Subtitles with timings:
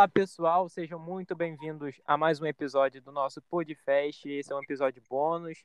[0.00, 4.24] Olá, pessoal, sejam muito bem-vindos a mais um episódio do nosso Podfest.
[4.24, 5.62] Esse é um episódio bônus.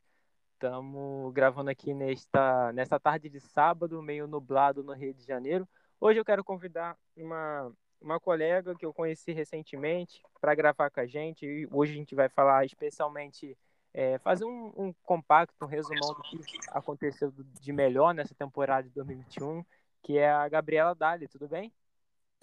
[0.51, 5.65] Estamos gravando aqui nesta, nesta tarde de sábado, meio nublado no Rio de Janeiro.
[6.01, 7.71] Hoje eu quero convidar uma,
[8.01, 11.45] uma colega que eu conheci recentemente para gravar com a gente.
[11.45, 13.57] E hoje a gente vai falar especialmente,
[13.93, 16.41] é, fazer um, um compacto, um resumão do que
[16.71, 19.63] aconteceu de melhor nessa temporada de 2021,
[20.03, 21.25] que é a Gabriela Dali.
[21.25, 21.71] Tudo bem?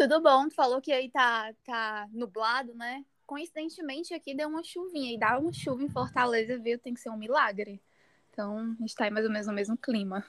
[0.03, 3.05] Tudo bom, tu falou que aí tá, tá nublado, né?
[3.25, 6.77] Coincidentemente aqui deu uma chuvinha e dá uma chuva em Fortaleza, viu?
[6.77, 7.81] Tem que ser um milagre.
[8.29, 10.27] Então, a gente tá aí mais ou menos no mesmo clima.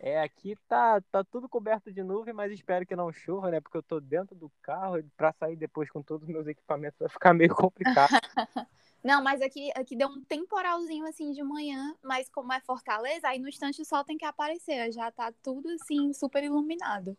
[0.00, 3.60] É, aqui tá, tá tudo coberto de nuvem, mas espero que não chova, né?
[3.60, 6.98] Porque eu tô dentro do carro e pra sair depois com todos os meus equipamentos
[6.98, 8.08] vai ficar meio complicado.
[9.04, 13.38] não, mas aqui, aqui deu um temporalzinho assim de manhã, mas como é Fortaleza, aí
[13.38, 17.14] no instante o sol tem que aparecer, já tá tudo assim super iluminado.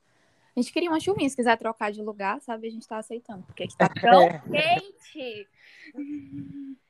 [0.56, 2.68] A gente queria uma chuvinha, se quiser trocar de lugar, sabe?
[2.68, 4.40] A gente tá aceitando, porque aqui tá tão é.
[4.40, 5.48] quente.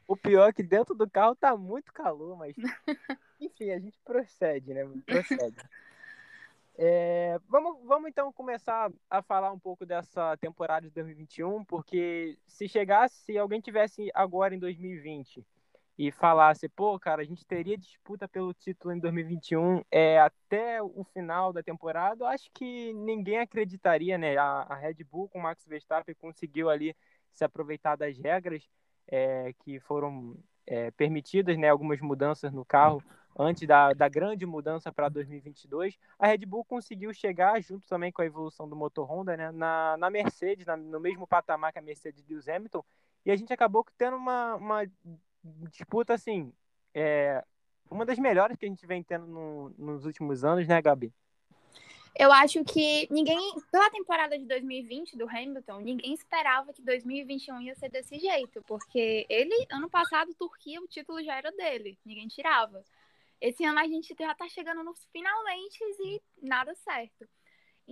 [0.07, 2.55] O pior é que dentro do carro tá muito calor, mas
[3.39, 4.89] enfim, a gente procede, né?
[5.05, 5.57] Procede.
[6.77, 12.67] É, vamos, vamos então começar a falar um pouco dessa temporada de 2021, porque se
[12.67, 15.45] chegasse, se alguém tivesse agora em 2020
[16.01, 21.03] e falasse, pô, cara, a gente teria disputa pelo título em 2021 é, até o
[21.03, 24.35] final da temporada, acho que ninguém acreditaria, né?
[24.35, 26.95] A, a Red Bull com o Max Verstappen conseguiu ali
[27.31, 28.67] se aproveitar das regras
[29.07, 31.69] é, que foram é, permitidas, né?
[31.69, 33.03] Algumas mudanças no carro
[33.37, 35.99] antes da, da grande mudança para 2022.
[36.17, 39.51] A Red Bull conseguiu chegar, junto também com a evolução do motor Honda, né?
[39.51, 42.83] Na, na Mercedes, na, no mesmo patamar que a Mercedes de Lewis Hamilton,
[43.23, 44.83] e a gente acabou tendo uma, uma
[45.43, 46.53] disputa, assim,
[46.93, 47.43] é
[47.89, 51.13] uma das melhores que a gente vem tendo no, nos últimos anos, né, Gabi?
[52.15, 53.39] Eu acho que ninguém,
[53.71, 59.25] pela temporada de 2020 do Hamilton, ninguém esperava que 2021 ia ser desse jeito, porque
[59.29, 62.83] ele, ano passado, Turquia, o título já era dele, ninguém tirava.
[63.39, 67.27] Esse ano a gente já tá chegando nos finalmente e nada certo.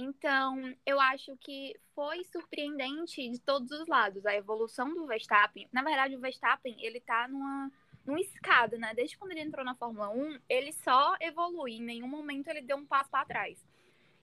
[0.02, 5.68] Então, eu acho que foi surpreendente de todos os lados a evolução do Verstappen.
[5.74, 7.70] Na verdade, o Verstappen, ele tá numa,
[8.06, 8.94] numa escada, né?
[8.96, 11.74] Desde quando ele entrou na Fórmula 1, ele só evolui.
[11.74, 13.62] Em nenhum momento ele deu um passo para trás.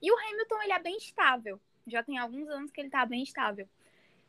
[0.01, 1.61] E o Hamilton, ele é bem estável.
[1.87, 3.69] Já tem alguns anos que ele tá bem estável.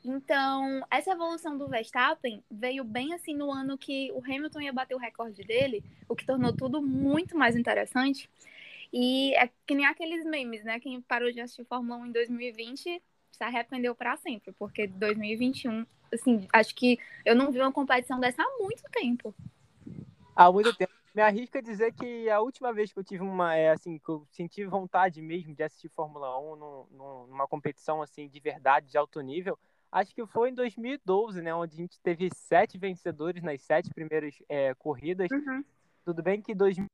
[0.04, 4.96] Então, essa evolução do Verstappen veio bem assim no ano que o Hamilton ia bater
[4.96, 8.30] o recorde dele, o que tornou tudo muito mais interessante.
[8.92, 10.80] E é que nem aqueles memes, né?
[10.80, 16.48] Quem parou de assistir Fórmula 1 em 2020 se arrependeu para sempre, porque 2021, assim,
[16.52, 19.34] acho que eu não vi uma competição dessa há muito tempo.
[20.36, 20.94] Há muito tempo.
[21.14, 24.10] Me arrisco a dizer que a última vez que eu tive uma, é, assim, que
[24.10, 28.98] eu senti vontade mesmo de assistir Fórmula 1 num, numa competição, assim, de verdade, de
[28.98, 29.58] alto nível,
[29.92, 31.54] acho que foi em 2012, né?
[31.54, 35.30] Onde a gente teve sete vencedores nas sete primeiras é, corridas.
[35.32, 35.64] Uhum.
[36.06, 36.86] Tudo bem que 2000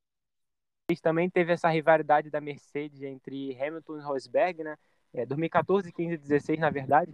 [1.01, 4.77] também teve essa rivalidade da Mercedes entre Hamilton e Rosberg, né?
[5.13, 7.13] É, 2014, 15 e 16, na verdade.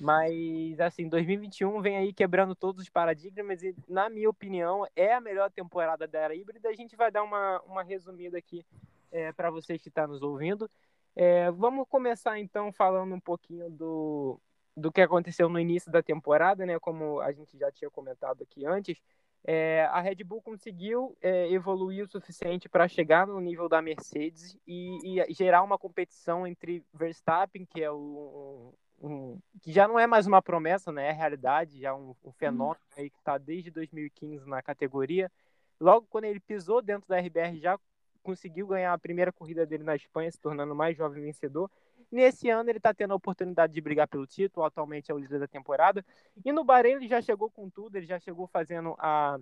[0.00, 5.20] Mas, assim, 2021 vem aí quebrando todos os paradigmas e, na minha opinião, é a
[5.20, 6.68] melhor temporada da era híbrida.
[6.68, 8.64] A gente vai dar uma, uma resumida aqui
[9.12, 10.68] é, para vocês que estão tá nos ouvindo.
[11.14, 14.40] É, vamos começar, então, falando um pouquinho do,
[14.76, 16.78] do que aconteceu no início da temporada, né?
[16.78, 18.98] Como a gente já tinha comentado aqui antes.
[19.46, 24.56] É, a Red Bull conseguiu é, evoluir o suficiente para chegar no nível da Mercedes
[24.66, 30.06] e, e, gerar uma competição entre Verstappen, que é o um, que já não é
[30.06, 31.08] mais uma promessa, né?
[31.08, 35.30] É realidade, já um, um fenômeno aí que está desde 2015 na categoria.
[35.78, 37.78] Logo quando ele pisou dentro da RBR, já
[38.22, 41.70] conseguiu ganhar a primeira corrida dele na Espanha, se tornando o mais jovem vencedor.
[42.14, 45.40] Nesse ano ele está tendo a oportunidade de brigar pelo título, atualmente é o líder
[45.40, 46.06] da temporada.
[46.44, 49.36] E no Bahrein ele já chegou com tudo, ele já chegou fazendo a,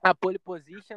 [0.00, 0.96] a pole position,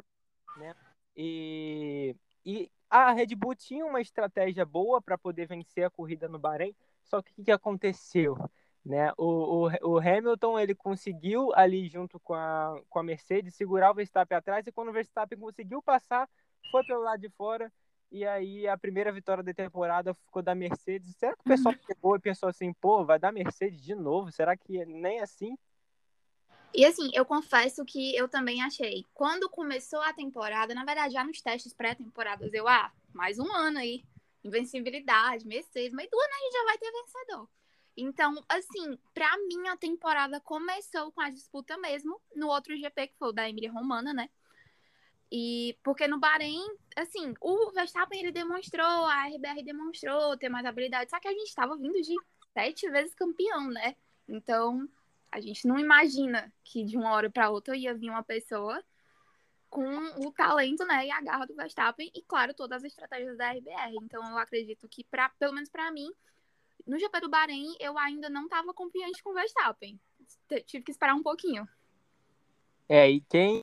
[0.55, 0.73] né?
[1.13, 2.15] E,
[2.45, 6.73] e a Red Bull tinha uma estratégia boa para poder vencer a corrida no Bahrein,
[7.03, 8.37] só que o que aconteceu?
[8.85, 9.11] Né?
[9.17, 13.95] O, o, o, Hamilton ele conseguiu ali junto com a, com a Mercedes segurar o
[13.95, 16.29] Verstappen atrás e quando o Verstappen conseguiu passar,
[16.71, 17.69] foi pelo lado de fora
[18.11, 21.15] e aí a primeira vitória da temporada ficou da Mercedes.
[21.15, 21.81] Será que o pessoal uhum.
[21.87, 24.31] pegou e pensou assim, pô, vai dar Mercedes de novo?
[24.31, 25.57] Será que nem assim?
[26.73, 29.05] E assim, eu confesso que eu também achei.
[29.13, 33.79] Quando começou a temporada, na verdade, já nos testes pré-temporadas, eu, ah, mais um ano
[33.79, 34.03] aí.
[34.43, 37.49] Invencibilidade, Mercedes, mas do ano a gente já vai ter vencedor.
[37.95, 43.17] Então, assim, pra mim a temporada começou com a disputa mesmo no outro GP, que
[43.17, 44.29] foi o da Emília Romana, né?
[45.31, 51.09] E porque no Bahrein, assim, o Verstappen ele demonstrou, a RBR demonstrou ter mais habilidade,
[51.09, 52.13] só que a gente estava vindo de
[52.53, 53.95] sete vezes campeão, né?
[54.27, 54.89] Então,
[55.31, 58.83] a gente não imagina que de uma hora para outra ia vir uma pessoa
[59.69, 59.87] com
[60.27, 63.95] o talento, né, e a garra do Verstappen e claro, todas as estratégias da RBR.
[64.03, 66.11] Então, eu acredito que para, pelo menos para mim,
[66.85, 69.97] no GP do Bahrein, eu ainda não estava confiante com o Verstappen.
[70.65, 71.65] Tive que esperar um pouquinho.
[72.89, 73.61] É, e quem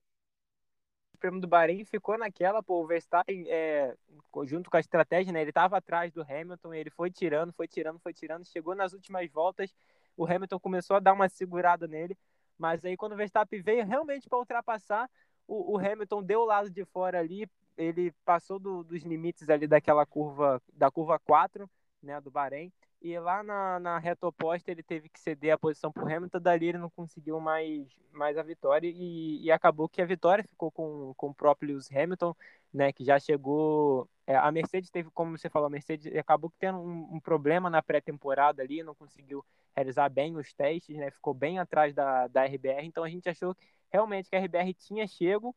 [1.19, 3.97] prêmio do Bahrein ficou naquela, pô, o Verstappen, é,
[4.45, 7.99] junto com a estratégia, né, ele estava atrás do Hamilton, ele foi tirando, foi tirando,
[7.99, 9.75] foi tirando, chegou nas últimas voltas,
[10.17, 12.17] o Hamilton começou a dar uma segurada nele,
[12.59, 15.09] mas aí quando o Verstappen veio realmente para ultrapassar,
[15.47, 19.67] o, o, Hamilton deu o lado de fora ali, ele passou do, dos limites ali
[19.67, 21.69] daquela curva, da curva 4,
[22.03, 25.93] né, do Bahrein, e lá na, na reta oposta ele teve que ceder a posição
[25.93, 30.03] para o Hamilton, dali ele não conseguiu mais, mais a vitória e, e acabou que
[30.03, 32.35] a vitória ficou com, com o próprio Lewis Hamilton,
[32.73, 36.79] né, que já chegou, é, a Mercedes teve, como você falou, a Mercedes acabou tendo
[36.79, 39.45] um, um problema na pré-temporada ali, não conseguiu
[39.77, 43.57] realizar bem os testes, né, ficou bem atrás da, da RBR, então a gente achou
[43.93, 45.55] realmente que a RBR tinha chego,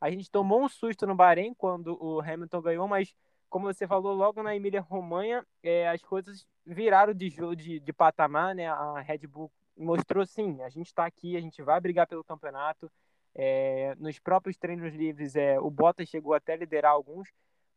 [0.00, 3.14] a gente tomou um susto no Bahrein quando o Hamilton ganhou, mas
[3.50, 8.54] como você falou, logo na Emília Romanha, é, as coisas viraram de, de, de patamar,
[8.54, 8.68] né?
[8.68, 12.90] A Red Bull mostrou sim, a gente está aqui, a gente vai brigar pelo campeonato.
[13.34, 17.28] É, nos próprios treinos livres, é, o Bottas chegou até a liderar alguns,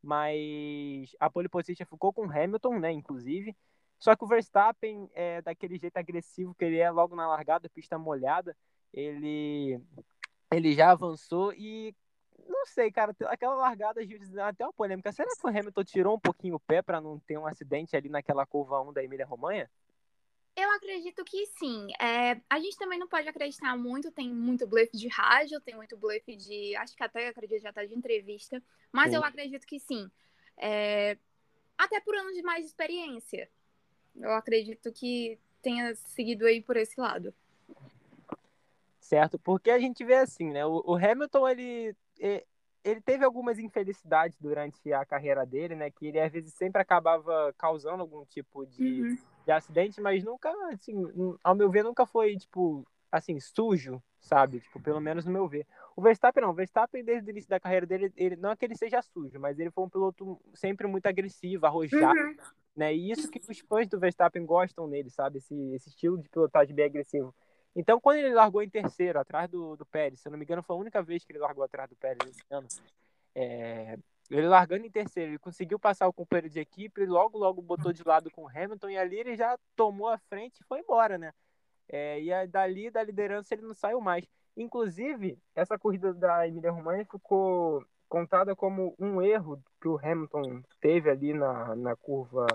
[0.02, 2.92] mas a pole position ficou com o Hamilton, né?
[2.92, 3.56] Inclusive.
[3.98, 7.98] Só que o Verstappen, é, daquele jeito agressivo que ele é logo na largada, pista
[7.98, 8.56] molhada,
[8.94, 9.80] ele,
[10.52, 11.96] ele já avançou e
[12.48, 14.02] não sei, cara, aquela largada
[14.48, 15.12] até uma polêmica.
[15.12, 18.10] Será que o Hamilton tirou um pouquinho o pé para não ter um acidente ali
[18.10, 19.70] naquela curva 1 da Emília Romanha?
[20.56, 21.88] Eu acredito que sim.
[22.00, 25.98] É, a gente também não pode acreditar muito, tem muito blefe de rádio, tem muito
[25.98, 26.76] blefe de.
[26.76, 28.62] Acho que até acredito já tá de entrevista.
[28.92, 29.16] Mas sim.
[29.16, 30.10] eu acredito que sim.
[30.56, 31.18] É,
[31.78, 33.50] até por anos de mais experiência.
[34.16, 37.34] Eu acredito que tenha seguido aí por esse lado.
[39.00, 40.66] Certo, porque a gente vê assim, né?
[40.66, 45.90] O, o Hamilton, ele ele teve algumas infelicidades durante a carreira dele, né?
[45.90, 49.18] Que ele às vezes sempre acabava causando algum tipo de, uhum.
[49.46, 50.96] de acidente, mas nunca, assim,
[51.44, 54.60] ao meu ver, nunca foi, tipo, assim, sujo, sabe?
[54.60, 55.66] Tipo, pelo menos no meu ver.
[55.96, 58.66] O Verstappen não, o Verstappen desde o início da carreira dele, ele, não é que
[58.66, 62.36] ele seja sujo, mas ele foi um piloto sempre muito agressivo, arrojado, uhum.
[62.76, 62.94] né?
[62.94, 65.38] E isso que os fãs do Verstappen gostam nele, sabe?
[65.38, 67.34] Esse, esse estilo de pilotagem bem agressivo.
[67.76, 70.62] Então, quando ele largou em terceiro, atrás do, do Pérez, se eu não me engano,
[70.62, 72.68] foi a única vez que ele largou atrás do Pérez esse ano.
[73.36, 73.98] É,
[74.30, 77.92] ele largando em terceiro, ele conseguiu passar o companheiro de equipe, e logo, logo botou
[77.92, 81.18] de lado com o Hamilton, e ali ele já tomou a frente e foi embora,
[81.18, 81.34] né?
[81.90, 84.26] É, e aí, dali, da liderança, ele não saiu mais.
[84.56, 91.10] Inclusive, essa corrida da Emília Romagna ficou contada como um erro que o Hamilton teve
[91.10, 92.46] ali na, na curva,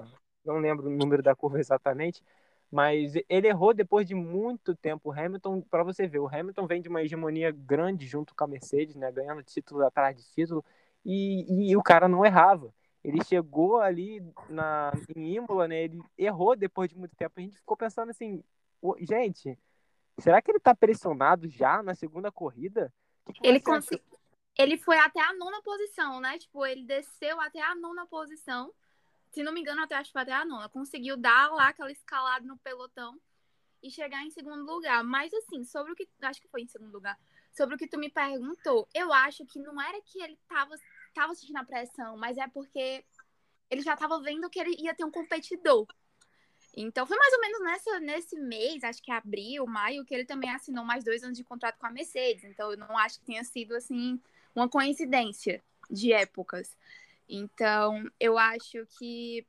[0.44, 2.22] não lembro o número da curva exatamente,
[2.70, 5.08] mas ele errou depois de muito tempo.
[5.08, 8.48] O Hamilton, para você ver, o Hamilton vem de uma hegemonia grande junto com a
[8.48, 10.65] Mercedes, né, ganhando título atrás de título,
[11.05, 12.72] e, e o cara não errava.
[13.03, 17.34] Ele chegou ali na, em Imola, né, ele errou depois de muito tempo.
[17.37, 18.43] A gente ficou pensando assim,
[19.01, 19.58] gente,
[20.19, 22.93] será que ele tá pressionado já na segunda corrida?
[23.25, 24.05] Que que ele conseguiu.
[24.58, 26.37] Ele foi até a nona posição, né?
[26.37, 28.72] Tipo, ele desceu até a nona posição
[29.31, 32.47] se não me engano, até acho que até a nona, conseguiu dar lá aquela escalada
[32.47, 33.19] no pelotão
[33.82, 35.03] e chegar em segundo lugar.
[35.05, 36.08] Mas assim, sobre o que.
[36.23, 37.19] Acho que foi em segundo lugar.
[37.53, 40.75] Sobre o que tu me perguntou, eu acho que não era que ele tava,
[41.15, 43.05] tava sentindo a pressão, mas é porque
[43.70, 45.87] ele já tava vendo que ele ia ter um competidor.
[46.77, 50.51] Então foi mais ou menos nessa, nesse mês, acho que abril, maio, que ele também
[50.51, 52.44] assinou mais dois anos de contrato com a Mercedes.
[52.44, 54.20] Então eu não acho que tenha sido assim
[54.55, 56.77] uma coincidência de épocas.
[57.29, 59.47] Então, eu acho que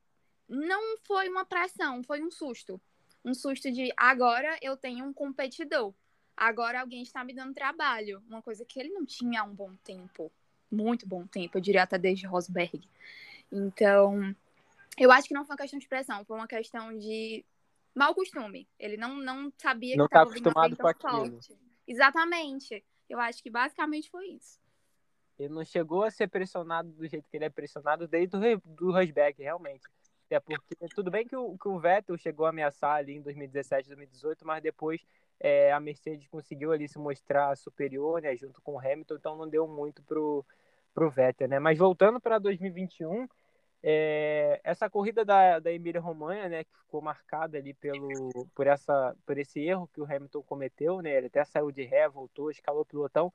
[0.48, 2.80] não foi uma pressão, foi um susto.
[3.24, 5.94] Um susto de agora eu tenho um competidor.
[6.36, 8.22] Agora alguém está me dando trabalho.
[8.28, 10.30] Uma coisa que ele não tinha há um bom tempo.
[10.70, 12.88] Muito bom tempo, eu diria até desde Rosberg.
[13.50, 14.34] Então,
[14.96, 17.44] eu acho que não foi uma questão de pressão, foi uma questão de
[17.94, 18.68] mau costume.
[18.78, 21.32] Ele não, não sabia não que estava tá acostumado com aquilo.
[21.32, 21.58] Forte.
[21.86, 22.84] Exatamente.
[23.08, 24.59] Eu acho que basicamente foi isso.
[25.40, 28.92] Ele não chegou a ser pressionado do jeito que ele é pressionado desde o do
[28.92, 29.88] Rosberg, realmente.
[30.26, 33.88] Até porque tudo bem que o, que o Vettel chegou a ameaçar ali em 2017,
[33.88, 35.04] 2018, mas depois
[35.40, 39.48] é, a Mercedes conseguiu ali se mostrar superior, né, junto com o Hamilton, então não
[39.48, 40.44] deu muito pro,
[40.94, 41.58] pro Vettel, né?
[41.58, 43.26] Mas voltando para 2021,
[43.82, 48.08] é, essa corrida da, da Emília Romanha, né, que ficou marcada ali pelo,
[48.54, 52.06] por, essa, por esse erro que o Hamilton cometeu, né, ele até saiu de ré,
[52.08, 53.32] voltou, escalou o pilotão,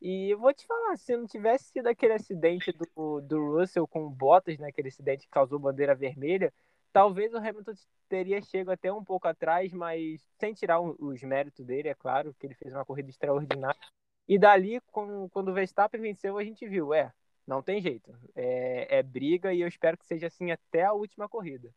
[0.00, 4.04] e eu vou te falar, se não tivesse sido aquele acidente do, do Russell com
[4.04, 6.52] o Bottas, né, aquele acidente que causou bandeira vermelha,
[6.92, 7.72] talvez o Hamilton
[8.08, 12.46] teria chegado até um pouco atrás, mas sem tirar os méritos dele, é claro, que
[12.46, 13.80] ele fez uma corrida extraordinária.
[14.28, 17.12] E dali, quando o Verstappen venceu, a gente viu, é,
[17.46, 18.12] não tem jeito.
[18.34, 21.70] É, é briga e eu espero que seja assim até a última corrida.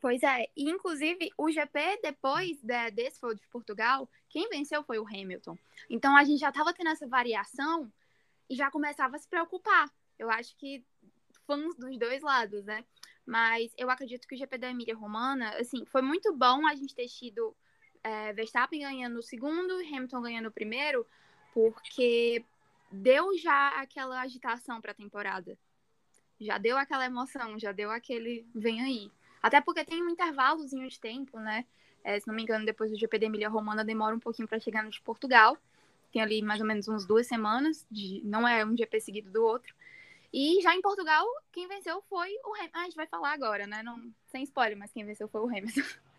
[0.00, 4.98] Pois é, e inclusive o GP depois de, desse foi de Portugal, quem venceu foi
[4.98, 5.58] o Hamilton.
[5.90, 7.92] Então a gente já estava tendo essa variação
[8.48, 9.90] e já começava a se preocupar.
[10.18, 10.82] Eu acho que
[11.46, 12.84] fãs dos dois lados, né?
[13.26, 16.94] Mas eu acredito que o GP da Emília Romana, assim, foi muito bom a gente
[16.94, 17.54] ter tido
[18.02, 21.06] é, Verstappen ganhando o segundo, Hamilton ganhando o primeiro,
[21.52, 22.42] porque
[22.90, 25.58] deu já aquela agitação para a temporada.
[26.40, 29.10] Já deu aquela emoção, já deu aquele vem aí.
[29.42, 31.64] Até porque tem um intervalozinho de tempo, né?
[32.02, 34.60] É, se não me engano, depois do GP da Emília Romana demora um pouquinho para
[34.60, 35.56] chegar no de Portugal.
[36.12, 39.44] Tem ali mais ou menos uns duas semanas, de, não é um GP seguido do
[39.44, 39.74] outro.
[40.32, 42.78] E já em Portugal, quem venceu foi o Hamilton.
[42.78, 43.82] Ah, a gente vai falar agora, né?
[43.82, 45.82] Não, sem spoiler, mas quem venceu foi o Hamilton.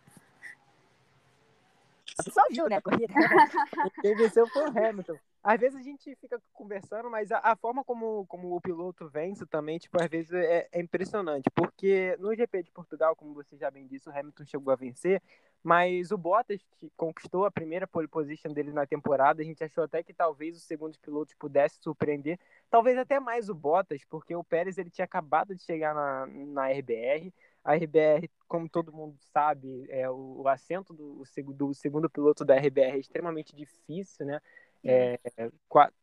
[2.29, 3.13] Só viu, né, corrida?
[4.01, 5.17] quem venceu foi o Hamilton.
[5.43, 9.43] Às vezes a gente fica conversando, mas a, a, forma como, como o piloto vence
[9.47, 11.49] também, tipo, às vezes é, é, impressionante.
[11.55, 15.19] Porque no GP de Portugal, como você já bem disse, o Hamilton chegou a vencer,
[15.63, 16.61] mas o Bottas
[16.95, 19.41] conquistou a primeira pole position dele na temporada.
[19.41, 23.55] A gente achou até que talvez os segundos pilotos pudessem surpreender, talvez até mais o
[23.55, 27.33] Bottas, porque o Pérez ele tinha acabado de chegar na, na RBR.
[27.63, 32.55] A RBR, como todo mundo sabe, é o, o assento do, do segundo piloto da
[32.55, 34.41] RBR é extremamente difícil, né?
[34.83, 35.19] É,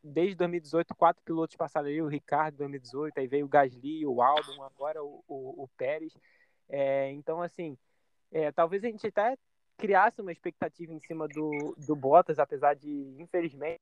[0.02, 4.62] desde 2018, quatro pilotos passaram ali, o Ricardo 2018, aí veio o Gasly, o Albon,
[4.62, 6.12] agora o, o, o Pérez.
[6.68, 7.76] É, então, assim,
[8.30, 9.36] é, talvez a gente até
[9.76, 12.88] criasse uma expectativa em cima do, do Bottas, apesar de,
[13.18, 13.80] infelizmente,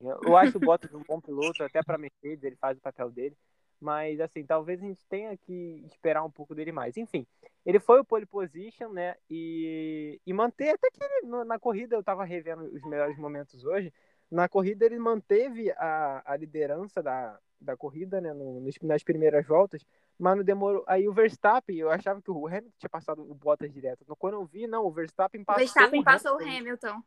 [0.00, 3.36] eu acho o Bottas um bom piloto, até para Mercedes, ele faz o papel dele,
[3.82, 6.96] mas assim, talvez a gente tenha que esperar um pouco dele mais.
[6.96, 7.26] Enfim,
[7.66, 9.16] ele foi o pole position, né?
[9.28, 13.92] E, e manter, até que ele, na corrida, eu tava revendo os melhores momentos hoje.
[14.30, 18.32] Na corrida, ele manteve a, a liderança da, da corrida, né?
[18.32, 19.84] No, nas primeiras voltas,
[20.16, 20.84] mas não demorou.
[20.86, 24.04] Aí o Verstappen, eu achava que o Hamilton tinha passado o Bottas direto.
[24.16, 25.60] Quando eu vi, não, o Verstappen passou.
[25.60, 27.02] O Verstappen o passou o Hamilton.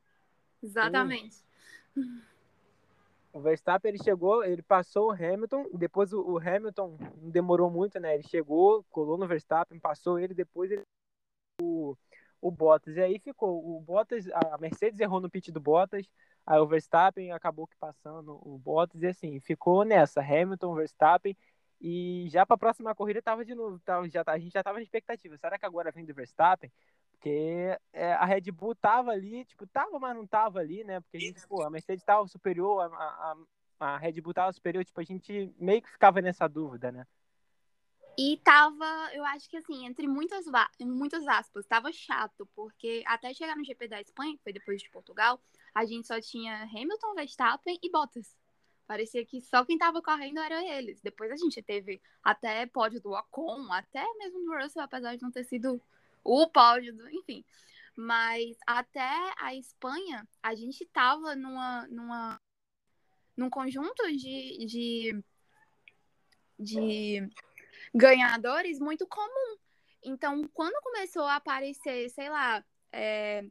[0.61, 1.35] Exatamente.
[1.93, 2.21] Sim.
[3.35, 8.13] O Verstappen ele chegou, ele passou o Hamilton, depois o, Hamilton não demorou muito, né?
[8.13, 10.83] Ele chegou, colou no Verstappen, passou ele, depois ele
[11.61, 11.97] o,
[12.39, 12.95] o Bottas.
[12.95, 16.09] E aí ficou o Bottas, a Mercedes errou no pit do Bottas,
[16.45, 21.35] aí o Verstappen acabou que passando o Bottas e assim, ficou nessa, Hamilton, Verstappen
[21.81, 24.77] e já para a próxima corrida tava de novo, tava, já, a gente já tava
[24.77, 25.37] na expectativa.
[25.37, 26.71] Será que agora vem do Verstappen?
[27.15, 30.99] Porque é, a Red Bull tava ali, tipo, tava, mas não tava ali, né?
[30.99, 33.35] Porque a gente, pô, a Mercedes tava superior, a, a,
[33.79, 37.07] a Red Bull tava superior, tipo, a gente meio que ficava nessa dúvida, né?
[38.17, 40.45] E tava, eu acho que assim, entre muitas,
[40.79, 44.89] muitas aspas, tava chato, porque até chegar no GP da Espanha, que foi depois de
[44.89, 45.41] Portugal,
[45.73, 48.37] a gente só tinha Hamilton, Verstappen e Bottas.
[48.87, 51.01] Parecia que só quem tava correndo eram eles.
[51.01, 55.31] Depois a gente teve até pódio do Ocon, até mesmo do Russell, apesar de não
[55.31, 55.81] ter sido
[56.25, 57.45] o pódio, do, enfim.
[57.95, 62.41] Mas até a Espanha, a gente tava numa, numa,
[63.37, 65.23] num conjunto de, de,
[66.59, 67.29] de
[67.93, 69.57] ganhadores muito comum.
[70.03, 73.43] Então, quando começou a aparecer, sei lá, é,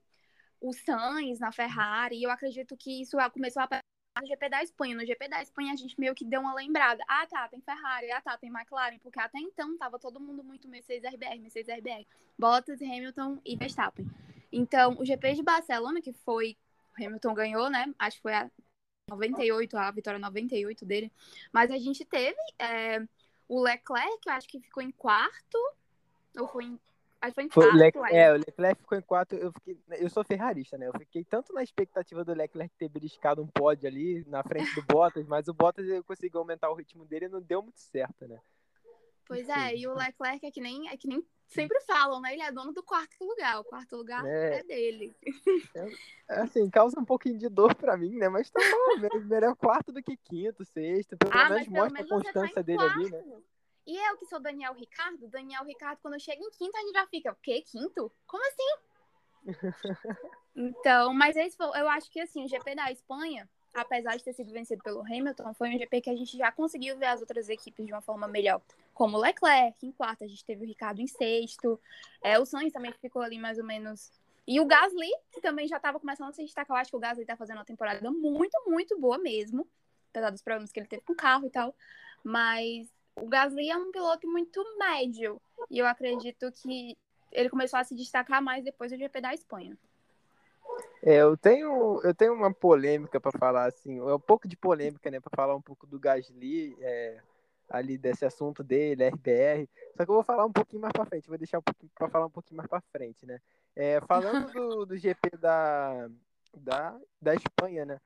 [0.60, 4.96] o Sainz na Ferrari, eu acredito que isso começou a aparecer no GP da Espanha.
[4.96, 7.02] No GP da Espanha a gente meio que deu uma lembrada.
[7.08, 10.68] Ah, tá, tem Ferrari, ah, tá, tem McLaren, porque até então tava todo mundo muito
[10.68, 12.06] Mercedes RBR, Mercedes RBR,
[12.38, 14.06] Bottas, Hamilton e Verstappen.
[14.52, 16.56] Então, o GP de Barcelona, que foi,
[16.96, 17.92] Hamilton ganhou, né?
[17.98, 18.50] Acho que foi a
[19.10, 21.12] 98, a vitória 98 dele.
[21.52, 23.02] Mas a gente teve é,
[23.48, 25.58] o Leclerc, que eu acho que ficou em quarto,
[26.38, 26.80] ou foi em
[27.24, 28.14] Acho foi em foi quarto.
[28.14, 29.34] É, o Leclerc ficou em quarto.
[29.34, 29.78] Eu, fiquei...
[29.98, 30.88] eu sou ferrarista, né?
[30.88, 34.82] Eu fiquei tanto na expectativa do Leclerc ter beliscado um pódio ali na frente do
[34.82, 38.38] Bottas, mas o Bottas conseguiu aumentar o ritmo dele e não deu muito certo, né?
[39.26, 42.34] Pois é, e o Leclerc é que nem, é que nem sempre falam, né?
[42.34, 43.58] Ele é dono do quarto lugar.
[43.60, 45.16] O quarto lugar é, é dele.
[45.74, 48.28] É, assim, causa um pouquinho de dor pra mim, né?
[48.28, 51.16] Mas tá bom, melhor quarto do que quinto, sexto.
[51.16, 53.00] Pelo ah, menos mostra a tá constância tá dele quarto.
[53.00, 53.42] ali, né?
[53.86, 57.06] E eu que sou Daniel Ricardo, Daniel Ricardo, quando chega em quinto, a gente já
[57.06, 57.62] fica, o quê?
[57.62, 58.10] Quinto?
[58.26, 58.94] Como assim?
[60.56, 64.32] então, mas esse foi, eu acho que assim, o GP da Espanha, apesar de ter
[64.32, 67.48] sido vencido pelo Hamilton, foi um GP que a gente já conseguiu ver as outras
[67.50, 68.62] equipes de uma forma melhor.
[68.94, 71.78] Como o Leclerc em quarto, a gente teve o Ricardo em sexto,
[72.22, 74.10] é, o Sainz também ficou ali mais ou menos.
[74.46, 77.00] E o Gasly, que também já estava começando a se destacar, eu acho que o
[77.00, 79.66] Gasly está fazendo uma temporada muito, muito boa mesmo,
[80.10, 81.74] apesar dos problemas que ele teve com o carro e tal.
[82.22, 85.40] Mas o Gasly é um piloto muito médio.
[85.70, 86.96] E eu acredito que
[87.32, 89.76] ele começou a se destacar mais depois do GP da Espanha.
[91.02, 95.10] É, eu tenho, eu tenho uma polêmica para falar, assim, é um pouco de polêmica,
[95.10, 97.20] né, para falar um pouco do Gasly, é,
[97.68, 99.68] ali desse assunto dele, RBR.
[99.96, 101.62] Só que eu vou falar um pouquinho mais para frente, vou deixar um
[101.94, 103.40] para falar um pouquinho mais para frente, né?
[103.76, 106.08] É, falando do, do GP da,
[106.56, 108.00] da, da Espanha, né?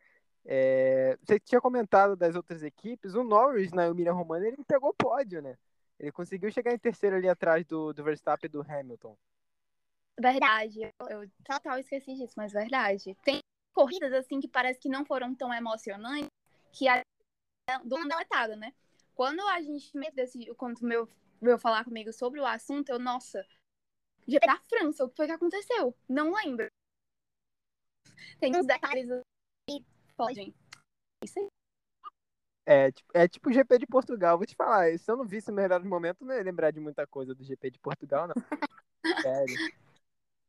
[0.50, 5.42] É, você tinha comentado das outras equipes, o Norris na Emília Romana ele pegou pódio,
[5.42, 5.58] né?
[6.00, 9.14] Ele conseguiu chegar em terceiro ali atrás do, do Verstappen e do Hamilton.
[10.18, 13.14] Verdade, eu, eu total esqueci disso, mas verdade.
[13.22, 13.40] Tem
[13.74, 16.30] corridas assim que parece que não foram tão emocionantes
[16.72, 17.02] que a
[17.84, 18.72] do deletada, né?
[19.14, 21.06] Quando a gente me decidiu, quando meu
[21.42, 23.46] veio falar comigo sobre o assunto, eu, nossa,
[24.26, 25.94] GP da França, o que foi que aconteceu?
[26.08, 26.66] Não lembro.
[28.40, 29.08] Tem uns detalhes
[30.18, 30.54] podem.
[31.22, 31.48] Isso aí.
[32.66, 35.54] É, é tipo o GP de Portugal, vou te falar, se eu não visse o
[35.54, 38.34] melhor momento, não ia lembrar de muita coisa do GP de Portugal, não.
[39.22, 39.56] Sério.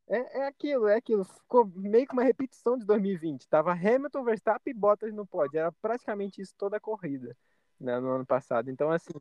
[0.10, 1.24] É, é aquilo, é aquilo.
[1.24, 3.48] Ficou meio que uma repetição de 2020.
[3.48, 5.60] Tava Hamilton, Verstappen e Bottas no pódio.
[5.60, 7.38] Era praticamente isso toda a corrida
[7.80, 8.70] né, no ano passado.
[8.70, 9.14] Então, assim.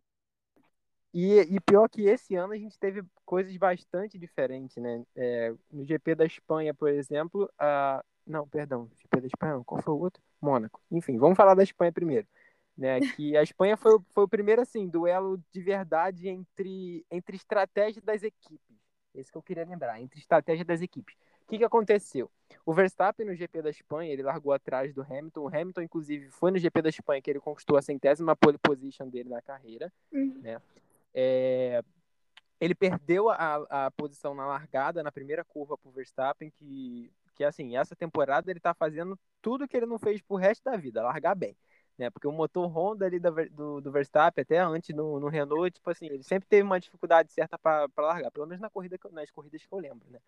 [1.13, 5.05] E, e pior que esse ano a gente teve coisas bastante diferentes, né?
[5.15, 8.03] É, no GP da Espanha, por exemplo, a.
[8.27, 10.23] Não, perdão, GP da Espanha, qual foi o outro?
[10.41, 10.81] Mônaco.
[10.91, 12.27] Enfim, vamos falar da Espanha primeiro.
[12.77, 18.05] Né, que a Espanha foi, foi o primeiro assim duelo de verdade entre, entre estratégias
[18.05, 18.79] das equipes.
[19.15, 21.17] Esse que eu queria lembrar, entre estratégia das equipes.
[21.43, 22.31] O que, que aconteceu?
[22.65, 25.41] O Verstappen no GP da Espanha, ele largou atrás do Hamilton.
[25.41, 29.09] O Hamilton, inclusive, foi no GP da Espanha que ele conquistou a centésima pole position
[29.09, 29.91] dele na carreira.
[30.13, 30.39] Uhum.
[30.43, 30.61] Né?
[31.15, 31.83] É...
[32.61, 37.45] Ele perdeu a, a posição na largada, na primeira curva para o Verstappen, que, que,
[37.45, 41.03] assim, essa temporada ele está fazendo tudo que ele não fez pro resto da vida,
[41.03, 41.57] largar bem
[41.99, 42.09] né?
[42.11, 46.07] Porque o motor Honda ali do, do Verstappen, até antes no, no Renault, tipo assim,
[46.07, 49.73] ele sempre teve uma dificuldade certa para largar, pelo menos na corrida, nas corridas que
[49.73, 50.21] eu lembro, né?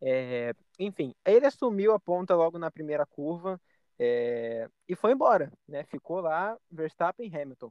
[0.00, 3.60] É, enfim, ele assumiu a ponta logo na primeira curva
[3.98, 5.84] é, e foi embora, né?
[5.84, 7.70] Ficou lá Verstappen e Hamilton.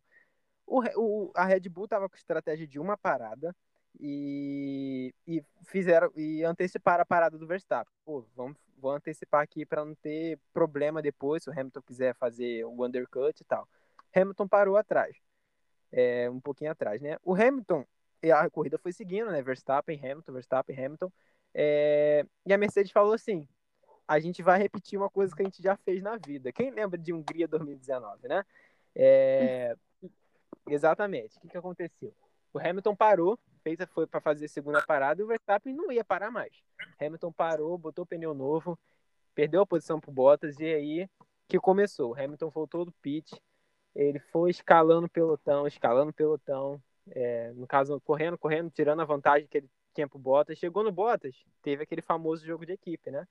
[0.68, 3.56] O, o, a Red Bull estava com estratégia de uma parada,
[4.00, 7.92] e, e fizeram e anteciparam a parada do Verstappen.
[8.06, 12.66] Pô, vamos, vou antecipar aqui para não ter problema depois se o Hamilton quiser fazer
[12.66, 13.68] o undercut e tal.
[14.16, 15.16] Hamilton parou atrás,
[15.92, 17.18] é, um pouquinho atrás, né?
[17.24, 17.86] O Hamilton,
[18.34, 19.42] a corrida foi seguindo, né?
[19.42, 21.12] Verstappen, Hamilton, Verstappen, Hamilton.
[21.54, 23.48] É, e a Mercedes falou assim:
[24.08, 26.52] a gente vai repetir uma coisa que a gente já fez na vida.
[26.52, 28.44] Quem lembra de Hungria 2019, né?
[28.96, 29.76] É,
[30.68, 31.38] exatamente.
[31.38, 32.14] O que, que aconteceu?
[32.52, 36.04] O Hamilton parou, fez, foi para fazer a segunda parada e o Verstappen não ia
[36.04, 36.52] parar mais.
[37.00, 38.78] Hamilton parou, botou pneu novo,
[39.34, 41.10] perdeu a posição pro Bottas e aí
[41.48, 42.14] que começou.
[42.16, 43.36] Hamilton voltou do pit,
[43.96, 49.06] ele foi escalando o pelotão, escalando o pelotão, é, no caso correndo, correndo, tirando a
[49.06, 50.58] vantagem que ele tinha pro Bottas.
[50.58, 53.28] Chegou no Bottas, teve aquele famoso jogo de equipe, né?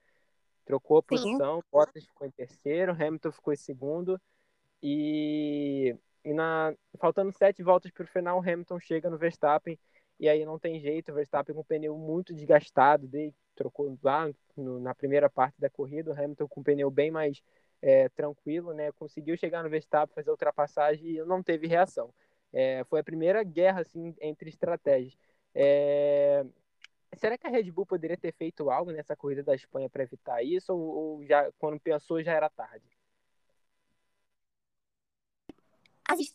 [0.65, 1.67] Trocou a posição, Sim.
[1.71, 4.19] Bottas ficou em terceiro, Hamilton ficou em segundo
[4.81, 9.79] e e na, faltando sete voltas para o final, o Hamilton chega no Verstappen
[10.19, 14.29] e aí não tem jeito, o Verstappen com o pneu muito desgastado, de, trocou lá
[14.55, 17.41] no, na primeira parte da corrida, o Hamilton com o pneu bem mais
[17.81, 18.91] é, tranquilo, né?
[18.91, 22.13] Conseguiu chegar no Verstappen, fazer a ultrapassagem e não teve reação.
[22.51, 25.17] É, foi a primeira guerra assim entre estratégias.
[25.53, 26.45] É...
[27.15, 30.43] Será que a Red Bull poderia ter feito algo nessa corrida da Espanha para evitar
[30.43, 32.85] isso ou, ou já quando pensou já era tarde?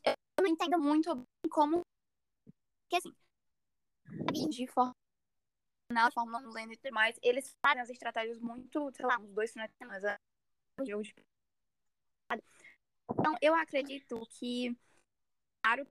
[0.07, 1.81] eu não entendo muito como.
[2.93, 3.13] Assim,
[4.51, 4.93] de forma
[5.91, 9.53] na Fórmula 1 e tudo mais, eles fazem as estratégias muito, sei lá, uns dois
[9.53, 10.19] finais de semana.
[13.11, 14.77] Então, eu acredito que,
[15.63, 15.87] claro,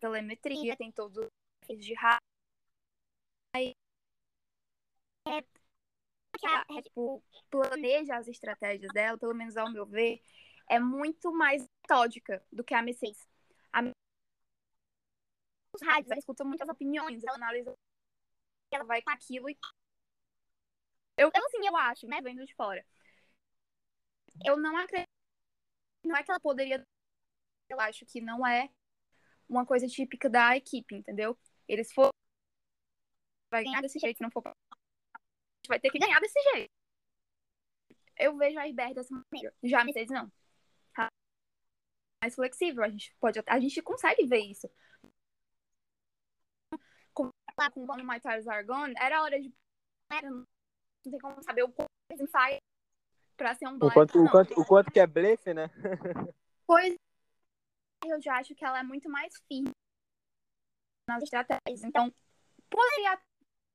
[0.00, 1.28] telemetria, tem todos
[1.68, 2.22] os de rádio.
[5.26, 5.38] É,
[6.44, 10.20] a Bull planeja as estratégias dela, pelo menos ao meu ver,
[10.68, 13.28] é muito mais metódica do que a Mercedes.
[13.72, 13.82] A
[15.74, 17.74] os rádios, ela escuta muitas opiniões, ela analisa
[18.70, 19.58] ela vai com aquilo e
[21.18, 22.84] eu, eu assim, eu acho, né, vendo de fora.
[24.44, 25.08] Eu não acredito
[26.04, 26.84] não é que ela poderia
[27.68, 28.70] eu acho que não é
[29.48, 31.38] uma coisa típica da equipe, entendeu?
[31.68, 32.10] Eles foram
[33.50, 34.42] vai ganhar desse jeito, não for
[35.68, 36.70] vai ter que ganhar desse jeito.
[38.18, 39.54] Eu vejo a IBR dessa maneira.
[39.62, 40.30] Já a Mercedes não
[42.22, 42.84] mais flexível.
[42.84, 44.70] A gente pode, a gente consegue ver isso.
[47.54, 49.52] Com, lá com o My Tires Are Gone, era hora de.
[50.22, 50.46] Não
[51.02, 52.58] tem como saber o quanto eles ensaiam
[53.36, 53.76] pra ser um.
[53.76, 55.70] O quanto, o quanto, o quanto que é blefe, né?
[56.66, 56.94] pois
[58.04, 59.70] eu já acho que ela é muito mais firme
[61.08, 61.82] nas estratégias.
[61.84, 62.12] Então,
[62.70, 63.18] poderia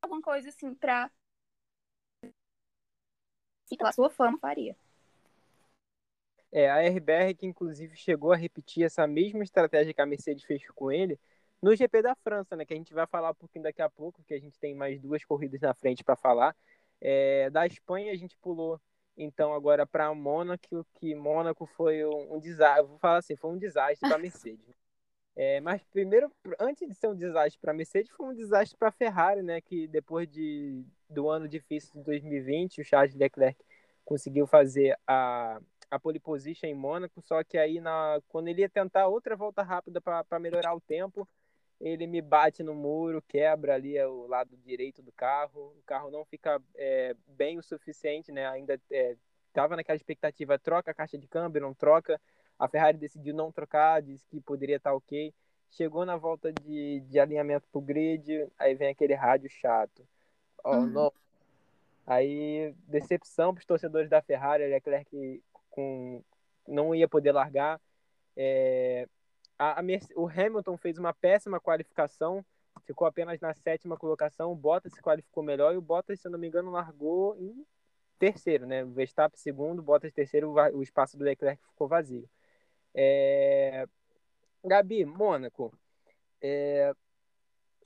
[0.02, 1.12] alguma coisa assim pra.
[3.70, 4.76] E pela sua fama faria.
[6.52, 10.66] É, a RBR que inclusive chegou a repetir essa mesma estratégia que a Mercedes fez
[10.70, 11.20] com ele
[11.62, 12.66] no GP da França, né?
[12.66, 15.00] Que a gente vai falar um pouquinho daqui a pouco, porque a gente tem mais
[15.00, 16.56] duas corridas na frente para falar.
[17.02, 18.80] É, da Espanha a gente pulou
[19.18, 22.88] então agora para Mônaco, que Mônaco foi um, um desastre.
[22.88, 24.66] Vou falar assim, foi um desastre para a Mercedes.
[25.40, 28.88] É, mas primeiro, antes de ser um desastre para a Mercedes, foi um desastre para
[28.88, 29.62] a Ferrari, né?
[29.62, 33.64] Que depois de, do ano difícil de 2020, o Charles Leclerc
[34.04, 38.70] conseguiu fazer a, a pole position em Mônaco, só que aí na, quando ele ia
[38.70, 41.30] tentar outra volta rápida para melhorar o tempo,
[41.80, 46.26] ele me bate no muro, quebra ali o lado direito do carro, o carro não
[46.26, 48.48] fica é, bem o suficiente, né?
[48.48, 52.20] Ainda estava é, naquela expectativa, troca a caixa de câmbio, não troca,
[52.58, 55.34] a Ferrari decidiu não trocar, disse que poderia estar ok.
[55.70, 60.08] Chegou na volta de, de alinhamento pro grid, aí vem aquele rádio chato.
[60.64, 60.88] Oh, uhum.
[60.88, 61.14] não.
[62.06, 66.24] Aí, decepção para os torcedores da Ferrari, Leclerc com,
[66.68, 67.80] não ia poder largar.
[68.36, 69.08] É,
[69.58, 69.84] a, a
[70.16, 72.46] o Hamilton fez uma péssima qualificação,
[72.86, 74.52] ficou apenas na sétima colocação.
[74.52, 77.66] O Bottas se qualificou melhor e o Bottas, se eu não me engano, largou em
[78.20, 78.84] terceiro, né?
[78.84, 82.30] O Verstappen segundo, Bottas terceiro, o espaço do Leclerc ficou vazio.
[82.94, 83.88] É...
[84.64, 85.74] Gabi, Mônaco.
[86.42, 86.94] É...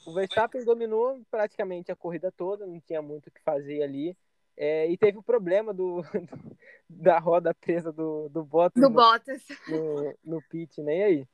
[0.05, 4.17] O Verstappen dominou praticamente a corrida toda, não tinha muito o que fazer ali.
[4.57, 6.07] É, e teve o problema do, do,
[6.89, 9.41] da roda presa do, do Bottas, do no, Bottas.
[9.67, 10.97] No, no pit, né?
[10.97, 11.27] E aí?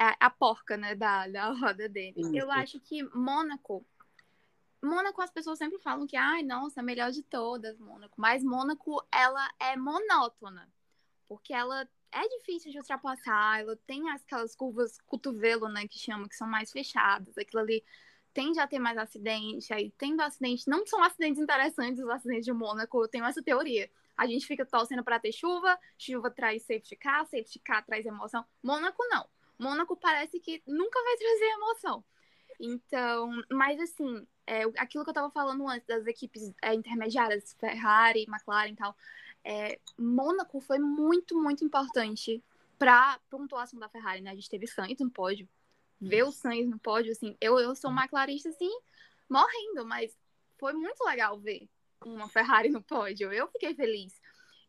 [0.00, 2.14] A, a porca, né, da, da roda dele.
[2.16, 2.34] Isso.
[2.34, 3.84] Eu acho que Mônaco.
[4.82, 8.14] Mônaco, as pessoas sempre falam que, ai, nossa, a melhor de todas, Mônaco.
[8.16, 10.66] Mas Mônaco, ela é monótona.
[11.28, 16.34] Porque ela é difícil de ultrapassar, ela tem aquelas curvas cotovelo, né, que chama, que
[16.34, 17.84] são mais fechadas, aquilo ali
[18.32, 22.52] tende a ter mais acidente, aí tendo acidente, não são acidentes interessantes os acidentes de
[22.52, 23.90] Mônaco, eu tenho essa teoria.
[24.16, 28.44] A gente fica torcendo para ter chuva, chuva traz safety car, safety car traz emoção.
[28.62, 29.26] Mônaco não.
[29.60, 32.04] Mônaco parece que nunca vai trazer emoção.
[32.58, 38.26] Então, mas assim, é, aquilo que eu tava falando antes das equipes é, intermediárias, Ferrari,
[38.28, 38.96] McLaren e tal,
[39.44, 42.42] é, Mônaco foi muito, muito importante
[42.78, 44.30] para pontuação da Ferrari, né?
[44.30, 45.48] A gente teve Sainz no pódio.
[46.00, 48.70] Ver o Sainz no pódio, assim, eu, eu sou McLarista, assim,
[49.28, 50.16] morrendo, mas
[50.58, 51.68] foi muito legal ver
[52.02, 53.30] uma Ferrari no pódio.
[53.30, 54.18] Eu fiquei feliz.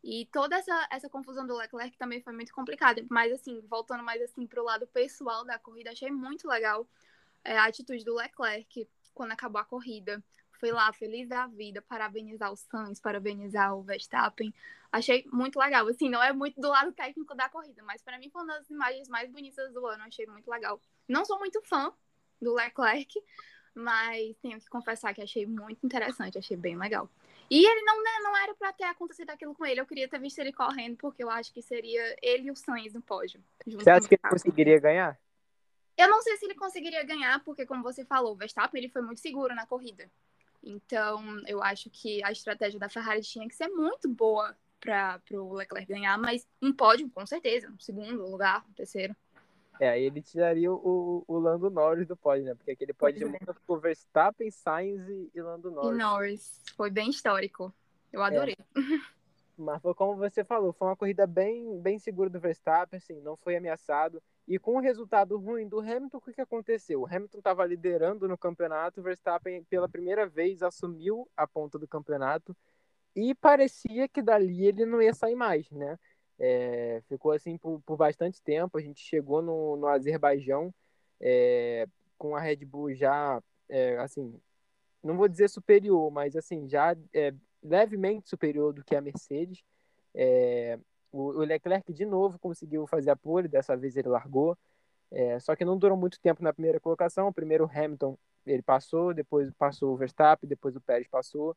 [0.02, 3.04] E toda essa, essa confusão do Leclerc também foi muito complicada.
[3.08, 6.86] Mas, assim, voltando mais assim pro lado pessoal da corrida, achei muito legal
[7.44, 10.22] é, a atitude do Leclerc quando acabou a corrida
[10.62, 14.54] fui lá feliz da vida, parabenizar o Sainz, parabenizar o Verstappen.
[14.92, 15.88] Achei muito legal.
[15.88, 18.70] Assim, não é muito do lado técnico da corrida, mas para mim foi uma das
[18.70, 20.04] imagens mais bonitas do ano.
[20.04, 20.80] Achei muito legal.
[21.08, 21.92] Não sou muito fã
[22.40, 23.12] do Leclerc,
[23.74, 27.10] mas tenho que confessar que achei muito interessante, achei bem legal.
[27.52, 29.78] E ele não, né, não era para ter acontecido aquilo com ele.
[29.78, 32.94] Eu queria ter visto ele correndo, porque eu acho que seria ele e o Sainz
[32.94, 33.44] no pódio.
[33.66, 35.20] Você acha que ele conseguiria ganhar?
[35.94, 39.02] Eu não sei se ele conseguiria ganhar, porque, como você falou, o Verstappen ele foi
[39.02, 40.10] muito seguro na corrida.
[40.62, 45.52] Então, eu acho que a estratégia da Ferrari tinha que ser muito boa para o
[45.52, 49.14] Leclerc ganhar, mas um pódio, com certeza, um segundo lugar, um terceiro.
[49.82, 52.54] É, aí ele tiraria o, o Lando Norris do pódio, né?
[52.54, 53.52] Porque aquele pódio é.
[53.52, 55.90] ficou Verstappen, Sainz e, e Lando Norris.
[55.90, 56.62] E Norris.
[56.76, 57.74] Foi bem histórico.
[58.12, 58.54] Eu adorei.
[58.54, 58.56] É.
[59.58, 63.36] Mas foi como você falou, foi uma corrida bem, bem segura do Verstappen, assim, não
[63.36, 64.22] foi ameaçado.
[64.46, 67.00] E com o resultado ruim do Hamilton, o que, que aconteceu?
[67.00, 71.88] O Hamilton estava liderando no campeonato, o Verstappen pela primeira vez assumiu a ponta do
[71.88, 72.56] campeonato
[73.16, 75.98] e parecia que dali ele não ia sair mais, né?
[76.44, 78.76] É, ficou assim por, por, bastante tempo.
[78.76, 80.74] A gente chegou no, no Azerbaijão
[81.20, 81.86] é,
[82.18, 84.34] com a Red Bull já, é, assim,
[85.04, 89.62] não vou dizer superior, mas assim, já é, levemente superior do que a Mercedes.
[90.12, 90.80] É,
[91.12, 94.58] o, Leclerc de novo conseguiu fazer a pole, dessa vez ele largou.
[95.12, 97.28] É, só que não durou muito tempo na primeira colocação.
[97.28, 101.56] O primeiro Hamilton ele passou, depois passou o Verstappen, depois o Pérez passou.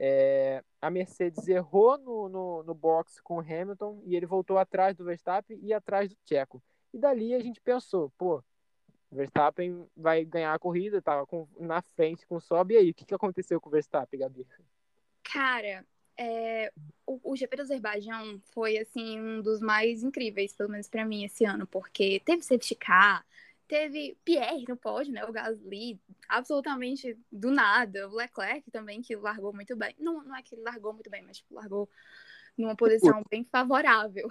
[0.00, 4.96] É, a Mercedes errou no, no, no box com o Hamilton e ele voltou atrás
[4.96, 6.62] do Verstappen e atrás do Tcheco.
[6.94, 8.42] E dali a gente pensou, pô,
[9.10, 12.74] Verstappen vai ganhar a corrida, tava com, na frente com Sobe.
[12.74, 14.46] E aí, o que, que aconteceu com o Verstappen, Gabi?
[15.24, 15.84] Cara,
[16.16, 16.72] é,
[17.06, 21.24] o, o GP do Azerbaijão foi assim um dos mais incríveis, pelo menos para mim
[21.24, 23.24] esse ano, porque teve safety car,
[23.68, 25.24] teve Pierre no pódio, né?
[25.24, 28.08] O Gasly, absolutamente do nada.
[28.08, 29.94] O Leclerc também, que largou muito bem.
[29.98, 31.88] Não, não é que ele largou muito bem, mas tipo, largou
[32.56, 34.28] numa posição bem favorável.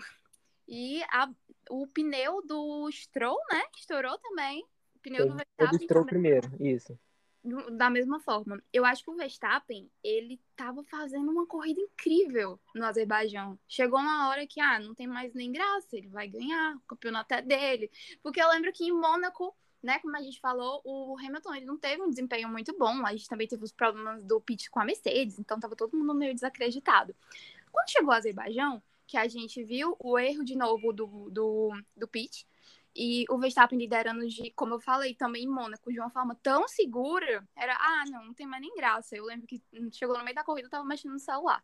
[0.68, 1.32] E a,
[1.70, 3.64] o pneu do Stroll, né?
[3.78, 4.66] Estourou também.
[4.96, 5.80] O pneu do Verstappen.
[5.80, 7.00] O Stroll primeiro, isso
[7.72, 8.62] da mesma forma.
[8.72, 13.58] Eu acho que o Verstappen, ele tava fazendo uma corrida incrível no Azerbaijão.
[13.68, 17.34] Chegou uma hora que, ah, não tem mais nem graça, ele vai ganhar, o campeonato
[17.34, 17.92] é dele.
[18.22, 21.78] Porque eu lembro que em Mônaco, né, como a gente falou, o Hamilton, ele não
[21.78, 23.06] teve um desempenho muito bom.
[23.06, 26.14] A gente também teve os problemas do pit com a Mercedes, então tava todo mundo
[26.14, 27.16] meio desacreditado.
[27.72, 32.08] Quando chegou o Azerbaijão, que a gente viu o erro de novo do, do, do
[32.08, 32.46] pit,
[33.00, 36.68] e o Verstappen liderando de, como eu falei, também em Mônaco, de uma forma tão
[36.68, 39.16] segura, era, ah, não, não tem mais nem graça.
[39.16, 41.64] Eu lembro que chegou no meio da corrida, eu tava mexendo no celular.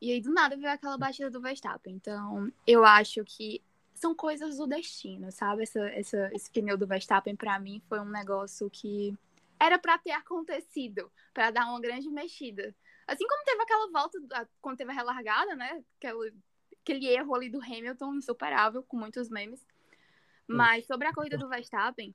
[0.00, 1.94] E aí, do nada, veio aquela batida do Verstappen.
[1.94, 3.62] Então, eu acho que
[3.94, 5.64] são coisas do destino, sabe?
[5.64, 9.14] Essa, essa, esse pneu do Verstappen, para mim, foi um negócio que
[9.58, 12.74] era para ter acontecido, para dar uma grande mexida.
[13.06, 15.84] Assim como teve aquela volta, quando teve a relargada, né?
[15.98, 16.32] Aquele,
[16.80, 19.62] aquele erro ali do Hamilton, insuperável, com muitos memes.
[20.56, 22.14] Mas sobre a corrida do Verstappen,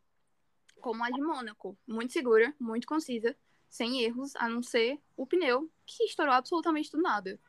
[0.79, 3.35] como a de Mônaco, muito segura, muito concisa,
[3.69, 7.39] sem erros, a não ser o pneu, que estourou absolutamente do nada.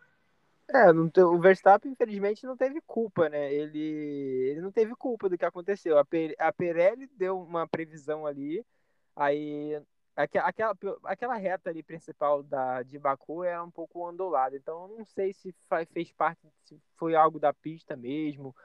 [0.68, 3.52] É, o Verstappen, infelizmente, não teve culpa, né?
[3.52, 5.96] Ele, ele não teve culpa do que aconteceu.
[5.96, 6.34] A, per...
[6.38, 8.66] a Pirelli deu uma previsão ali,
[9.14, 9.80] aí
[10.16, 15.32] aquela, aquela reta ali principal da, de Baku é um pouco ondulada, então não sei
[15.32, 15.54] se
[15.92, 18.56] fez parte, se foi algo da pista mesmo,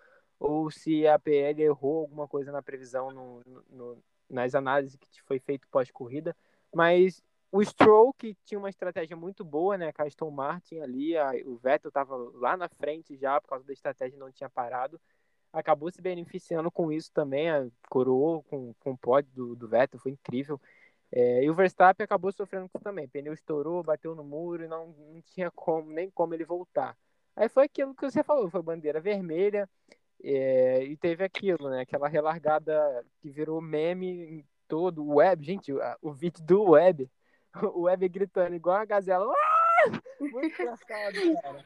[0.41, 5.39] ou se a PL errou alguma coisa na previsão no, no, nas análises que foi
[5.39, 6.35] feito pós-corrida,
[6.73, 11.31] mas o Stroll, que tinha uma estratégia muito boa, né, a Aston Martin ali, a,
[11.45, 14.99] o Vettel estava lá na frente já, por causa da estratégia não tinha parado,
[15.53, 19.99] acabou se beneficiando com isso também, a, coroou com, com o pódio do, do Vettel,
[19.99, 20.59] foi incrível.
[21.11, 24.67] É, e o Verstappen acabou sofrendo com isso também, pneu estourou, bateu no muro e
[24.67, 26.97] não, não tinha como, nem como ele voltar.
[27.35, 29.69] Aí foi aquilo que você falou, foi bandeira vermelha,
[30.23, 31.81] é, e teve aquilo, né?
[31.81, 35.43] Aquela relargada que virou meme em todo o web.
[35.43, 37.09] Gente, o, vídeo do web,
[37.73, 39.31] o web gritando igual a gazela.
[39.33, 39.61] Ah!
[40.19, 41.65] Muito engraçado, cara.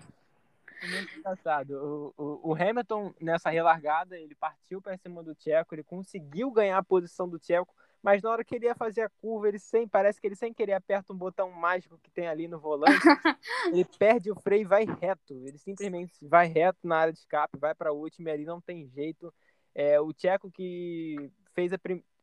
[0.81, 2.13] Muito engraçado.
[2.17, 6.77] O, o, o, Hamilton, nessa relargada, ele partiu para cima do Tcheco, ele conseguiu ganhar
[6.77, 7.73] a posição do Tcheco,
[8.05, 10.53] mas na hora que ele ia fazer a curva, ele sem, parece que ele sem
[10.53, 12.91] querer aperta um botão mágico que tem ali no volante,
[13.73, 15.33] ele perde o freio e vai reto.
[15.43, 18.61] Ele simplesmente vai reto na área de escape, vai para a última e ali não
[18.61, 19.33] tem jeito.
[19.73, 21.79] É, o Tcheco que fez a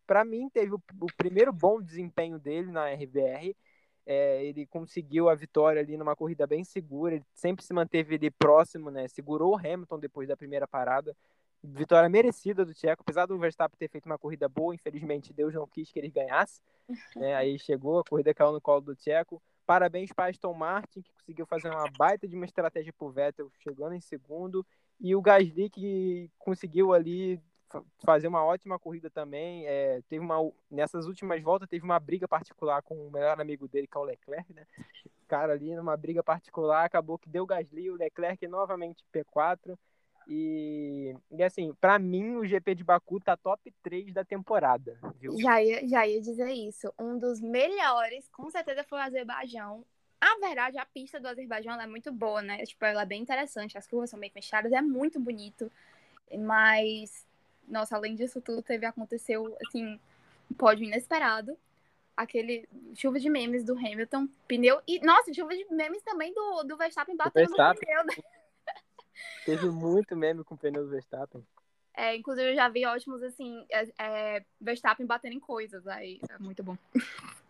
[0.07, 3.57] para mim teve o, o, primeiro bom desempenho dele na RBR.
[4.07, 8.31] É, ele conseguiu a vitória ali numa corrida bem segura, ele sempre se manteve ali
[8.31, 9.09] próximo, né?
[9.09, 11.17] Segurou o Hamilton depois da primeira parada
[11.63, 15.67] vitória merecida do Tcheco, apesar do Verstappen ter feito uma corrida boa, infelizmente Deus não
[15.67, 16.61] quis que ele ganhasse.
[17.17, 17.35] Né?
[17.35, 19.41] Aí chegou, a corrida caiu no colo do Tcheco.
[19.65, 23.51] Parabéns para Aston Martin, que conseguiu fazer uma baita de uma estratégia para o Vettel,
[23.61, 24.67] chegando em segundo.
[25.01, 27.41] E o Gasly, que conseguiu ali
[28.05, 29.67] fazer uma ótima corrida também.
[29.67, 30.37] É, teve uma,
[30.71, 34.05] nessas últimas voltas, teve uma briga particular com o melhor amigo dele, que é o
[34.05, 34.67] Leclerc, né?
[35.29, 39.79] Cara ali, numa briga particular, acabou que deu Gasly, o Leclerc novamente P4.
[40.29, 45.39] E, e assim, para mim o GP de Baku tá top 3 da temporada, viu?
[45.39, 46.93] Já ia, já ia dizer isso.
[46.99, 49.85] Um dos melhores, com certeza, foi o Azerbaijão.
[50.21, 52.65] A verdade, a pista do Azerbaijão é muito boa, né?
[52.65, 53.77] Tipo, ela é bem interessante.
[53.77, 55.71] As curvas são bem fechadas, é muito bonito.
[56.39, 57.27] Mas,
[57.67, 59.99] nossa, além disso tudo, teve aconteceu, assim,
[60.51, 61.59] um pódio inesperado.
[62.17, 64.81] Aquele chuva de memes do Hamilton, pneu.
[64.87, 67.97] E, nossa, chuva de memes também do, do Verstappen batendo Verstappen.
[67.97, 68.25] no pneu.
[69.45, 71.45] Teve muito meme com o pneu do Verstappen.
[71.95, 76.39] É, inclusive eu já vi ótimos assim, é, é, Verstappen batendo em coisas, aí é
[76.39, 76.77] muito bom.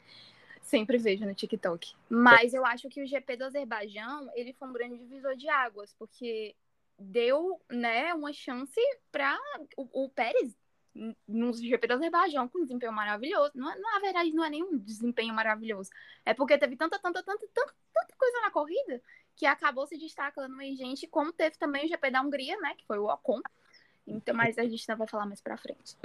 [0.63, 1.95] Sempre vejo no TikTok.
[2.09, 5.95] Mas eu acho que o GP do Azerbaijão, ele foi um grande divisor de águas,
[5.99, 6.57] porque
[6.99, 8.81] deu, né, uma chance
[9.11, 9.39] para
[9.77, 10.57] o, o, Pérez
[11.27, 13.53] no GP do Azerbaijão com um desempenho maravilhoso.
[13.55, 15.91] Não, é, na verdade, não é nenhum desempenho maravilhoso.
[16.25, 19.03] É porque teve tanta, tanta, tanta, tanta, tanta coisa na corrida
[19.37, 22.87] que acabou se destacando em gente, como teve também o GP da Hungria, né, que
[22.87, 23.41] foi o Ocon.
[24.07, 25.97] Então, mas a gente não vai falar mais para frente.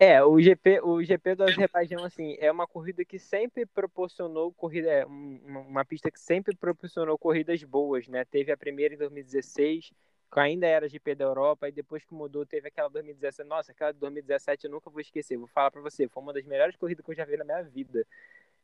[0.00, 4.88] É, o GP, o GP do Azerbaijão, assim, é uma corrida que sempre proporcionou corrida,
[4.88, 8.24] é uma, uma pista que sempre proporcionou corridas boas, né?
[8.24, 9.90] Teve a primeira em 2016,
[10.30, 13.48] que ainda era GP da Europa, e depois que mudou, teve aquela 2017.
[13.48, 15.36] Nossa, aquela de 2017 eu nunca vou esquecer.
[15.36, 17.62] Vou falar para você, foi uma das melhores corridas que eu já vi na minha
[17.64, 18.06] vida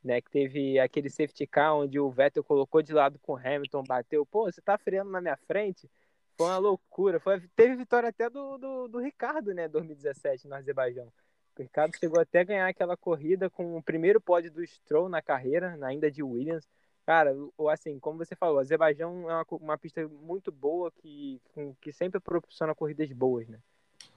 [0.04, 0.20] né?
[0.20, 4.26] Que teve aquele safety car onde o Vettel colocou de lado com o Hamilton, bateu.
[4.26, 5.90] Pô, você tá freando na minha frente?
[6.36, 7.18] Foi uma loucura.
[7.18, 9.68] Foi, teve vitória até do, do, do Ricardo, né?
[9.68, 11.12] 2017 no Azerbaijão.
[11.58, 15.22] O Ricardo chegou até a ganhar aquela corrida com o primeiro pódio do Stroll na
[15.22, 16.68] carreira, ainda de Williams.
[17.06, 21.40] Cara, ou assim, como você falou, o Azerbaijão é uma, uma pista muito boa que,
[21.80, 23.60] que sempre proporciona corridas boas, né?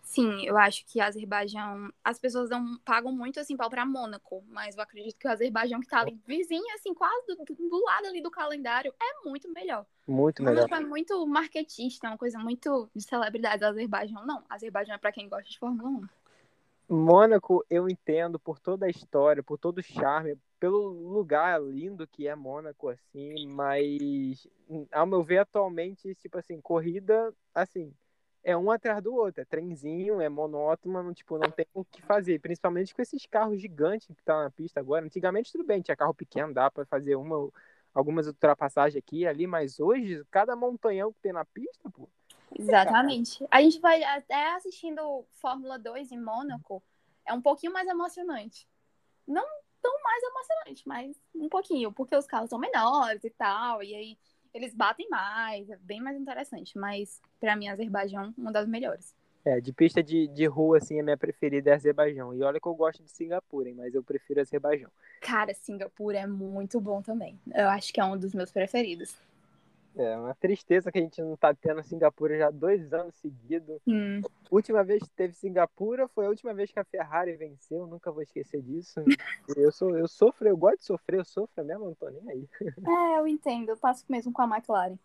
[0.08, 4.82] Sim, eu acho que Azerbaijão, as pessoas não pagam muito assim para Mônaco, mas eu
[4.82, 8.32] acredito que o Azerbaijão que tá ali vizinho, assim, quase do, do lado ali do
[8.32, 9.86] calendário, é muito melhor.
[10.08, 10.62] Muito melhor.
[10.62, 13.66] Mônaco é muito marketista, é uma coisa muito de celebridade.
[13.66, 14.46] O Azerbaijão não.
[14.50, 16.08] Azerbaijão é para quem gosta de Fórmula 1.
[16.90, 22.30] Mônaco eu entendo por toda a história, por todo o charme, pelo lugar lindo que
[22.30, 24.48] é Mônaco, assim, mas
[24.90, 27.94] ao meu ver atualmente, tipo assim, corrida, assim,
[28.48, 32.40] é um atrás do outro, é trenzinho, é monótono, tipo, não tem o que fazer,
[32.40, 35.04] principalmente com esses carros gigantes que tá na pista agora.
[35.04, 37.50] Antigamente tudo bem, tinha carro pequeno, dá para fazer uma
[37.94, 42.08] algumas ultrapassagens aqui e ali, mas hoje cada montanhão que tem na pista, pô,
[42.58, 43.46] Exatamente.
[43.52, 46.82] A gente vai até assistindo Fórmula 2 em Mônaco,
[47.26, 48.66] é um pouquinho mais emocionante.
[49.28, 49.46] Não
[49.82, 54.18] tão mais emocionante, mas um pouquinho, porque os carros são menores e tal, e aí
[54.58, 56.78] eles batem mais, é bem mais interessante.
[56.78, 59.16] Mas, para mim, Azerbaijão, uma das melhores.
[59.46, 62.34] É, de pista de, de rua, assim, a minha preferida é Azerbaijão.
[62.34, 64.90] E olha que eu gosto de Singapura, hein, mas eu prefiro Azerbaijão.
[65.22, 67.40] Cara, Singapura é muito bom também.
[67.54, 69.16] Eu acho que é um dos meus preferidos.
[69.98, 73.82] É uma tristeza que a gente não tá tendo Singapura já dois anos seguidos.
[73.88, 74.22] Hum.
[74.52, 78.22] Última vez que teve Singapura foi a última vez que a Ferrari venceu, nunca vou
[78.22, 79.04] esquecer disso.
[79.58, 82.50] eu, sou, eu sofro, eu gosto de sofrer, eu sofro mesmo, não tô nem aí.
[82.62, 84.98] É, eu entendo, eu passo mesmo com a McLaren.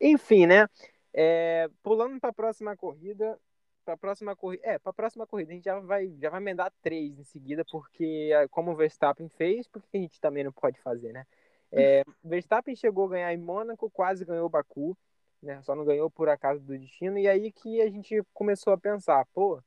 [0.00, 0.68] Enfim, né?
[1.14, 3.38] É, pulando para a próxima corrida,
[3.84, 6.72] para a próxima corrida, é, para próxima corrida a gente já vai, já vai emendar
[6.82, 11.12] três em seguida, porque como o Verstappen fez, porque a gente também não pode fazer,
[11.12, 11.24] né?
[11.76, 14.96] É, Verstappen chegou a ganhar em Mônaco, quase ganhou Baku,
[15.42, 15.60] né?
[15.62, 17.18] Só não ganhou por acaso do destino.
[17.18, 19.62] E aí que a gente começou a pensar, pô,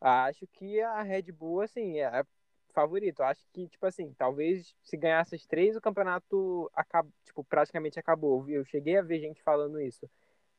[0.00, 2.24] acho que a Red Bull, assim, é
[2.72, 3.22] favorito.
[3.22, 8.48] Acho que, tipo assim, talvez se ganhasse as três, o campeonato acaba, tipo, praticamente acabou.
[8.48, 10.08] Eu cheguei a ver gente falando isso,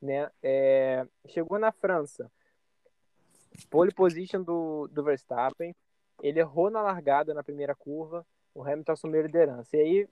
[0.02, 0.30] né?
[0.42, 2.32] É, chegou na França,
[3.70, 5.76] pole position do, do Verstappen,
[6.22, 9.76] ele errou na largada na primeira curva, o Hamilton assumiu a liderança.
[9.76, 10.10] E aí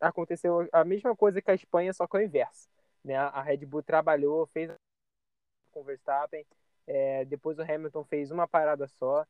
[0.00, 2.68] aconteceu a mesma coisa que a Espanha, só que ao inverso.
[3.04, 3.16] Né?
[3.16, 4.70] A Red Bull trabalhou, fez
[5.70, 6.44] com o Verstappen,
[6.86, 9.26] é, depois o Hamilton fez uma parada só,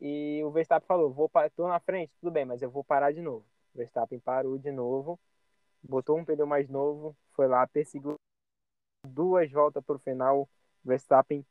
[0.00, 3.20] e o Verstappen falou, vou tô na frente, tudo bem, mas eu vou parar de
[3.20, 3.46] novo.
[3.74, 5.18] O Verstappen parou de novo,
[5.82, 8.16] botou um pneu mais novo, foi lá, perseguiu
[9.06, 10.48] duas voltas para o final, o
[10.84, 11.44] Verstappen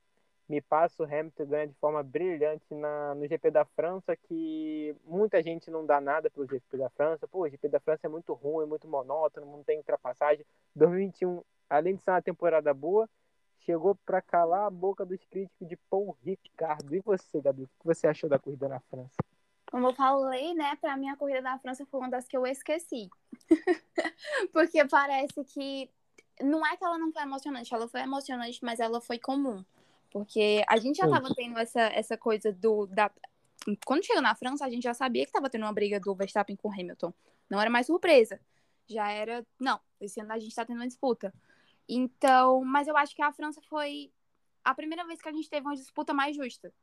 [0.52, 5.42] me passa o Hamilton ganha de forma brilhante na, no GP da França, que muita
[5.42, 7.26] gente não dá nada pelo GP da França.
[7.26, 10.46] Pô, o GP da França é muito ruim, muito monótono, não tem ultrapassagem.
[10.76, 13.10] 2021, além de ser uma temporada boa,
[13.60, 16.94] chegou para calar a boca dos críticos de Paul Ricardo.
[16.94, 19.16] E você, Gabi, o que você achou da corrida na França?
[19.72, 22.46] Como eu falei, né, para mim a corrida da França foi uma das que eu
[22.46, 23.10] esqueci.
[24.52, 25.90] Porque parece que
[26.42, 29.64] não é que ela não foi emocionante, ela foi emocionante, mas ela foi comum.
[30.12, 32.86] Porque a gente já estava tendo essa, essa coisa do.
[32.88, 33.10] Da...
[33.86, 36.56] Quando chegou na França, a gente já sabia que estava tendo uma briga do Verstappen
[36.56, 37.14] com o Hamilton.
[37.50, 38.40] Não era mais surpresa.
[38.88, 39.46] Já era.
[39.60, 41.34] Não, esse ano a gente está tendo uma disputa.
[41.88, 44.12] Então, mas eu acho que a França foi
[44.64, 46.74] a primeira vez que a gente teve uma disputa mais justa.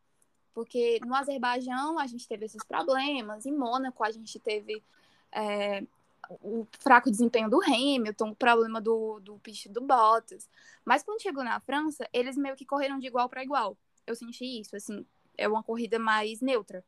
[0.55, 4.83] Porque no Azerbaijão a gente teve esses problemas, em Mônaco a gente teve
[5.31, 5.85] é,
[6.29, 10.49] o fraco desempenho do Hamilton, o problema do, do pitch do Bottas.
[10.85, 13.77] Mas quando chegou na França, eles meio que correram de igual para igual.
[14.07, 16.85] Eu senti isso, assim, é uma corrida mais neutra,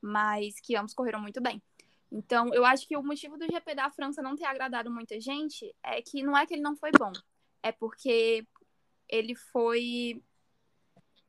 [0.00, 1.62] mas que ambos correram muito bem.
[2.10, 5.74] Então, eu acho que o motivo do GP da França não ter agradado muita gente
[5.82, 7.12] é que não é que ele não foi bom,
[7.62, 8.46] é porque
[9.08, 10.22] ele foi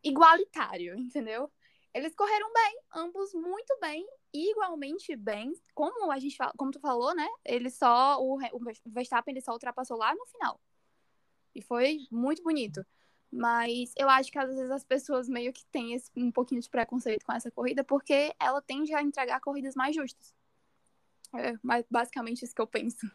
[0.04, 1.52] igualitário, entendeu?
[1.94, 5.54] Eles correram bem, ambos muito bem, igualmente bem.
[5.74, 7.28] Como a gente como tu falou, né?
[7.46, 10.60] Ele só o, o Verstappen ele só ultrapassou lá no final.
[11.56, 12.86] E foi muito bonito.
[13.32, 16.70] Mas eu acho que às vezes as pessoas meio que têm esse, um pouquinho de
[16.70, 20.34] preconceito com essa corrida, porque ela tende a entregar corridas mais justas.
[21.36, 21.54] É
[21.90, 23.10] basicamente isso que eu penso.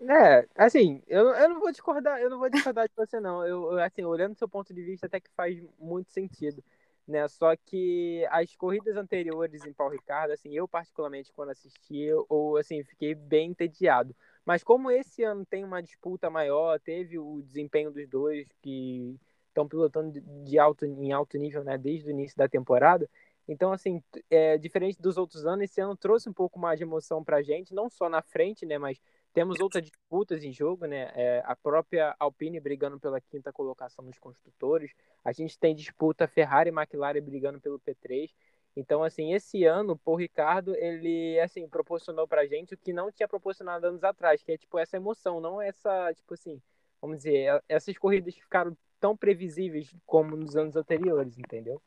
[0.00, 3.44] É, assim, eu, eu não vou discordar, eu não vou discordar de você, não.
[3.44, 6.62] Eu, assim, olhando do seu ponto de vista, até que faz muito sentido
[7.06, 7.26] né?
[7.28, 12.82] Só que as corridas anteriores em Paul Ricardo, assim, eu particularmente quando assisti, ou assim,
[12.84, 14.14] fiquei bem entediado.
[14.44, 19.68] Mas como esse ano tem uma disputa maior, teve o desempenho dos dois que estão
[19.68, 23.08] pilotando de alto em alto nível, né, desde o início da temporada.
[23.46, 27.22] Então, assim, é, diferente dos outros anos, esse ano trouxe um pouco mais de emoção
[27.22, 29.00] pra gente, não só na frente, né, mas
[29.34, 31.10] temos outras disputas em jogo, né?
[31.12, 34.92] É, a própria Alpine brigando pela quinta colocação nos construtores.
[35.24, 38.30] A gente tem disputa Ferrari e McLaren brigando pelo P3.
[38.76, 43.28] Então, assim, esse ano, por Ricardo, ele, assim, proporcionou pra gente o que não tinha
[43.28, 46.62] proporcionado anos atrás, que é, tipo, essa emoção, não essa, tipo assim,
[47.00, 51.82] vamos dizer, essas corridas ficaram tão previsíveis como nos anos anteriores, entendeu?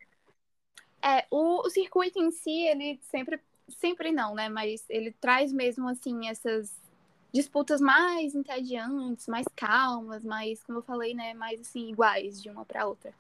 [1.01, 3.39] É, o, o circuito em si, ele sempre,
[3.69, 4.49] sempre não, né?
[4.49, 6.86] Mas ele traz mesmo, assim, essas
[7.37, 11.33] disputas mais entediantes, mais calmas, mais, como eu falei, né?
[11.35, 13.13] Mais, assim, iguais de uma para outra.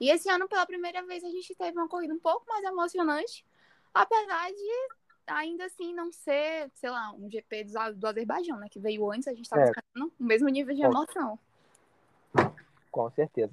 [0.00, 3.44] E esse ano, pela primeira vez, a gente teve uma corrida um pouco mais emocionante,
[3.92, 4.88] apesar de
[5.26, 8.68] ainda assim não ser, sei lá, um GP do, do Azerbaijão, né?
[8.70, 9.64] Que veio antes, a gente estava é.
[9.64, 11.38] esperando o mesmo nível de emoção.
[12.92, 13.52] Com certeza.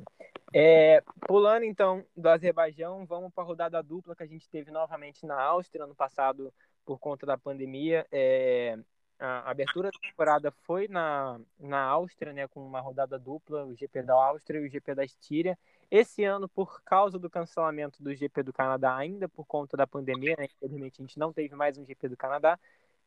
[0.53, 5.25] É, pulando então do Azerbaijão, vamos para a rodada dupla que a gente teve novamente
[5.25, 6.53] na Áustria ano passado
[6.85, 8.05] por conta da pandemia.
[8.11, 8.77] É,
[9.19, 14.03] a abertura da temporada foi na, na Áustria, né, com uma rodada dupla, o GP
[14.03, 15.57] da Áustria e o GP da Estíria.
[15.89, 20.35] Esse ano, por causa do cancelamento do GP do Canadá, ainda por conta da pandemia,
[20.37, 22.59] né, infelizmente a gente não teve mais um GP do Canadá,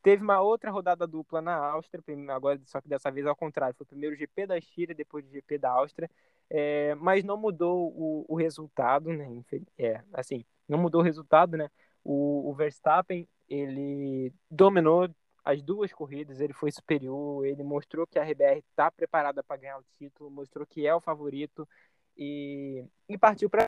[0.03, 3.87] teve uma outra rodada dupla na Áustria, agora só que dessa vez ao contrário, foi
[3.87, 6.11] primeiro o GP da Estíria, depois o GP da Áustria,
[6.49, 9.43] é, mas não mudou o, o resultado, né,
[9.77, 11.69] é, assim, não mudou o resultado, né,
[12.03, 15.09] o, o Verstappen, ele dominou
[15.49, 19.79] as duas corridas, ele foi superior, ele mostrou que a RBR está preparada para ganhar
[19.79, 21.67] o título, mostrou que é o favorito
[22.15, 23.65] e, e partiu para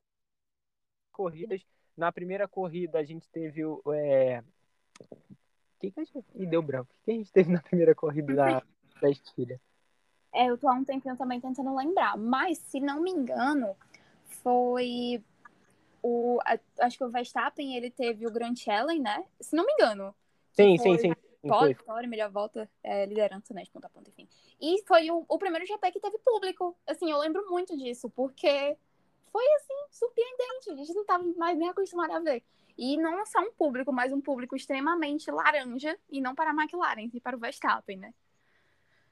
[1.10, 1.62] corridas.
[1.96, 3.80] Na primeira corrida a gente teve o.
[3.94, 4.44] É...
[5.78, 6.22] Que que a gente...
[6.34, 6.92] E deu branco.
[7.00, 8.62] O que a gente teve na primeira corrida da,
[9.00, 9.58] da Estíria?
[10.34, 13.74] É, eu tô há um tempinho também tentando lembrar, mas se não me engano,
[14.26, 15.24] foi
[16.02, 16.38] o.
[16.78, 19.24] Acho que o Verstappen ele teve o Grand Challenge, né?
[19.40, 20.14] Se não me engano.
[20.52, 21.12] Sim, sim, sim.
[21.42, 24.28] Pode, vitória, melhor volta, é, liderança, né, de ponta a ponta, enfim.
[24.60, 26.76] E foi o, o primeiro GP que teve público.
[26.86, 28.76] Assim, eu lembro muito disso, porque
[29.32, 30.70] foi, assim, surpreendente.
[30.70, 32.42] A gente não estava mais nem acostumado a ver.
[32.76, 37.10] E não só um público, mas um público extremamente laranja, e não para a McLaren,
[37.12, 38.12] e para o Verstappen, né?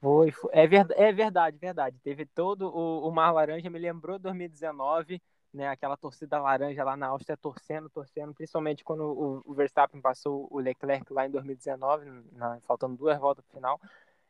[0.00, 1.98] Foi, foi é, ver, é verdade, verdade.
[2.00, 5.20] Teve todo o, o Mar Laranja, me lembrou 2019,
[5.58, 10.46] né, aquela torcida laranja lá na Áustria torcendo, torcendo, principalmente quando o, o Verstappen passou
[10.52, 13.80] o Leclerc lá em 2019, na, faltando duas voltas para o final.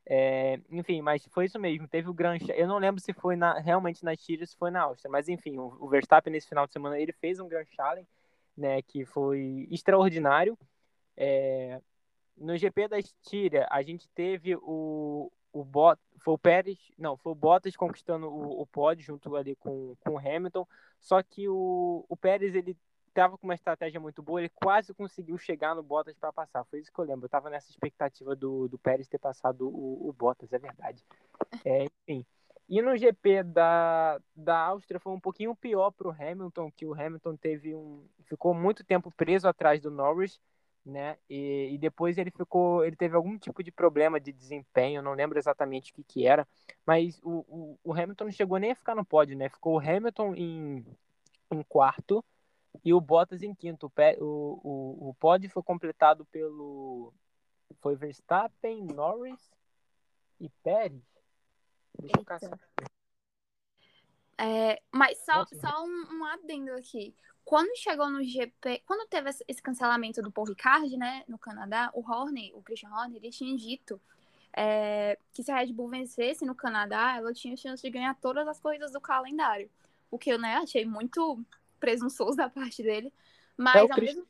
[0.07, 1.87] É, enfim, mas foi isso mesmo.
[1.87, 4.81] Teve o Grand Eu não lembro se foi na, realmente na Estíria se foi na
[4.81, 8.09] Áustria, mas enfim, o, o, Verstappen nesse final de semana ele fez um Grand Challenge,
[8.57, 10.59] né, que foi extraordinário.
[11.15, 11.79] É,
[12.39, 17.33] no GP da Estíria, a gente teve o, o Bot, foi o Pérez, não, foi
[17.33, 20.67] o Bottas conquistando o, o pódio junto ali com, com o Hamilton.
[21.01, 22.77] Só que o, o Pérez ele
[23.09, 26.65] estava com uma estratégia muito boa, ele quase conseguiu chegar no Bottas para passar.
[26.65, 27.25] Foi isso que eu lembro.
[27.25, 31.05] Eu estava nessa expectativa do, do Pérez ter passado o, o Bottas, é verdade.
[31.65, 32.25] É, enfim.
[32.69, 36.93] E no GP da, da Áustria foi um pouquinho pior para o Hamilton, que o
[36.93, 40.39] Hamilton teve um ficou muito tempo preso atrás do Norris
[40.89, 41.19] né?
[41.29, 45.39] E, e, depois ele ficou, ele teve algum tipo de problema de desempenho, não lembro
[45.39, 46.47] exatamente o que, que era,
[46.87, 49.49] mas o, o, o, Hamilton não chegou nem a ficar no pódio, né?
[49.49, 50.87] Ficou o Hamilton em,
[51.51, 52.25] em quarto
[52.85, 53.93] e o Bottas em quinto.
[54.21, 57.13] O, o, o pódio foi completado pelo
[57.81, 59.51] foi Verstappen, Norris
[60.41, 61.03] e Pérez.
[62.01, 62.59] Deixa eu caçar.
[64.41, 67.15] É, mas só, só um, um adendo aqui.
[67.49, 72.01] Quando chegou no GP, quando teve esse cancelamento do Paul Ricard, né, no Canadá, o
[72.07, 73.99] Horner, o Christian Horner, ele tinha dito
[74.53, 78.47] é, que se a Red Bull vencesse no Canadá, ela tinha chance de ganhar todas
[78.47, 79.71] as corridas do calendário.
[80.11, 81.43] O que eu, né, achei muito
[81.81, 83.11] presunçoso da parte dele.
[83.57, 84.27] Mas é, ao mesmo...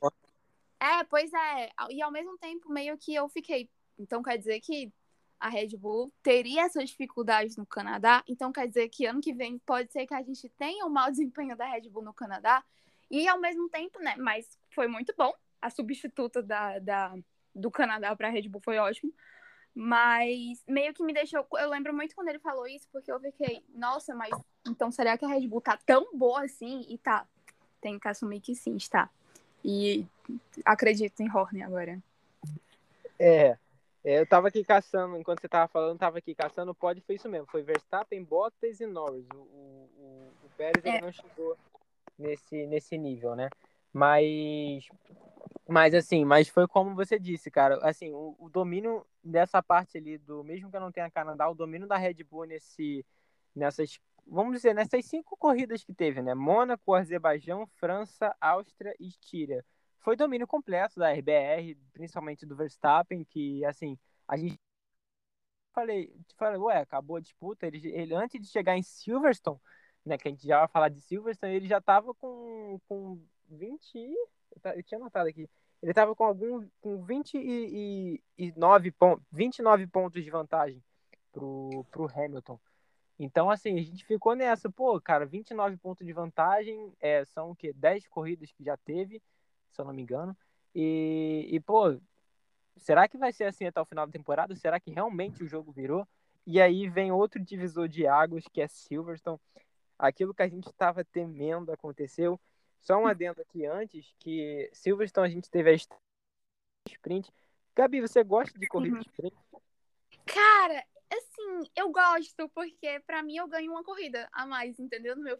[0.78, 1.70] é, pois é.
[1.90, 3.68] E ao mesmo tempo, meio que eu fiquei.
[3.98, 4.92] Então quer dizer que
[5.40, 8.22] a Red Bull teria essas dificuldades no Canadá.
[8.28, 11.10] Então quer dizer que ano que vem pode ser que a gente tenha um mau
[11.10, 12.62] desempenho da Red Bull no Canadá.
[13.10, 14.14] E ao mesmo tempo, né?
[14.18, 15.32] Mas foi muito bom.
[15.60, 17.14] A substituta da, da
[17.54, 19.12] do Canadá para a Red Bull foi ótimo.
[19.74, 21.46] Mas meio que me deixou.
[21.52, 24.30] Eu lembro muito quando ele falou isso, porque eu fiquei, nossa, mas
[24.66, 26.84] então será que a Red Bull tá tão boa assim?
[26.88, 27.26] E tá.
[27.80, 29.08] Tem que assumir que sim, está.
[29.64, 30.04] E
[30.64, 32.02] acredito em Horner agora.
[33.18, 33.56] É,
[34.04, 37.28] é, eu tava aqui caçando, enquanto você tava falando, tava aqui caçando, pode foi isso
[37.28, 37.46] mesmo.
[37.46, 39.26] Foi Verstappen, Bottas e Norris.
[39.32, 41.00] O, o, o Pérez é.
[41.00, 41.56] não chegou
[42.18, 43.48] nesse, nesse nível, né?
[43.92, 44.86] Mas,
[45.68, 47.78] mas assim, mas foi como você disse, cara.
[47.82, 51.54] Assim, o, o, domínio dessa parte ali do, mesmo que eu não tenha Canadá, o
[51.54, 53.04] domínio da Red Bull nesse,
[53.54, 56.34] nessas, vamos dizer, nessas cinco corridas que teve, né?
[56.34, 59.64] Mônaco, Azerbaijão, França, Áustria e Estíria.
[60.00, 64.58] Foi domínio completo da RBR, principalmente do Verstappen, que assim, a gente
[65.74, 67.66] falei, falei, ué, acabou a disputa.
[67.66, 69.60] Ele, ele antes de chegar em Silverstone,
[70.08, 74.14] né, que a gente já vai falar de Silverstone, ele já estava com, com 20.
[74.74, 75.48] Eu tinha notado aqui.
[75.82, 80.82] Ele estava com algum com 29 pontos, 29 pontos de vantagem
[81.32, 82.58] pro, pro Hamilton.
[83.18, 87.56] Então, assim, a gente ficou nessa, pô, cara, 29 pontos de vantagem, é, são o
[87.56, 87.72] quê?
[87.72, 89.20] 10 corridas que já teve,
[89.70, 90.36] se eu não me engano.
[90.74, 91.98] E, e, pô,
[92.76, 94.54] será que vai ser assim até o final da temporada?
[94.54, 96.06] Será que realmente o jogo virou?
[96.46, 99.40] E aí vem outro divisor de águas, que é Silverstone.
[99.98, 102.40] Aquilo que a gente estava temendo aconteceu.
[102.80, 105.74] Só um adendo aqui antes, que Silverstone a gente teve a
[106.88, 107.32] sprint.
[107.74, 109.02] Gabi, você gosta de corrida uhum.
[109.02, 109.36] sprint?
[110.24, 115.16] Cara, assim, eu gosto, porque pra mim eu ganho uma corrida a mais, entendeu?
[115.16, 115.38] No meu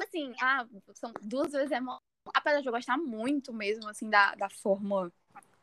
[0.00, 1.78] Assim, ah, são duas vezes é
[2.34, 5.12] apesar de eu gostar muito mesmo, assim, da, da forma,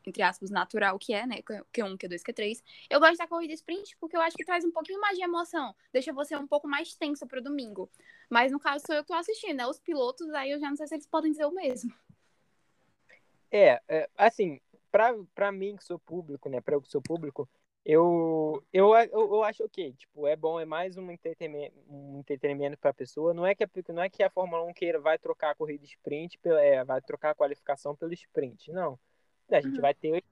[0.08, 1.42] entre aspas, natural que é, né?
[1.42, 2.62] Q1, Q2, Q3.
[2.90, 5.74] Eu gosto da corrida sprint porque eu acho que traz um pouquinho mais de emoção.
[5.92, 7.90] Deixa você um pouco mais tenso pro domingo.
[8.28, 9.66] Mas no caso sou eu que tô assistindo, né?
[9.66, 11.92] Os pilotos, aí eu já não sei se eles podem dizer o mesmo.
[13.50, 16.60] É, é assim, pra, pra mim que sou público, né?
[16.60, 17.48] Pra eu que sou público,
[17.84, 22.78] eu, eu, eu, eu acho ok, tipo, é bom, é mais um entretenimento, um entretenimento
[22.78, 23.34] para a pessoa.
[23.34, 26.38] Não é que não é que a Fórmula 1 queira vai trocar a corrida sprint,
[26.44, 28.98] é, vai trocar a qualificação pelo sprint, não.
[29.58, 29.80] A gente uhum.
[29.80, 30.24] vai ter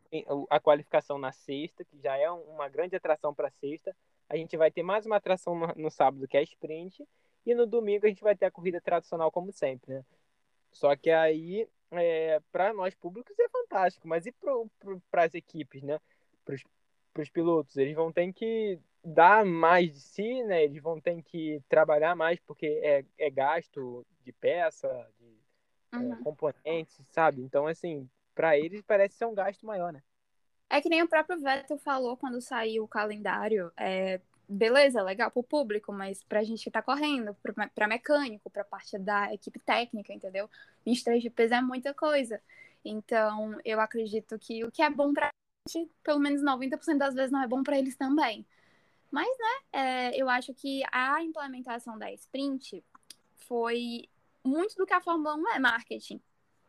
[0.48, 3.94] a qualificação na sexta, que já é uma grande atração para sexta.
[4.28, 7.06] A gente vai ter mais uma atração no, no, sábado, que é a sprint,
[7.44, 10.04] e no domingo a gente vai ter a corrida tradicional como sempre, né?
[10.70, 14.32] Só que aí, é, para nós públicos é fantástico, mas e
[15.10, 16.00] para as equipes, né?
[16.44, 16.54] Para
[17.12, 17.76] para os pilotos.
[17.76, 20.64] Eles vão ter que dar mais de si, né?
[20.64, 25.40] Eles vão ter que trabalhar mais porque é, é gasto de peça, de
[25.92, 26.12] é, uhum.
[26.12, 27.42] é, componentes, sabe?
[27.42, 30.02] Então, assim, para eles parece ser um gasto maior, né?
[30.68, 33.72] É que nem o próprio Vettel falou quando saiu o calendário.
[33.76, 37.36] É, beleza, legal para o público, mas para a gente que está correndo,
[37.74, 40.48] para mecânico, para parte da equipe técnica, entendeu?
[40.84, 42.40] 23 de peso é muita coisa.
[42.84, 45.30] Então, eu acredito que o que é bom para
[46.02, 48.46] pelo menos 90% das vezes não é bom para eles também.
[49.10, 52.82] Mas, né, é, eu acho que a implementação da sprint
[53.34, 54.08] foi
[54.44, 56.20] muito do que a Fórmula 1 é marketing.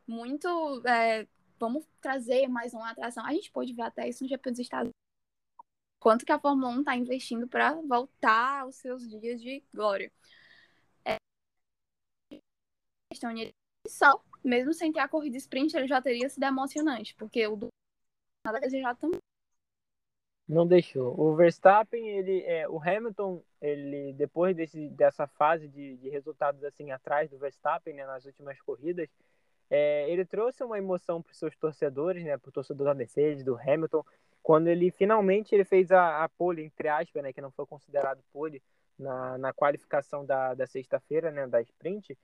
[0.08, 0.48] Muito,
[0.86, 1.28] é,
[1.62, 3.24] vamos trazer mais uma atração.
[3.24, 4.96] A gente pode ver até isso no GP dos Estados Unidos.
[6.00, 10.12] Quanto que a Fórmula 1 está investindo para voltar aos seus dias de glória.
[11.06, 11.18] É,
[13.88, 17.68] só, mesmo sem ter a corrida sprint, ele já teria sido emocionante, porque o do
[19.00, 19.20] também.
[20.48, 21.18] Não deixou.
[21.18, 26.90] O Verstappen, ele, é, o Hamilton, ele depois desse, dessa fase de, de resultados assim
[26.92, 29.08] atrás do Verstappen, né, nas últimas corridas,
[29.74, 33.42] é, ele trouxe uma emoção para os seus torcedores, né, para o torcedor da Mercedes,
[33.42, 34.04] do Hamilton,
[34.44, 38.22] quando ele finalmente ele fez a, a pole, entre aspas, né, que não foi considerado
[38.34, 38.62] pole
[39.00, 42.18] na, na qualificação da, da sexta-feira, né, da sprint.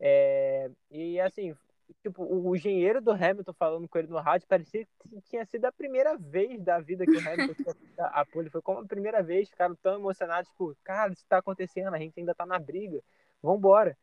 [0.00, 1.54] É, e assim,
[2.02, 5.72] tipo, o engenheiro do Hamilton falando com ele no rádio parecia que tinha sido a
[5.72, 8.48] primeira vez da vida que o Hamilton tinha a pole.
[8.48, 12.18] Foi como a primeira vez, ficaram tão emocionados, tipo, cara, isso tá acontecendo, a gente
[12.18, 13.02] ainda tá na briga,
[13.42, 13.94] vambora.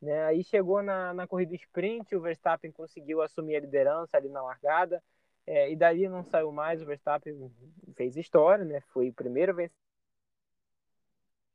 [0.00, 0.24] Né?
[0.24, 5.02] Aí chegou na, na corrida sprint, o Verstappen conseguiu assumir a liderança ali na largada,
[5.46, 7.50] é, e dali não saiu mais, o Verstappen
[7.94, 8.80] fez história, né?
[8.92, 9.74] Foi o primeiro vencedor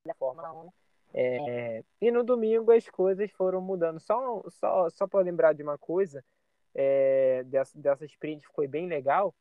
[0.06, 0.72] da Fórmula 1
[1.14, 4.00] é, e no domingo as coisas foram mudando.
[4.00, 6.26] Só, só, só para lembrar de uma coisa,
[6.74, 9.34] é, dessa, dessa sprint foi bem legal.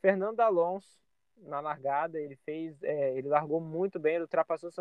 [0.00, 0.96] Fernando Alonso,
[1.38, 2.80] na largada, ele fez.
[2.82, 4.80] É, ele largou muito bem, ele ultrapassou, se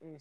[0.00, 0.16] em,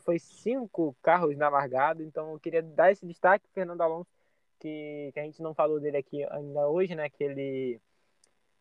[0.00, 2.02] foi cinco carros na largada.
[2.02, 4.10] Então eu queria dar esse destaque Fernando Alonso,
[4.58, 7.08] que, que a gente não falou dele aqui ainda hoje, né?
[7.08, 7.80] Que ele,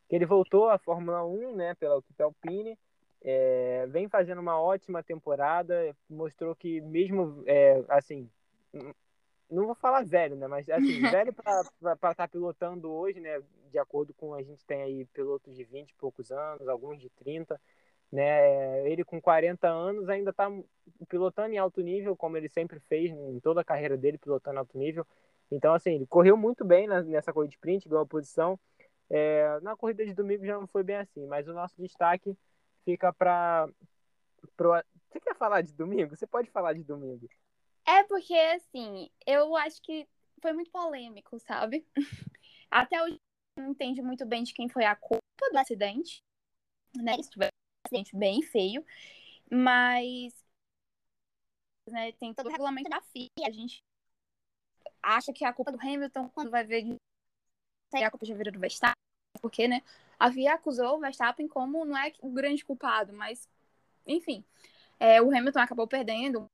[0.09, 1.75] que ele voltou à Fórmula 1, né?
[1.75, 2.77] Pela equipe Alpine.
[3.25, 8.29] É, vem fazendo uma ótima temporada, mostrou que mesmo, é, assim,
[9.49, 11.61] não vou falar velho, né, mas assim, velho para
[11.93, 15.91] estar tá pilotando hoje, né, de acordo com a gente tem aí pilotos de 20
[15.91, 17.59] e poucos anos, alguns de 30,
[18.13, 20.47] né, ele com 40 anos ainda está
[21.09, 24.59] pilotando em alto nível, como ele sempre fez em toda a carreira dele, pilotando em
[24.59, 25.07] alto nível,
[25.51, 28.59] então assim, ele correu muito bem nessa corrida de sprint, ganhou a posição,
[29.09, 32.37] é, na corrida de domingo já não foi bem assim, mas o nosso destaque
[32.85, 33.67] fica para
[34.55, 34.73] pro...
[35.09, 36.15] Você quer falar de domingo?
[36.15, 37.27] Você pode falar de domingo.
[37.83, 40.07] É porque, assim, eu acho que
[40.39, 41.83] foi muito polêmico, sabe?
[42.69, 43.17] Até hoje
[43.57, 46.21] não entende muito bem de quem foi a culpa do acidente,
[46.95, 47.15] né?
[47.85, 48.85] Acidente bem feio,
[49.49, 50.33] mas
[51.89, 53.83] né, tem todo o regulamento da FIA, a gente
[55.01, 56.97] acha que é a culpa do Hamilton quando vai ver
[57.93, 58.95] a culpa já vira do Verstappen,
[59.39, 59.83] porque, né,
[60.17, 63.47] a FIA acusou o Verstappen como não é o grande culpado, mas,
[64.07, 64.43] enfim,
[64.99, 66.47] é, o Hamilton acabou perdendo.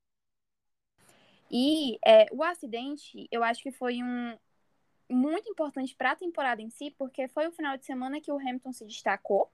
[1.50, 4.36] E é, o acidente, eu acho que foi um
[5.08, 8.38] muito importante para a temporada em si, porque foi o final de semana que o
[8.38, 9.50] Hamilton se destacou,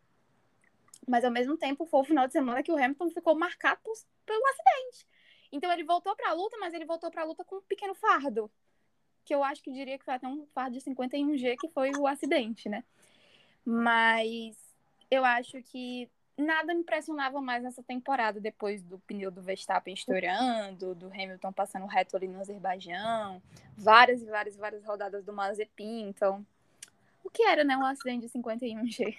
[1.07, 3.95] Mas ao mesmo tempo foi o final de semana que o Hamilton ficou marcado por,
[4.25, 5.07] pelo acidente.
[5.53, 7.95] Então ele voltou para a luta, mas ele voltou para a luta com um pequeno
[7.95, 8.51] fardo,
[9.25, 12.07] que eu acho que diria que foi até um fardo de 51G, que foi o
[12.07, 12.85] acidente, né?
[13.65, 14.57] Mas
[15.11, 20.95] eu acho que nada me impressionava mais nessa temporada, depois do pneu do Verstappen estourando,
[20.95, 23.43] do Hamilton passando reto ali no Azerbaijão,
[23.77, 26.47] várias e várias várias rodadas do Mazepin, então
[27.25, 29.17] o que era, né, um acidente de 51G?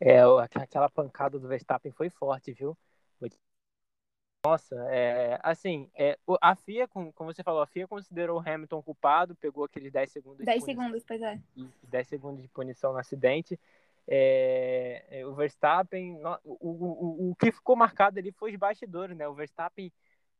[0.00, 0.20] É,
[0.54, 2.76] aquela pancada do Verstappen foi forte, viu?
[4.44, 9.34] Nossa, é, assim, é, a FIA, como, você falou, a FIA considerou o Hamilton culpado,
[9.34, 10.46] pegou aqueles 10 segundos.
[10.46, 11.40] 10 segundos, pois é.
[11.82, 13.58] 10 segundos de punição no acidente.
[14.06, 19.28] É, é, o Verstappen, o, o, o, que ficou marcado ali foi os bastidores, né?
[19.28, 19.92] O Verstappen,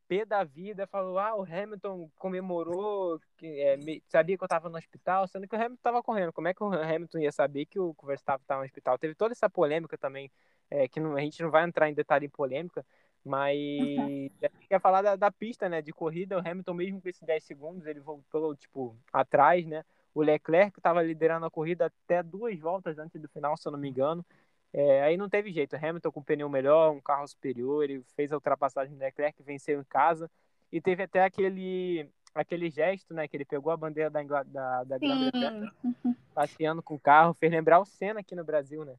[0.09, 4.77] pé da vida, falou: ah, o Hamilton comemorou, que, é, sabia que eu estava no
[4.77, 6.33] hospital, sendo que o Hamilton estava correndo.
[6.33, 8.97] Como é que o Hamilton ia saber que o, Verstappen estava no hospital?
[8.97, 10.31] Teve toda essa polêmica também,
[10.71, 12.83] é, que não, a gente não vai entrar em detalhe em polêmica,
[13.23, 14.29] mas uhum.
[14.67, 17.85] quer falar da, da, pista, né, de corrida, o Hamilton mesmo com esses 10 segundos,
[17.85, 19.85] ele voltou, tipo, atrás, né,
[20.15, 23.79] o Leclerc estava liderando a corrida até duas voltas antes do final, se eu não
[23.79, 24.25] me engano,
[24.73, 28.03] é, aí não teve jeito, o Hamilton com o pneu melhor, um carro superior, ele
[28.15, 30.29] fez a ultrapassagem do Leclerc, venceu em casa,
[30.71, 34.97] e teve até aquele aquele gesto, né, que ele pegou a bandeira da, da, da
[34.99, 36.15] Grã-Bretanha, uhum.
[36.33, 38.95] passeando com o carro, fez lembrar o Senna aqui no Brasil, né?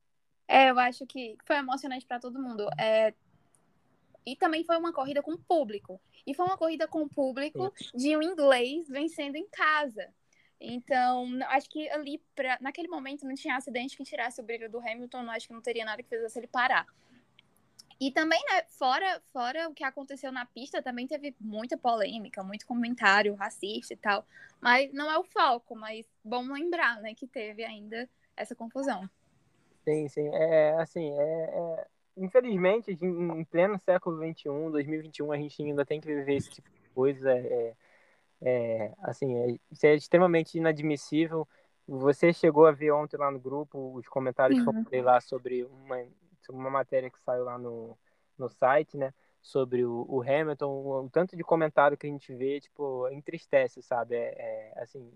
[0.49, 2.69] É, eu acho que foi emocionante para todo mundo.
[2.77, 3.15] É,
[4.27, 6.01] e também foi uma corrida com público.
[6.27, 10.09] E foi uma corrida com público de um inglês vencendo em casa.
[10.61, 14.79] Então, acho que ali, pra, naquele momento, não tinha acidente que tirasse o brilho do
[14.79, 16.87] Hamilton, não acho que não teria nada que fizesse ele parar.
[17.99, 22.67] E também, né, fora, fora o que aconteceu na pista, também teve muita polêmica, muito
[22.67, 24.27] comentário racista e tal.
[24.61, 29.09] Mas não é o foco, mas bom lembrar, né, que teve ainda essa confusão.
[29.85, 30.29] Sim, sim.
[30.35, 31.87] É, assim, é, é
[32.17, 36.89] infelizmente, em pleno século XXI, 2021, a gente ainda tem que viver esse tipo de
[36.91, 37.33] coisa.
[37.33, 37.75] É,
[38.43, 41.47] é, assim, é, isso é extremamente inadmissível.
[41.87, 44.65] Você chegou a ver ontem lá no grupo os comentários uhum.
[44.65, 45.97] que eu falei lá sobre uma,
[46.41, 47.97] sobre uma matéria que saiu lá no,
[48.39, 49.13] no site, né?
[49.43, 53.83] Sobre o, o Hamilton, o, o, tanto de comentário que a gente vê, tipo, entristece,
[53.83, 54.15] sabe?
[54.15, 55.11] É, é assim,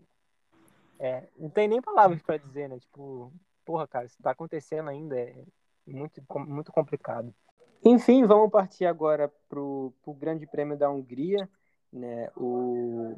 [0.99, 2.79] é, não tem nem palavras para dizer, né?
[2.79, 3.33] Tipo,
[3.65, 5.45] porra, cara, isso tá acontecendo ainda, é,
[5.87, 7.35] muito, muito complicado.
[7.85, 11.49] Enfim, vamos partir agora para o Grande Prêmio da Hungria.
[11.95, 12.29] Né?
[12.37, 13.17] O,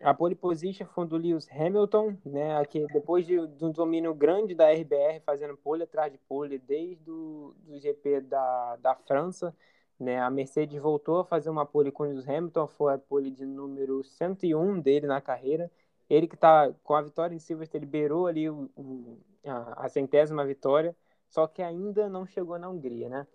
[0.00, 2.56] a pole position foi do Lewis Hamilton, né?
[2.56, 7.10] Aqui, depois de, de, um domínio grande da RBR, fazendo pole atrás de pole desde
[7.10, 9.54] o do GP da, da França.
[10.00, 10.18] Né?
[10.18, 13.44] A Mercedes voltou a fazer uma pole com o Lewis Hamilton, foi a pole de
[13.44, 15.70] número 101 dele na carreira.
[16.08, 19.88] Ele que está com a vitória em Silverstone, ele beirou ali o, o, a, a
[19.90, 20.96] centésima vitória
[21.28, 23.26] só que ainda não chegou na Hungria, né?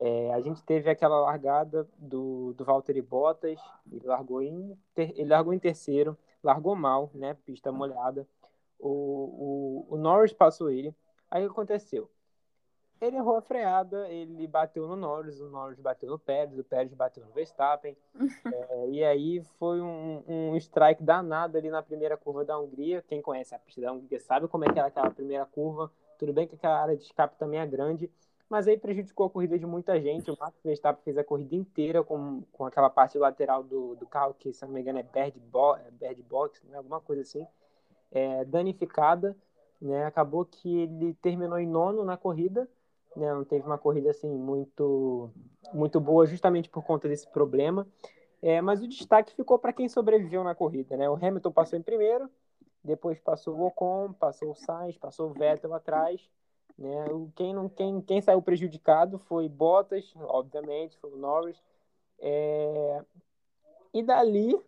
[0.00, 5.28] É, a gente teve aquela largada do, do Valtteri Bottas, ele largou, em ter, ele
[5.28, 7.36] largou em terceiro, largou mal, né?
[7.44, 8.26] Pista molhada.
[8.78, 10.94] O, o, o Norris passou ele.
[11.30, 12.10] Aí o que aconteceu?
[13.00, 16.94] Ele errou a freada, ele bateu no Norris, o Norris bateu no Pérez, o Pérez
[16.94, 17.96] bateu no Verstappen.
[18.46, 23.02] é, e aí foi um, um strike danado ali na primeira curva da Hungria.
[23.02, 25.90] Quem conhece a pista da Hungria sabe como é que é aquela primeira curva
[26.22, 28.08] tudo bem que aquela área de escape também é grande,
[28.48, 30.30] mas aí prejudicou a corrida de muita gente.
[30.30, 34.32] O Max Verstappen fez a corrida inteira com, com aquela parte lateral do, do carro,
[34.38, 36.76] que se não me engano é bird, bo é bird box, né?
[36.76, 37.44] alguma coisa assim,
[38.12, 39.36] é, danificada.
[39.80, 40.04] Né?
[40.04, 42.68] Acabou que ele terminou em nono na corrida,
[43.16, 43.34] né?
[43.34, 45.28] não teve uma corrida assim muito,
[45.74, 47.84] muito boa, justamente por conta desse problema.
[48.40, 50.96] É, mas o destaque ficou para quem sobreviveu na corrida.
[50.96, 51.10] Né?
[51.10, 52.30] O Hamilton passou em primeiro,
[52.84, 56.28] depois passou o Ocon, passou o Sainz, passou o Vettel atrás.
[56.76, 57.04] Né?
[57.36, 61.62] Quem, não, quem, quem saiu prejudicado foi Bottas, obviamente, foi o Norris.
[62.18, 63.04] É...
[63.94, 64.58] E dali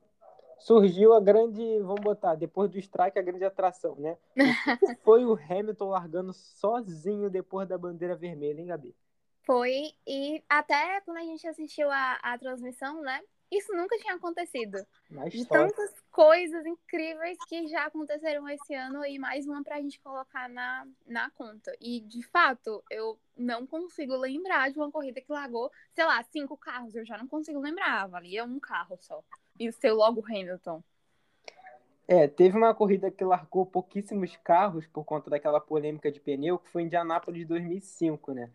[0.58, 4.16] surgiu a grande, vamos botar, depois do strike, a grande atração, né?
[5.02, 8.94] foi o Hamilton largando sozinho depois da bandeira vermelha, hein, Gabi?
[9.42, 13.20] Foi, e até quando a gente assistiu a, a transmissão, né?
[13.54, 14.84] Isso nunca tinha acontecido.
[15.30, 20.48] De tantas coisas incríveis que já aconteceram esse ano e mais uma pra gente colocar
[20.48, 21.72] na, na conta.
[21.80, 26.56] E, de fato, eu não consigo lembrar de uma corrida que largou, sei lá, cinco
[26.56, 26.96] carros.
[26.96, 28.08] Eu já não consigo lembrar.
[28.08, 29.22] Valia um carro só.
[29.58, 30.82] E o seu logo Hamilton.
[32.08, 36.68] É, teve uma corrida que largou pouquíssimos carros por conta daquela polêmica de pneu, que
[36.70, 38.50] foi em Indianápolis de 2005, né?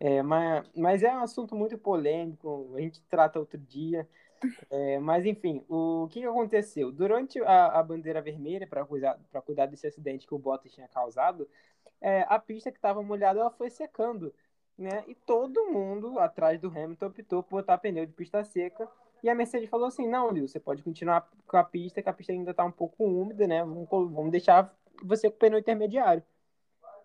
[0.00, 4.08] É, mas, mas é um assunto muito polêmico, a gente trata outro dia.
[4.70, 6.90] É, mas enfim, o que, que aconteceu?
[6.90, 11.48] Durante a, a bandeira vermelha, para cuidar, cuidar desse acidente que o Bottas tinha causado,
[12.00, 14.32] é, a pista que estava molhada ela foi secando.
[14.78, 15.04] Né?
[15.06, 18.88] E todo mundo atrás do Hamilton optou por botar pneu de pista seca.
[19.22, 22.12] E a Mercedes falou assim: não, Lil, você pode continuar com a pista, que a
[22.12, 23.62] pista ainda está um pouco úmida, né?
[23.62, 26.22] Vamos, vamos deixar você com o pneu intermediário.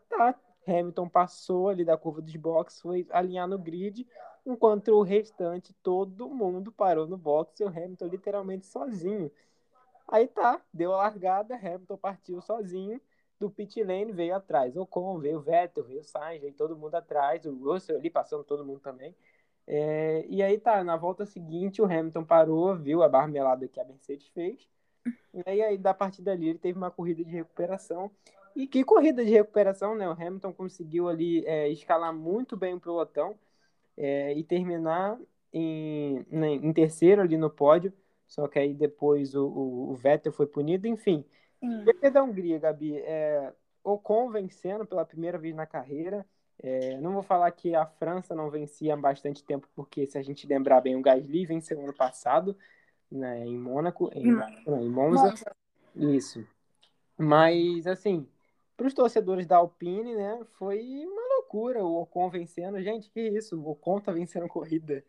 [0.10, 4.08] Tá, Hamilton passou ali da curva dos boxes, foi alinhar no grid,
[4.46, 9.32] enquanto o restante, todo mundo parou no box e o Hamilton literalmente sozinho.
[10.08, 13.02] Aí tá, deu a largada, Hamilton partiu sozinho,
[13.40, 14.78] do pit lane veio atrás.
[14.78, 18.10] O Con veio o Vettel, veio o Sainz, veio todo mundo atrás, o Russell ali
[18.10, 19.16] passando todo mundo também.
[19.68, 23.86] É, e aí tá, na volta seguinte o Hamilton parou, viu a barmelada que a
[23.86, 24.70] Mercedes fez.
[25.34, 28.10] E aí, da partida ali ele teve uma corrida de recuperação
[28.56, 30.08] e que corrida de recuperação, né?
[30.08, 33.38] O Hamilton conseguiu ali é, escalar muito bem o pelotão
[33.98, 35.18] é, e terminar
[35.54, 37.94] em, em, terceiro ali no pódio.
[38.28, 41.24] Só que aí depois o, o, o Vettel foi punido, enfim.
[41.62, 43.52] GP da Hungria, Gabi, é,
[43.84, 46.26] Ocon vencendo pela primeira vez na carreira.
[46.62, 50.24] É, não vou falar que a França não vencia há bastante tempo, porque se a
[50.24, 52.58] gente lembrar bem, o Gasly venceu ano passado,
[53.12, 55.30] né, em Mônaco, em, não, em Monza.
[55.30, 55.56] Monza.
[55.96, 56.48] Isso.
[57.18, 58.28] Mas, assim,
[58.76, 62.82] para os torcedores da Alpine, né, foi uma loucura o Ocon vencendo.
[62.82, 63.60] Gente, que isso?
[63.60, 65.04] O Ocon tá vencendo corrida.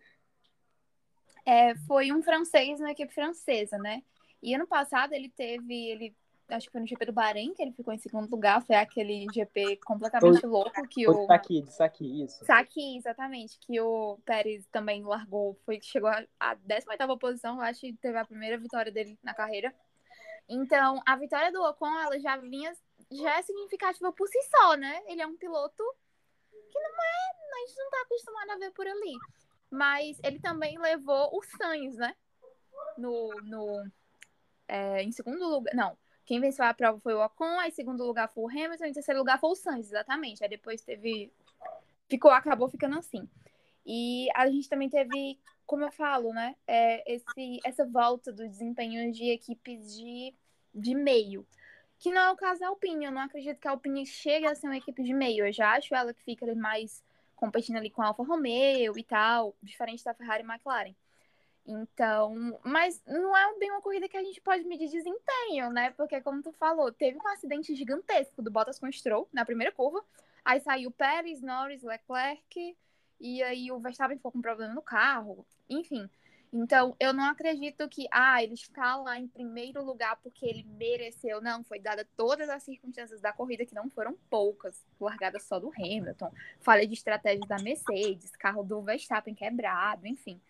[1.45, 4.03] É, foi um francês na equipe francesa, né?
[4.43, 6.17] E ano passado ele teve, ele
[6.49, 9.27] acho que foi no GP do Bahrein que ele ficou em segundo lugar, foi aquele
[9.33, 12.45] GP completamente foi, louco que o Saki, de Saki, isso.
[12.45, 18.17] Saki, exatamente, que o Pérez também largou, foi chegou à 18ª posição, acho que teve
[18.19, 19.75] a primeira vitória dele na carreira.
[20.49, 22.73] Então, a vitória do Ocon, ela já vinha
[23.11, 25.03] já é significativa por si só, né?
[25.07, 25.83] Ele é um piloto
[26.51, 27.37] que não é.
[27.55, 29.17] A gente não tá acostumado a ver por ali.
[29.71, 32.15] Mas ele também levou o Sainz, né?
[32.97, 33.29] No.
[33.43, 33.91] no
[34.69, 35.75] é, em segundo lugar.
[35.75, 35.97] Não.
[36.25, 38.93] Quem venceu a prova foi o Ocon, aí em segundo lugar foi o Hamilton, em
[38.93, 40.43] terceiro lugar foi o Sainz, exatamente.
[40.43, 41.33] Aí depois teve.
[42.09, 43.29] Ficou, acabou ficando assim.
[43.85, 46.57] E a gente também teve, como eu falo, né?
[46.67, 50.35] É, esse, essa volta do desempenho de equipes de,
[50.75, 51.47] de meio
[51.99, 53.07] que não é o caso da Alpine.
[53.07, 55.47] Eu não acredito que a Alpine chegue a ser uma equipe de meio.
[55.47, 57.03] Eu já acho ela que fica mais
[57.35, 60.95] competindo ali com a Alfa Romeo e tal, diferente da Ferrari e McLaren.
[61.67, 65.91] Então, mas não é bem uma corrida que a gente pode medir desempenho, né?
[65.91, 70.03] Porque, como tu falou, teve um acidente gigantesco do Bottas com Stroll na primeira curva.
[70.45, 72.77] Aí saiu Pérez, Norris, Leclerc,
[73.19, 75.45] e aí o Verstappen ficou com problema no carro.
[75.69, 76.09] Enfim,
[76.53, 81.41] então, eu não acredito que, ah, ele está lá em primeiro lugar porque ele mereceu.
[81.41, 85.71] Não, foi dada todas as circunstâncias da corrida, que não foram poucas, largada só do
[85.77, 90.41] Hamilton, falha de estratégia da Mercedes, carro do Verstappen quebrado, enfim.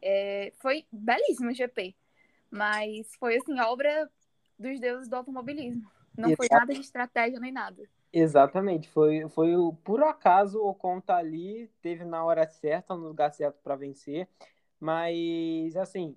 [0.00, 1.94] É, foi belíssimo o GP,
[2.50, 4.10] mas foi, assim, obra
[4.58, 5.90] dos deuses do automobilismo.
[6.16, 7.82] Não foi nada de estratégia nem nada.
[8.12, 9.52] Exatamente, foi, foi
[9.84, 14.28] por acaso o Ocon tá ali, teve na hora certa, no lugar certo para vencer.
[14.80, 16.16] Mas, assim,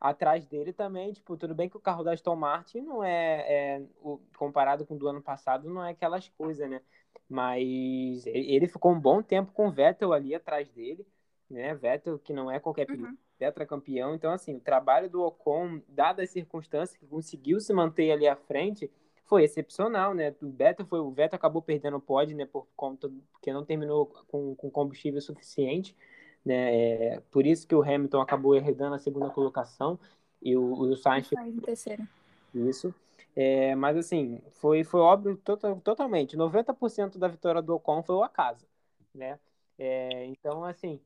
[0.00, 3.82] atrás dele também, tipo, tudo bem que o carro da Aston Martin não é, é
[4.00, 6.80] o, comparado com o do ano passado, não é aquelas coisas, né?
[7.28, 11.06] Mas ele ficou um bom tempo com o Vettel ali atrás dele,
[11.50, 11.74] né?
[11.74, 13.16] Vettel, que não é qualquer uhum.
[13.38, 14.14] tetracampeão.
[14.14, 18.36] Então, assim, o trabalho do Ocon, dadas as circunstâncias que conseguiu se manter ali à
[18.36, 18.90] frente,
[19.24, 20.34] foi excepcional, né?
[20.42, 22.44] O Vettel, foi, o Vettel acabou perdendo o pódio, né?
[22.44, 25.96] Por conta, porque não terminou com, com combustível suficiente.
[26.44, 26.76] Né?
[26.76, 29.98] É, por isso que o Hamilton acabou herdando a segunda colocação
[30.42, 32.06] e o, o Sainz em terceiro.
[32.54, 32.94] Isso.
[33.34, 36.36] É, mas assim, foi, foi óbvio total, totalmente.
[36.36, 38.66] 90% da vitória do Ocon foi o acaso.
[39.14, 39.38] Né?
[39.78, 41.00] É, então, assim,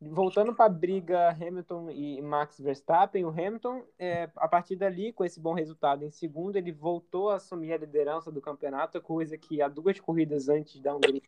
[0.00, 5.24] voltando para a briga Hamilton e Max Verstappen, o Hamilton, é, a partir dali, com
[5.24, 9.62] esse bom resultado em segundo, ele voltou a assumir a liderança do campeonato, coisa que
[9.62, 11.22] há duas corridas antes da Hungria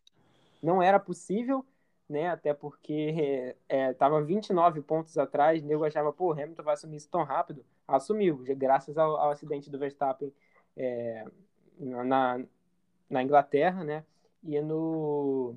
[0.63, 1.65] não era possível
[2.13, 2.29] né?
[2.29, 7.09] Até porque estava é, 29 pontos atrás, o nego achava, pô, Hamilton vai assumir isso
[7.09, 7.65] tão rápido.
[7.87, 10.31] Assumiu, graças ao, ao acidente do Verstappen
[10.77, 11.25] é,
[11.79, 12.39] na,
[13.09, 14.05] na Inglaterra, né?
[14.43, 15.55] E, no,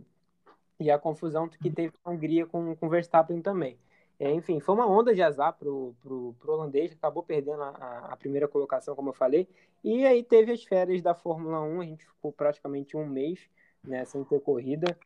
[0.81, 3.79] e a confusão que teve na Hungria com o Verstappen também.
[4.19, 8.17] É, enfim, foi uma onda de azar pro, pro, pro holandês, acabou perdendo a, a,
[8.17, 9.47] primeira colocação, como eu falei.
[9.85, 13.39] E aí teve as férias da Fórmula 1, a gente ficou praticamente um mês
[13.85, 14.99] né, sem ter corrida.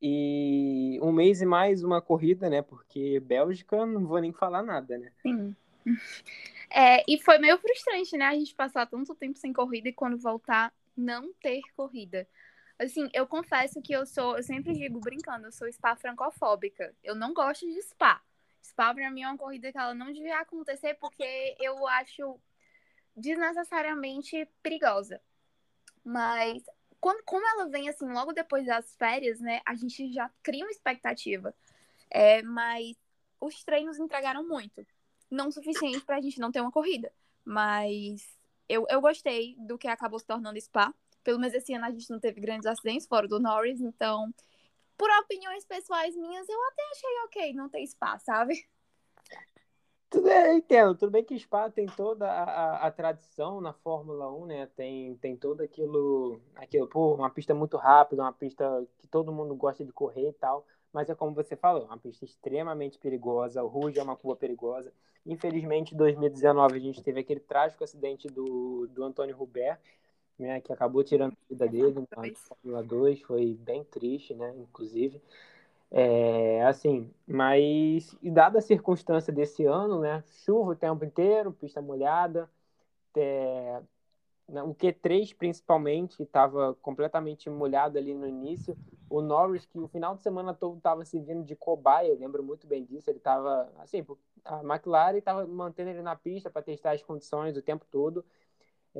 [0.00, 2.62] E um mês e mais uma corrida, né?
[2.62, 5.12] Porque Bélgica não vou nem falar nada, né?
[5.22, 5.54] Sim.
[6.70, 8.26] É, e foi meio frustrante, né?
[8.26, 12.28] A gente passar tanto tempo sem corrida e quando voltar, não ter corrida.
[12.78, 16.94] Assim, eu confesso que eu sou, eu sempre digo brincando, eu sou spa francofóbica.
[17.02, 18.20] Eu não gosto de spa.
[18.62, 22.38] Spa pra mim é uma corrida que ela não devia acontecer porque eu acho
[23.16, 25.20] desnecessariamente perigosa.
[26.04, 26.62] Mas
[27.00, 30.70] quando, como ela vem assim logo depois das férias, né, a gente já cria uma
[30.70, 31.54] expectativa.
[32.10, 32.96] É, mas
[33.40, 34.86] os treinos entregaram muito.
[35.30, 37.12] Não o suficiente pra gente não ter uma corrida.
[37.44, 38.26] Mas
[38.68, 40.92] eu, eu gostei do que acabou se tornando Spa.
[41.22, 44.32] Pelo menos esse ano a gente não teve grandes acidentes fora do Norris, então,
[44.96, 48.66] por opiniões pessoais minhas, eu até achei ok não ter Spa, sabe?
[50.10, 50.94] Tudo é, entendo.
[50.96, 54.66] Tudo bem que Spa tem toda a, a, a, tradição na Fórmula 1, né?
[54.74, 59.54] Tem, tem todo aquilo, aquilo, pô, uma pista muito rápida, uma pista que todo mundo
[59.54, 60.66] gosta de correr e tal.
[60.92, 63.62] Mas é como você falou, uma pista extremamente perigosa.
[63.62, 64.92] O Rouge é uma curva perigosa.
[65.26, 69.78] Infelizmente, em 2019, a gente teve aquele trágico acidente do, do Antônio Hubert,
[70.38, 70.60] né?
[70.62, 73.20] Que acabou tirando a vida dele na Fórmula 2.
[73.20, 74.54] Foi bem triste, né?
[74.56, 75.20] Inclusive.
[75.90, 80.22] É, assim, mas dada a circunstância desse ano, né?
[80.44, 82.50] Chuva o tempo inteiro, pista molhada,
[83.16, 83.82] é,
[84.48, 88.76] né, o Q3 principalmente estava completamente molhado ali no início.
[89.10, 92.66] O Norris, que o final de semana todo estava servindo de cobaia, eu lembro muito
[92.66, 93.10] bem disso.
[93.10, 94.04] Ele estava, assim,
[94.44, 98.24] a McLaren estava mantendo ele na pista para testar as condições o tempo todo.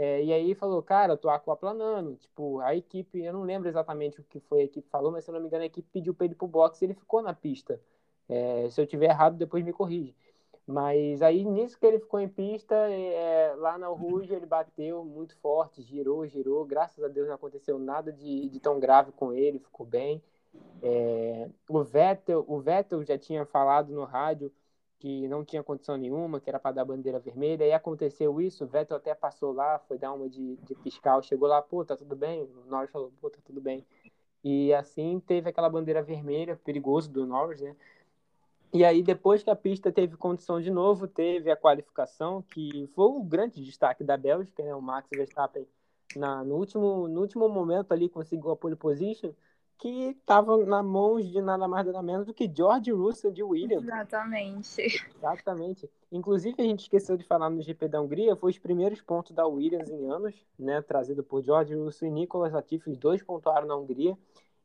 [0.00, 2.14] É, e aí falou, cara, eu tô aquaplanando.
[2.16, 5.30] Tipo, a equipe, eu não lembro exatamente o que foi a equipe falou, mas se
[5.30, 7.34] eu não me engano, a equipe pediu pra ele pro box e ele ficou na
[7.34, 7.80] pista.
[8.28, 10.14] É, se eu tiver errado, depois me corrige.
[10.64, 15.34] Mas aí, nisso que ele ficou em pista, é, lá na Rouge, ele bateu muito
[15.38, 16.64] forte, girou, girou.
[16.64, 20.22] Graças a Deus não aconteceu nada de, de tão grave com ele, ficou bem.
[20.80, 24.52] É, o, Vettel, o Vettel já tinha falado no rádio
[24.98, 28.66] que não tinha condição nenhuma, que era para dar bandeira vermelha, e aconteceu isso, o
[28.66, 32.16] Vettel até passou lá, foi dar uma de, de fiscal, chegou lá, pô, tá tudo
[32.16, 32.42] bem?
[32.42, 33.86] O Norris falou, pô, tá tudo bem.
[34.42, 37.76] E assim teve aquela bandeira vermelha, perigoso do Norris, né?
[38.72, 43.06] E aí, depois que a pista teve condição de novo, teve a qualificação, que foi
[43.06, 44.74] o grande destaque da Bélgica, né?
[44.74, 45.66] O Max Verstappen,
[46.14, 49.32] na, no, último, no último momento ali, conseguiu a pole position,
[49.78, 53.84] que estava na mão de nada mais nada menos do que George Russell de Williams.
[53.84, 54.82] Exatamente.
[55.16, 55.90] Exatamente.
[56.10, 59.46] Inclusive, a gente esqueceu de falar no GP da Hungria, foi os primeiros pontos da
[59.46, 63.76] Williams em anos, né, trazido por George Russell e Nicolas Latifi, os dois pontuaram na
[63.76, 64.18] Hungria.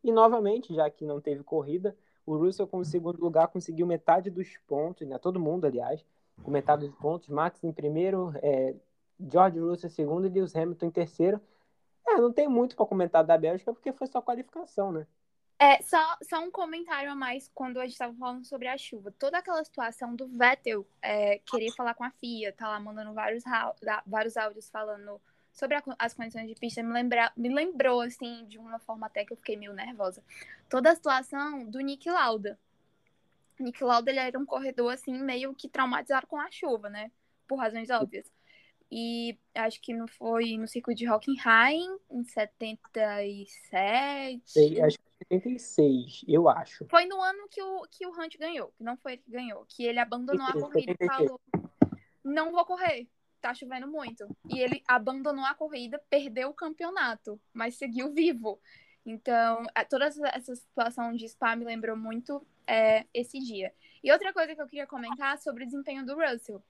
[0.03, 1.95] E, novamente, já que não teve corrida,
[2.26, 6.03] o Russell, como segundo lugar, conseguiu metade dos pontos, né, todo mundo, aliás,
[6.41, 7.30] com metade dos pontos.
[7.30, 8.74] Max em primeiro, é,
[9.32, 11.39] George Russell em segundo e Lewis Hamilton em terceiro.
[12.07, 15.07] É, não tem muito para comentar da Bélgica porque foi só qualificação, né?
[15.59, 19.13] É, só, só um comentário a mais quando a gente estava falando sobre a chuva.
[19.17, 23.43] Toda aquela situação do Vettel é, querer falar com a FIA, tá lá mandando vários,
[24.05, 25.21] vários áudios falando
[25.53, 29.23] sobre a, as condições de pista, me, lembra, me lembrou, assim, de uma forma até
[29.23, 30.21] que eu fiquei meio nervosa.
[30.67, 32.59] Toda a situação do Nick Lauda.
[33.59, 37.11] Nick Lauda, ele era um corredor, assim, meio que traumatizado com a chuva, né?
[37.47, 38.29] Por razões óbvias.
[38.95, 44.43] E acho que não foi no circuito de Hockenheim, em 77.
[44.45, 46.85] Sei, acho que 76, eu acho.
[46.91, 49.65] Foi no ano que o, que o Hunt ganhou, que não foi ele que ganhou,
[49.67, 51.41] que ele abandonou a corrida e falou:
[52.23, 53.07] Não vou correr,
[53.41, 54.27] tá chovendo muito.
[54.47, 58.61] E ele abandonou a corrida, perdeu o campeonato, mas seguiu vivo.
[59.03, 63.73] Então, toda essa situação de Spa me lembrou muito é, esse dia.
[64.03, 66.63] E outra coisa que eu queria comentar sobre o desempenho do Russell.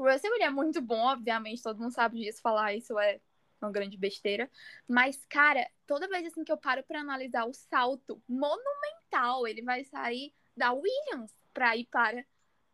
[0.00, 3.20] O Russell ele é muito bom, obviamente, todo mundo sabe disso, falar isso é
[3.60, 4.50] uma grande besteira.
[4.88, 9.84] Mas, cara, toda vez assim que eu paro para analisar o salto monumental, ele vai
[9.84, 12.24] sair da Williams para ir para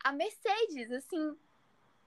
[0.04, 1.36] a Mercedes, assim,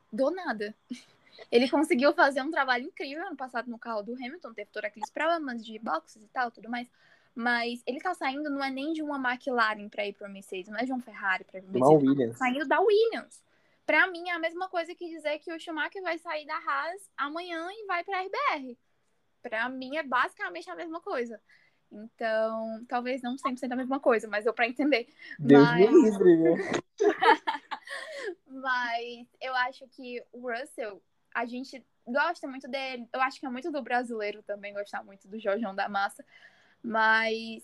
[0.09, 0.73] do nada.
[1.49, 5.09] Ele conseguiu fazer um trabalho incrível ano passado no carro do Hamilton, teve todos aqueles
[5.09, 6.85] problemas de boxes e tal, tudo mais.
[7.33, 10.77] Mas ele tá saindo, não é nem de uma McLaren para ir para Mercedes, não
[10.77, 11.81] é de um Ferrari para Mercedes.
[11.81, 12.37] Uma Williams.
[12.37, 13.41] Tá saindo da Williams.
[13.89, 17.09] Para mim é a mesma coisa que dizer que o Schumacher vai sair da Haas
[17.17, 18.77] amanhã e vai para a RBR.
[19.41, 21.41] Para mim é basicamente a mesma coisa.
[21.91, 25.09] Então, talvez não 100% a mesma coisa, mas eu para entender.
[25.39, 25.91] Deus mas...
[25.91, 26.71] me livre, né?
[28.45, 31.01] mas eu acho que o Russell,
[31.33, 33.09] a gente gosta muito dele.
[33.11, 36.23] Eu acho que é muito do brasileiro também gostar muito do Jorjão da Massa.
[36.83, 37.63] Mas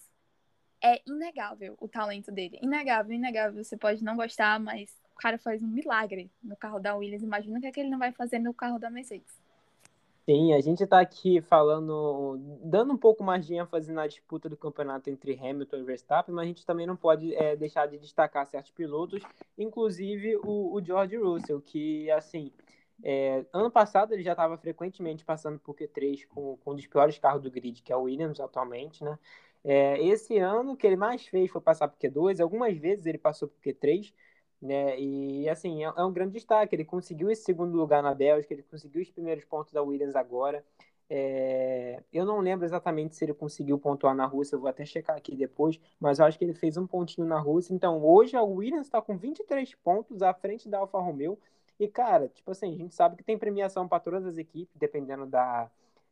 [0.82, 2.58] é inegável o talento dele.
[2.64, 3.64] Inegável, inegável.
[3.64, 7.24] Você pode não gostar, mas o cara faz um milagre no carro da Williams.
[7.24, 9.40] Imagina o que, é que ele não vai fazer no carro da Mercedes.
[10.26, 14.58] Sim, a gente está aqui falando, dando um pouco mais de ênfase na disputa do
[14.58, 18.46] campeonato entre Hamilton e Verstappen, mas a gente também não pode é, deixar de destacar
[18.48, 19.22] certos pilotos,
[19.56, 22.52] inclusive o, o George Russell, que, assim,
[23.04, 27.20] é, ano passado ele já estava frequentemente passando por Q3 com, com um dos piores
[27.20, 29.20] carros do grid, que é o Williams atualmente, né?
[29.64, 33.18] É, esse ano, o que ele mais fez foi passar por Q2, algumas vezes ele
[33.18, 34.12] passou por Q3,
[34.66, 35.00] Né?
[35.00, 36.76] E assim, é, é um grande destaque.
[36.76, 40.66] Ele conseguiu esse segundo lugar na Bélgica, ele conseguiu os primeiros pontos da Williams agora.
[41.08, 42.02] É...
[42.12, 45.36] Eu não lembro exatamente se ele conseguiu pontuar na Rússia, eu vou até checar aqui
[45.36, 47.74] depois, mas eu acho que ele fez um pontinho na Rússia.
[47.74, 51.38] Então, hoje a Williams está com 23 pontos à frente da Alfa Romeo.
[51.80, 55.26] E, cara, tipo assim, a gente sabe que tem premiação para todas as equipes, dependendo
[55.26, 55.70] da,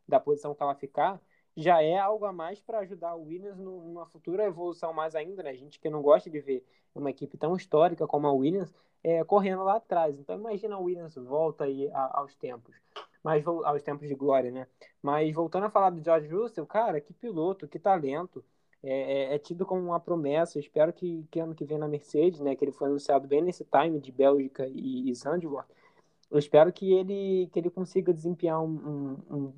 [0.07, 1.19] da posição que ela ficar
[1.55, 5.51] já é algo a mais para ajudar o Williams numa futura evolução mais ainda, né?
[5.51, 8.73] A gente que não gosta de ver uma equipe tão histórica como a Williams
[9.03, 10.17] é, correndo lá atrás.
[10.17, 12.75] Então imagina a Williams volta aí a, aos tempos,
[13.23, 14.67] mas aos tempos de glória, né?
[15.01, 18.43] Mas voltando a falar do George Russell, cara, que piloto, que talento.
[18.85, 20.59] É, é, é tido como uma promessa.
[20.59, 22.55] Espero que, que ano que vem na Mercedes, né?
[22.55, 25.69] Que ele foi anunciado bem nesse time de Bélgica e, e Zandvoort.
[26.29, 29.53] Eu espero que ele, que ele consiga desempenhar um, um,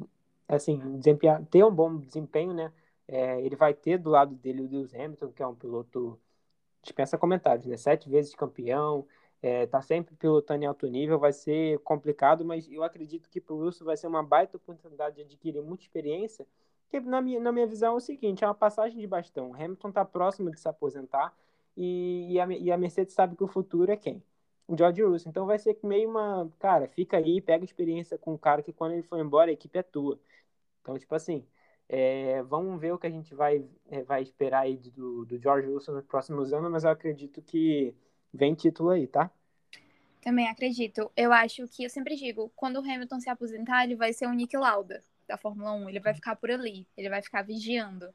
[0.48, 0.80] assim,
[1.50, 2.72] ter um bom desempenho, né?
[3.08, 6.20] É, ele vai ter do lado dele o Lewis Hamilton, que é um piloto,
[6.82, 7.78] dispensa comentários, né?
[7.78, 9.08] Sete vezes campeão,
[9.41, 13.54] é, tá sempre pilotando em alto nível, vai ser complicado, mas eu acredito que para
[13.54, 16.48] o Wilson vai ser uma baita oportunidade de adquirir muita experiência,
[16.89, 19.52] que na minha, na minha visão é o seguinte, é uma passagem de bastão.
[19.52, 21.32] O Hamilton está próximo de se aposentar
[21.78, 24.24] e, e, a, e a Mercedes sabe que o futuro é quem?
[24.68, 25.30] O George Russell.
[25.30, 28.93] Então vai ser meio uma, cara, fica aí, pega experiência com o cara que quando
[28.93, 30.20] ele for embora a equipe é tua.
[30.86, 31.43] Então, tipo assim,
[31.89, 35.67] é, vamos ver o que a gente vai, é, vai esperar aí do, do George
[35.67, 37.95] Wilson nos próximos anos, mas eu acredito que
[38.31, 39.31] vem título aí, tá?
[40.21, 41.11] Também acredito.
[41.17, 44.33] Eu acho que, eu sempre digo, quando o Hamilton se aposentar, ele vai ser o
[44.33, 45.89] Nick Lauda da Fórmula 1.
[45.89, 48.13] Ele vai ficar por ali, ele vai ficar vigiando.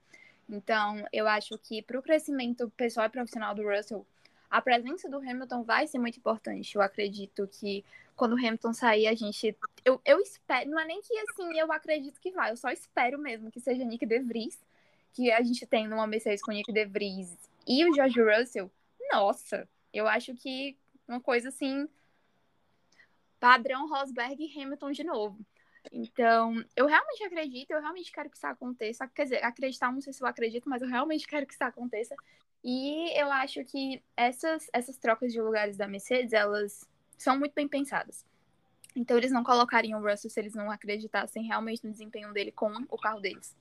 [0.48, 4.06] Então, eu acho que para o crescimento pessoal e profissional do Russell,
[4.50, 6.74] a presença do Hamilton vai ser muito importante.
[6.74, 7.84] Eu acredito que
[8.16, 9.56] quando o Hamilton sair, a gente.
[9.84, 10.68] Eu, eu espero.
[10.68, 12.50] Não é nem que assim, eu acredito que vai.
[12.50, 14.58] Eu só espero mesmo que seja Nick De Vries.
[15.12, 17.36] Que a gente tem numa Mercedes com Nick De Vries
[17.66, 18.70] e o George Russell.
[19.12, 20.76] Nossa, eu acho que
[21.06, 21.88] uma coisa assim.
[23.38, 25.38] Padrão Rosberg e Hamilton de novo.
[25.90, 29.08] Então, eu realmente acredito, eu realmente quero que isso aconteça.
[29.08, 32.14] Quer dizer, acreditar, não sei se eu acredito, mas eu realmente quero que isso aconteça.
[32.62, 37.66] E eu acho que essas, essas trocas de lugares da Mercedes, elas são muito bem
[37.66, 38.24] pensadas.
[38.94, 42.70] Então eles não colocariam o Russell se eles não acreditassem realmente no desempenho dele com
[42.90, 43.56] o carro deles.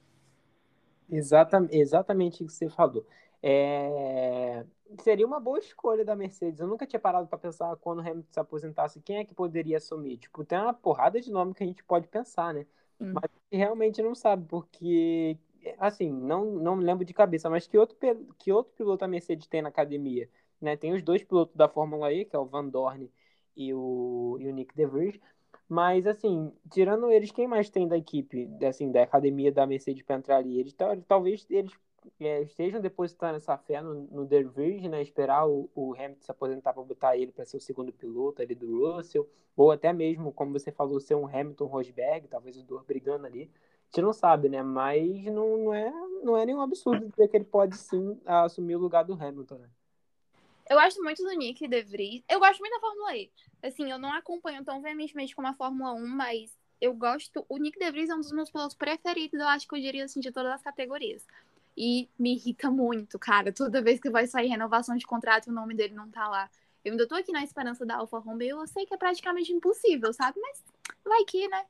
[1.10, 3.06] Exatamente, exatamente o que você falou.
[3.41, 4.66] É...
[5.02, 6.60] Seria uma boa escolha da Mercedes.
[6.60, 9.78] Eu nunca tinha parado para pensar quando o Hamilton se aposentasse, quem é que poderia
[9.78, 10.18] assumir.
[10.18, 12.66] Tipo, tem uma porrada de nome que a gente pode pensar, né?
[13.00, 13.14] Hum.
[13.14, 15.38] Mas realmente não sabe, porque
[15.78, 17.97] assim, não, não me lembro de cabeça, mas que outro,
[18.38, 20.30] que outro piloto a Mercedes tem na academia?
[20.62, 20.76] Né?
[20.76, 23.12] Tem os dois pilotos da Fórmula E, que é o Van Dorn
[23.55, 25.20] e o, e o Nick De Vries,
[25.68, 30.16] mas assim, tirando eles, quem mais tem da equipe, assim, da academia da Mercedes para
[30.16, 30.60] entrar ali?
[30.60, 30.76] Eles,
[31.07, 31.72] talvez eles
[32.20, 35.01] é, estejam depositando essa fé no, no De Vries, né?
[35.01, 38.55] Esperar o, o Hamilton se aposentar para botar ele para ser o segundo piloto ali
[38.55, 42.84] do Russell, ou até mesmo, como você falou, ser um Hamilton Rosberg, talvez os dois
[42.86, 43.51] brigando ali
[43.92, 44.62] gente não sabe, né?
[44.62, 45.92] Mas não, não, é,
[46.24, 49.70] não é nenhum absurdo dizer que ele pode sim assumir o lugar do Hamilton, né?
[50.70, 52.24] Eu gosto muito do Nick De Vries.
[52.30, 53.32] Eu gosto muito da Fórmula E.
[53.64, 57.44] Assim, eu não acompanho tão veementemente como a Fórmula 1, mas eu gosto.
[57.50, 60.06] O Nick De Vries é um dos meus pilotos preferidos, eu acho que eu diria
[60.06, 61.26] assim, de todas as categorias.
[61.76, 63.52] E me irrita muito, cara.
[63.52, 66.48] Toda vez que vai sair renovação de contrato o nome dele não tá lá.
[66.86, 68.60] Eu ainda tô aqui na esperança da Alfa Romeo.
[68.60, 70.40] Eu sei que é praticamente impossível, sabe?
[70.40, 70.64] Mas
[71.04, 71.66] vai que, né?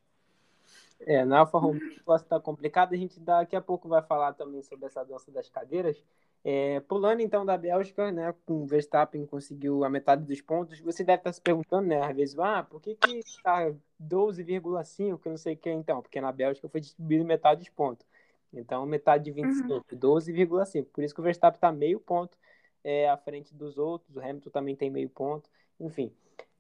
[1.01, 2.93] É, na Alfa Romeo o negócio tá complicado.
[2.93, 6.03] A gente daqui a pouco vai falar também sobre essa dança das cadeiras.
[6.43, 11.03] É, pulando então da Bélgica, né, com o Verstappen conseguiu a metade dos pontos, você
[11.03, 15.35] deve estar se perguntando, né, às vezes, ah, por que que tá 12,5, que não
[15.35, 18.07] sei o que então, porque na Bélgica foi distribuído metade dos pontos,
[18.53, 19.99] então metade de 25, uhum.
[19.99, 22.37] 12,5, por isso que o Verstappen está meio ponto
[22.85, 26.09] é, à frente dos outros, o Hamilton também tem meio ponto, enfim.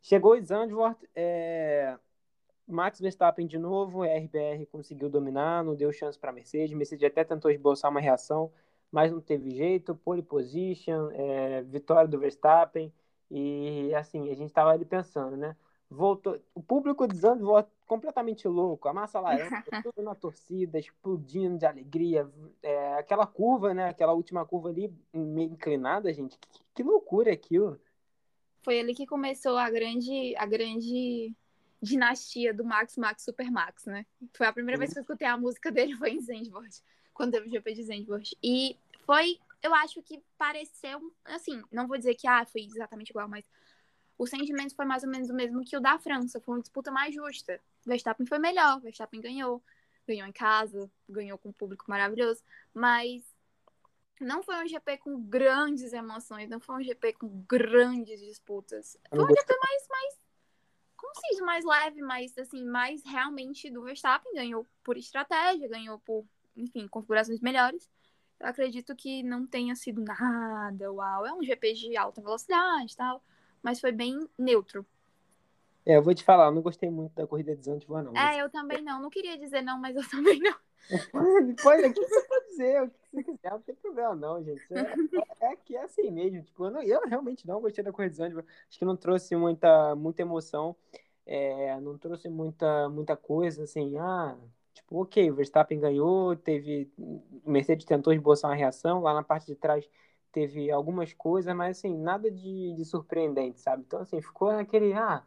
[0.01, 1.97] Chegou o Zandvoort, é,
[2.69, 6.77] Max Verstappen de novo, RBR conseguiu dominar, não deu chance para Mercedes.
[6.77, 8.51] Mercedes até tentou esboçar uma reação,
[8.91, 9.95] mas não teve jeito.
[9.95, 12.93] Pole position, é, vitória do Verstappen.
[13.31, 15.55] E assim, a gente estava ali pensando, né?
[15.89, 19.49] Voltou, o público de Zandvoort completamente louco, a massa laranja,
[19.83, 22.29] tudo na torcida, explodindo de alegria.
[22.61, 23.89] É, aquela curva, né?
[23.89, 26.37] Aquela última curva ali, meio inclinada, gente.
[26.37, 27.79] Que, que loucura aquilo.
[28.61, 31.33] Foi ali que começou a grande, a grande
[31.81, 34.05] dinastia do Max Max Super Max, né?
[34.33, 34.79] Foi a primeira uhum.
[34.79, 36.81] vez que eu escutei a música dele foi em Zandvoort,
[37.13, 38.37] quando teve o GP de Zandvoort.
[38.43, 43.27] E foi, eu acho que pareceu, assim, não vou dizer que ah, foi exatamente igual,
[43.27, 43.45] mas
[44.17, 46.91] o sentimento foi mais ou menos o mesmo que o da França, foi uma disputa
[46.91, 47.59] mais justa.
[47.85, 49.63] Verstappen foi melhor, Verstappen ganhou,
[50.05, 53.23] ganhou em casa, ganhou com um público maravilhoso, mas
[54.19, 58.97] não foi um GP com grandes emoções, não foi um GP com grandes disputas.
[59.09, 60.18] Foi um GP mais, mais
[61.13, 64.33] conciso, mais leve, mais assim, mais realmente do Verstappen.
[64.33, 67.89] Ganhou por estratégia, ganhou por, enfim, configurações melhores.
[68.39, 71.25] Eu acredito que não tenha sido nada, uau.
[71.25, 73.23] É um GP de alta velocidade tal,
[73.61, 74.85] mas foi bem neutro.
[75.85, 78.17] É, eu vou te falar, eu não gostei muito da corrida de Zandvoort, não.
[78.17, 79.01] É, eu também não.
[79.01, 80.55] Não queria dizer não, mas eu também não.
[81.61, 82.81] Pode, o que você pode dizer?
[82.81, 84.61] O que você quiser, não tem problema, não, gente.
[84.73, 86.41] É, é, é que é assim mesmo.
[86.41, 88.47] Tipo, eu, não, eu realmente não gostei da corrida de Zandvoort.
[88.67, 90.75] Acho que não trouxe muita, muita emoção.
[91.25, 94.35] É, não trouxe muita, muita coisa, assim, ah,
[94.73, 96.91] tipo, ok, o Verstappen ganhou, teve.
[96.97, 99.87] O Mercedes tentou esboçar uma reação, lá na parte de trás
[100.31, 103.83] teve algumas coisas, mas assim, nada de, de surpreendente, sabe?
[103.85, 105.23] Então, assim, ficou naquele, ah,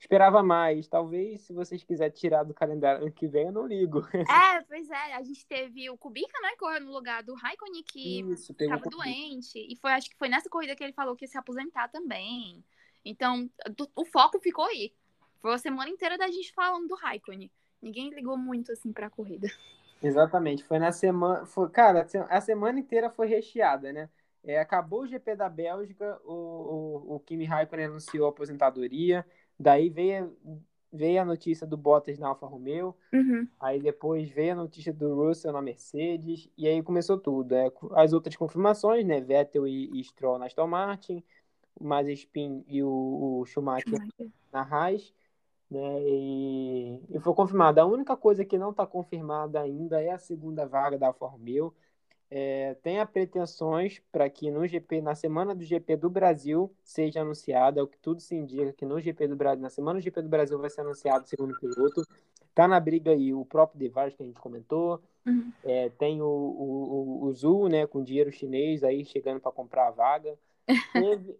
[0.00, 0.88] esperava mais.
[0.88, 4.00] Talvez, se vocês quiserem tirar do calendário ano que vem, eu não ligo.
[4.14, 5.14] É, pois é.
[5.14, 6.56] A gente teve o Kubica, né?
[6.58, 9.58] Correu no lugar do Raikkonen, que Isso, estava doente.
[9.58, 12.64] E foi, acho que foi nessa corrida que ele falou que ia se aposentar também.
[13.04, 13.48] Então,
[13.94, 14.92] o foco ficou aí.
[15.40, 17.50] Foi a semana inteira da gente falando do Raikkonen.
[17.80, 19.48] Ninguém ligou muito, assim, pra corrida.
[20.02, 20.64] Exatamente.
[20.64, 21.46] Foi na semana...
[21.46, 24.08] Foi, cara, a semana inteira foi recheada, né?
[24.42, 29.26] É, acabou o GP da Bélgica, o, o, o Kimi Raikkonen anunciou a aposentadoria.
[29.60, 30.34] Daí veio,
[30.90, 33.46] veio a notícia do Bottas na Alfa Romeo, uhum.
[33.60, 37.54] aí depois veio a notícia do Russell na Mercedes, e aí começou tudo.
[37.54, 39.20] É, as outras confirmações, né?
[39.20, 41.22] Vettel e, e Stroll na Aston Martin,
[41.78, 45.12] o Mazepin e o, o Schumacher, Schumacher, na Haas,
[45.70, 46.00] né?
[46.08, 47.82] E, e foi confirmado.
[47.82, 51.74] A única coisa que não está confirmada ainda é a segunda vaga da Alfa Romeo
[52.30, 57.80] é, tenha pretensões para que no GP, na semana do GP do Brasil, seja anunciado,
[57.80, 60.22] é o que tudo se indica, que no GP do Brasil, na semana do GP
[60.22, 62.06] do Brasil vai ser anunciado o segundo piloto.
[62.54, 65.02] Tá na briga aí o próprio Devars que a gente comentou.
[65.26, 65.52] Uhum.
[65.64, 69.90] É, tem o, o, o, Zul, né, com dinheiro chinês aí chegando para comprar a
[69.90, 70.38] vaga.
[70.92, 71.36] Teve,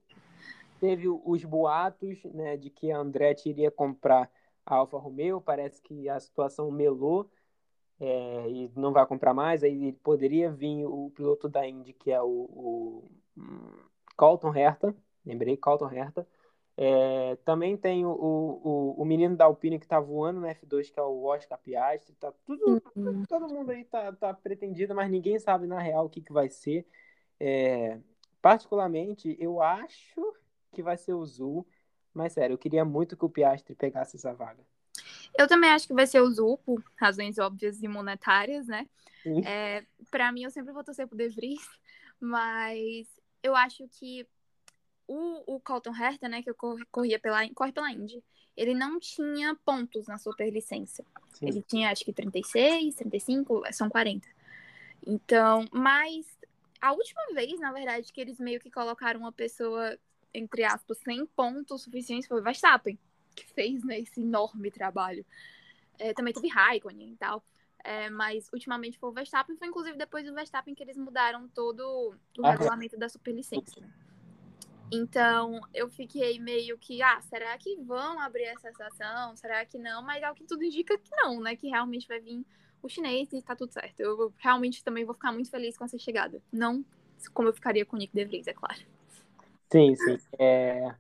[0.81, 4.29] teve os boatos, né, de que a Andretti iria comprar
[4.67, 5.41] a Alfa Romeo.
[5.41, 7.31] Parece que a situação melou
[8.01, 12.21] é, e não vai comprar mais, aí poderia vir o piloto da Indy, que é
[12.21, 13.11] o, o
[14.17, 16.27] Colton Herta, lembrei, Colton Herta.
[16.77, 20.99] É, também tem o, o, o menino da Alpine que está voando no F2, que
[20.99, 22.15] é o Oscar Piastri.
[22.15, 23.23] Tá tudo, uhum.
[23.29, 26.49] todo mundo aí tá, tá pretendido, mas ninguém sabe na real o que, que vai
[26.49, 26.87] ser.
[27.39, 27.99] É,
[28.41, 30.35] particularmente, eu acho
[30.73, 31.67] que vai ser o Zul,
[32.15, 34.65] mas sério, eu queria muito que o Piastri pegasse essa vaga.
[35.39, 38.87] Eu também acho que vai ser o Zul, por razões óbvias e monetárias, né?
[39.45, 41.67] É, para mim, eu sempre vou torcer pro De Vries,
[42.19, 43.07] mas
[43.43, 44.27] eu acho que
[45.07, 46.57] o, o Colton Herta, né, que eu
[46.91, 48.23] corria pela, corre pela Indy,
[48.57, 51.05] ele não tinha pontos na superlicença.
[51.35, 51.49] Sim.
[51.49, 54.27] Ele tinha, acho que 36, 35, são 40.
[55.07, 56.27] Então, mas
[56.81, 59.99] a última vez, na verdade, que eles meio que colocaram uma pessoa,
[60.33, 62.99] entre aspas, sem pontos suficientes foi o Verstappen
[63.35, 65.25] que fez né, esse enorme trabalho.
[65.99, 67.43] É, também teve Raikkonen e tal.
[67.83, 72.15] É, mas ultimamente foi o Verstappen, foi inclusive depois do Verstappen que eles mudaram todo
[72.39, 73.81] o ah, regulamento da superlicença.
[74.93, 79.35] Então eu fiquei meio que, ah, será que vão abrir essa estação?
[79.37, 80.03] Será que não?
[80.03, 81.57] Mas é o que tudo indica que não, né?
[81.57, 82.45] Que realmente vai vir
[82.83, 84.01] o chinês e tá tudo certo.
[84.01, 86.43] Eu realmente também vou ficar muito feliz com essa chegada.
[86.53, 86.85] Não
[87.29, 88.81] como eu ficaria com o Nick De Vries, é claro.
[89.71, 90.17] Sim, sim.
[90.39, 90.95] É...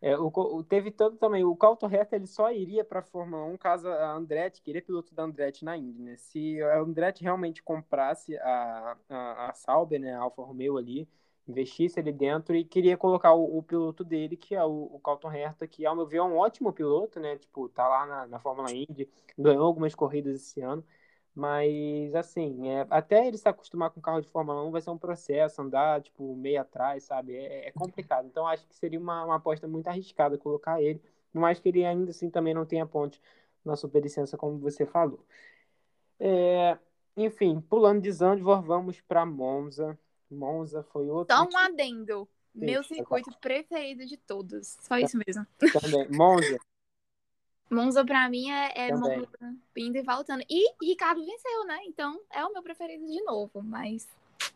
[0.00, 1.44] É, o, o, teve todo também.
[1.44, 5.12] O Calton Herta ele só iria para a Fórmula 1 caso a Andretti, queria piloto
[5.14, 6.16] da Andretti na Indy, né?
[6.16, 11.08] Se a Andretti realmente comprasse a, a, a Sauber, né, a Alfa Romeo ali,
[11.48, 15.30] investisse ali dentro e queria colocar o, o piloto dele, que é o, o Calton
[15.68, 17.36] que ao meu ver é um ótimo piloto, né?
[17.36, 20.84] Tipo, tá lá na, na Fórmula Indy, ganhou algumas corridas esse ano.
[21.38, 24.98] Mas, assim, é, até ele se acostumar com carro de Fórmula 1 vai ser um
[24.98, 27.36] processo, andar, tipo, meio atrás, sabe?
[27.36, 28.26] É, é complicado.
[28.26, 31.00] Então, acho que seria uma, uma aposta muito arriscada colocar ele,
[31.32, 33.22] por mais que ele ainda assim também não tenha ponte
[33.64, 35.24] na superlicença, como você falou.
[36.18, 36.76] É,
[37.16, 39.96] enfim, pulando de Zandvoort, vamos para Monza.
[40.28, 41.36] Monza foi outro.
[41.36, 42.28] Só um adendo.
[42.52, 44.76] Meu circuito preferido de todos.
[44.80, 45.46] Só isso mesmo.
[45.80, 46.08] Também.
[46.10, 46.58] Monza.
[47.70, 49.28] Monza pra mim é, é Monza
[49.76, 50.42] indo e voltando.
[50.48, 51.78] E Ricardo venceu, né?
[51.86, 54.08] Então é o meu preferido de novo, mas.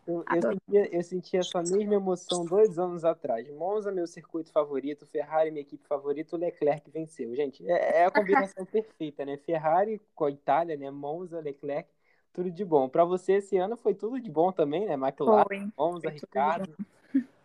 [0.05, 3.49] Eu, eu, senti, eu senti essa mesma emoção dois anos atrás.
[3.51, 7.33] Monza, meu circuito favorito, Ferrari, minha equipe favorita, o Leclerc venceu.
[7.35, 9.37] Gente, é, é a combinação perfeita, né?
[9.37, 10.91] Ferrari com a Itália, né?
[10.91, 11.89] Monza, Leclerc,
[12.33, 12.89] tudo de bom.
[12.89, 14.93] Para você, esse ano foi tudo de bom também, né?
[14.93, 15.71] McLaren, foi.
[15.77, 16.75] Monza, foi Ricardo.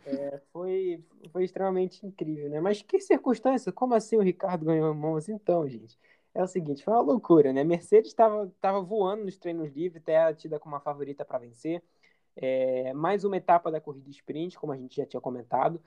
[0.09, 2.61] É, foi, foi extremamente incrível, né?
[2.61, 3.71] Mas que circunstância?
[3.71, 5.31] Como assim o Ricardo ganhou Monza?
[5.33, 5.99] Então, gente,
[6.35, 7.63] é o seguinte, foi uma loucura, né?
[7.63, 11.83] Mercedes estava tava voando nos treinos livres, até tida como uma favorita para vencer.
[12.35, 15.81] É, mais uma etapa da corrida sprint, como a gente já tinha comentado.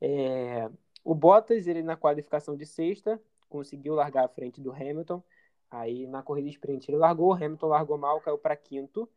[0.00, 0.68] É,
[1.04, 5.22] o Bottas, ele na qualificação de sexta, conseguiu largar à frente do Hamilton.
[5.70, 9.08] Aí na corrida sprint ele largou, o Hamilton largou mal, caiu para quinto.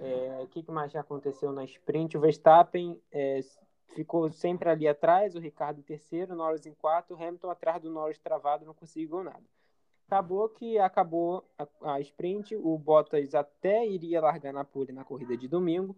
[0.00, 2.16] É, o que, que mais já aconteceu na sprint?
[2.16, 3.40] O Verstappen é,
[3.94, 8.18] ficou sempre ali atrás, o Ricardo em terceiro, Norris em quarto, Hamilton atrás do Norris
[8.18, 9.42] travado, não conseguiu nada.
[10.06, 15.36] Acabou que acabou a, a sprint, o Bottas até iria largar na pole na corrida
[15.36, 15.96] de domingo,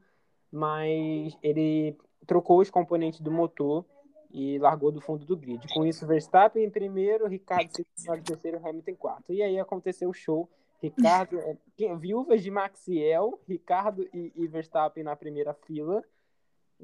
[0.52, 1.96] mas ele
[2.26, 3.84] trocou os componentes do motor
[4.30, 5.66] e largou do fundo do grid.
[5.72, 9.32] Com isso, Verstappen em primeiro, Ricardo em terceiro, Hamilton em quarto.
[9.32, 10.48] E aí aconteceu o show.
[10.80, 11.56] Ricardo, é,
[11.96, 16.04] viúvas de Maxiel, Ricardo e, e Verstappen na primeira fila.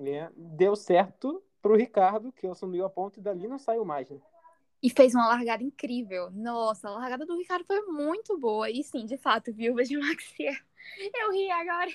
[0.01, 0.31] Né?
[0.35, 4.09] Deu certo para o Ricardo, que assumiu a ponta e dali não saiu mais.
[4.09, 4.19] Né?
[4.83, 6.31] E fez uma largada incrível.
[6.31, 8.71] Nossa, a largada do Ricardo foi muito boa.
[8.71, 10.57] E sim, de fato, viúvas de Maxiel.
[11.15, 11.91] Eu ri agora.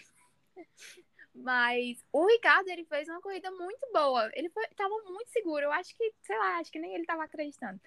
[1.33, 4.29] Mas o Ricardo, ele fez uma corrida muito boa.
[4.33, 5.63] Ele foi, tava muito seguro.
[5.63, 7.79] Eu acho que, sei lá, acho que nem ele tava acreditando.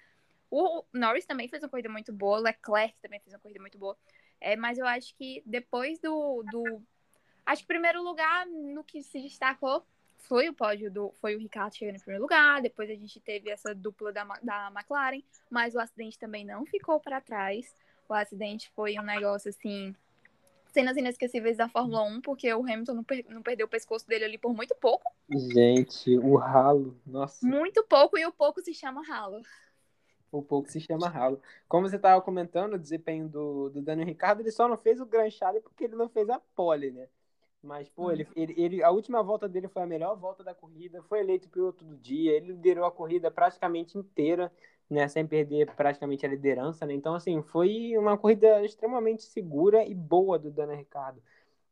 [0.51, 2.39] O Norris também fez uma corrida muito boa.
[2.39, 3.97] O Leclerc também fez uma corrida muito boa.
[4.41, 6.83] É, mas eu acho que depois do, do.
[7.45, 9.85] Acho que primeiro lugar no que se destacou
[10.19, 11.11] foi o pódio do.
[11.19, 12.61] Foi o Ricardo chegando em primeiro lugar.
[12.61, 15.23] Depois a gente teve essa dupla da, da McLaren.
[15.49, 17.73] Mas o acidente também não ficou para trás.
[18.07, 19.95] O acidente foi um negócio assim
[20.71, 24.25] cenas inesquecíveis da Fórmula 1, porque o Hamilton não, per não perdeu o pescoço dele
[24.25, 25.03] ali por muito pouco.
[25.29, 27.45] Gente, o ralo, nossa.
[27.45, 29.41] Muito pouco, e o pouco se chama ralo.
[30.31, 31.41] O pouco se chama ralo.
[31.67, 35.05] Como você estava comentando, o desempenho do, do Daniel Ricardo, ele só não fez o
[35.05, 37.07] Grand Challenge porque ele não fez a pole, né?
[37.61, 41.03] Mas, pô, ele, ele, ele, a última volta dele foi a melhor volta da corrida,
[41.03, 44.51] foi eleito piloto do dia, ele liderou a corrida praticamente inteira,
[44.89, 46.93] né, sem perder praticamente a liderança, né?
[46.93, 51.21] Então, assim, foi uma corrida extremamente segura e boa do Daniel Ricardo,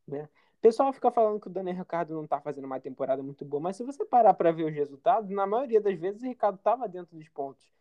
[0.07, 0.29] né?
[0.57, 3.61] O pessoal fica falando que o Daniel Ricardo não tá fazendo uma temporada muito boa,
[3.61, 6.87] mas se você parar para ver os resultados, na maioria das vezes o Ricardo tava
[6.87, 7.71] dentro dos pontos.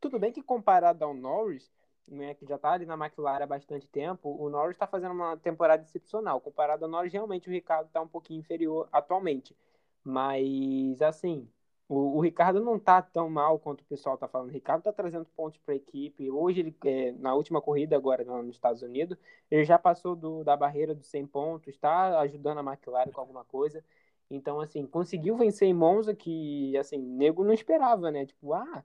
[0.00, 1.72] Tudo bem que comparado ao Norris,
[2.08, 5.36] né, que já tá ali na McLaren há bastante tempo, o Norris está fazendo uma
[5.36, 6.40] temporada excepcional.
[6.40, 9.56] Comparado ao Norris, realmente o Ricardo está um pouquinho inferior atualmente.
[10.04, 11.48] Mas, assim,
[11.88, 14.48] o, o, Ricardo não tá tão mal quanto o pessoal tá falando.
[14.50, 16.30] O Ricardo tá trazendo pontos para a equipe.
[16.30, 19.18] Hoje, ele, é, na última corrida, agora nos Estados Unidos,
[19.50, 23.44] ele já passou do, da barreira dos 100 pontos, está ajudando a McLaren com alguma
[23.44, 23.84] coisa.
[24.30, 28.26] Então, assim, conseguiu vencer em Monza, que, assim, nego não esperava, né?
[28.26, 28.84] Tipo, ah,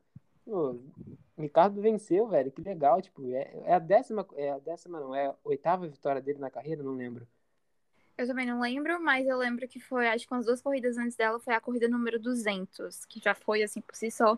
[1.38, 3.02] Ricardo venceu, velho, que legal.
[3.02, 6.50] Tipo, é, é a décima, é a décima, não, é a oitava vitória dele na
[6.50, 7.28] carreira, não lembro.
[8.18, 11.16] Eu também não lembro, mas eu lembro que foi, acho que umas duas corridas antes
[11.16, 14.38] dela foi a corrida número 200, que já foi, assim, por si só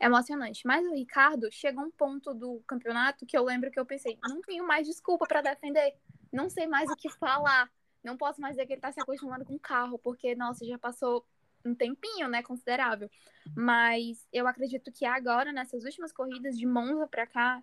[0.00, 0.66] emocionante.
[0.66, 4.40] Mas o Ricardo chegou um ponto do campeonato que eu lembro que eu pensei, não
[4.40, 5.94] tenho mais desculpa para defender,
[6.32, 7.70] não sei mais o que falar,
[8.02, 10.78] não posso mais dizer que ele tá se acostumando com o carro, porque, nossa, já
[10.78, 11.24] passou
[11.68, 13.10] um tempinho, né, considerável.
[13.56, 17.62] Mas eu acredito que agora, nessas últimas corridas de Monza para cá,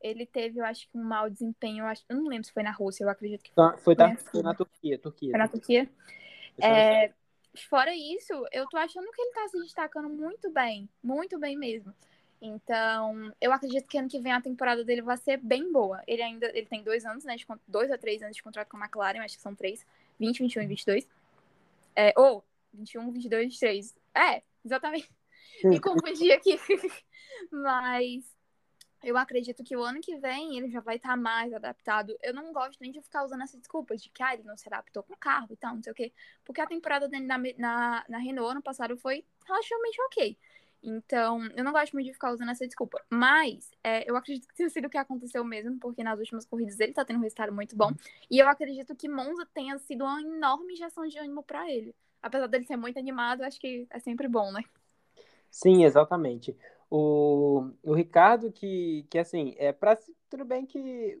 [0.00, 1.84] ele teve, eu acho que um mau desempenho.
[1.84, 3.76] Eu, acho, eu não lembro se foi na Rússia, eu acredito que foi.
[3.78, 5.30] Foi, da, foi na Turquia, Turquia.
[5.30, 5.90] Foi na Turquia.
[6.58, 7.12] É,
[7.68, 10.88] fora isso, eu tô achando que ele tá se destacando muito bem.
[11.02, 11.92] Muito bem mesmo.
[12.40, 16.02] Então, eu acredito que ano que vem a temporada dele vai ser bem boa.
[16.06, 17.34] Ele ainda ele tem dois anos, né?
[17.36, 19.84] De, dois a três anos de contrato com a McLaren, acho que são três.
[20.18, 21.08] 20, 21 e 22.
[21.94, 22.44] É, ou
[22.76, 23.94] 21, 22, 23.
[24.14, 25.10] É, exatamente.
[25.64, 26.58] Me confundi aqui.
[27.50, 28.36] Mas
[29.02, 32.16] eu acredito que o ano que vem ele já vai estar tá mais adaptado.
[32.22, 34.68] Eu não gosto nem de ficar usando essa desculpa de que ah, ele não se
[34.68, 36.12] adaptou com o carro e tal, não sei o quê.
[36.44, 40.38] Porque a temporada dele na, na, na Renault ano passado foi relativamente ok.
[40.82, 43.02] Então, eu não gosto muito de ficar usando essa desculpa.
[43.10, 46.78] Mas, é, eu acredito que tenha sido o que aconteceu mesmo, porque nas últimas corridas
[46.78, 47.92] ele tá tendo um resultado muito bom.
[48.30, 51.94] E eu acredito que Monza tenha sido uma enorme injeção de ânimo para ele.
[52.22, 54.62] Apesar dele ser muito animado, acho que é sempre bom, né?
[55.50, 56.56] Sim, exatamente.
[56.90, 59.98] O, o Ricardo, que, que assim, é para
[60.28, 61.20] tudo bem que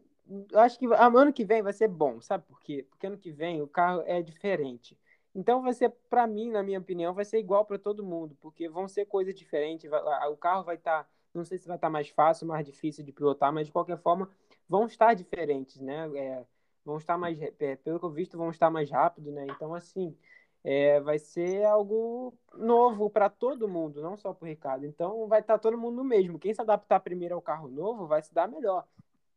[0.50, 2.84] eu acho que ano que vem vai ser bom, sabe por quê?
[2.88, 4.98] Porque ano que vem o carro é diferente.
[5.34, 8.68] Então vai ser, para mim, na minha opinião, vai ser igual para todo mundo, porque
[8.68, 9.90] vão ser coisas diferentes.
[10.30, 13.04] o carro vai estar, tá, não sei se vai estar tá mais fácil, mais difícil
[13.04, 14.28] de pilotar, mas de qualquer forma
[14.68, 16.10] vão estar diferentes, né?
[16.16, 16.44] É,
[16.84, 19.46] vão estar mais, é, pelo que eu visto, vão estar mais rápido, né?
[19.50, 20.16] Então assim,
[20.68, 24.84] é, vai ser algo novo para todo mundo, não só para o Ricardo.
[24.84, 26.40] Então vai estar tá todo mundo no mesmo.
[26.40, 28.84] Quem se adaptar primeiro ao carro novo vai se dar melhor.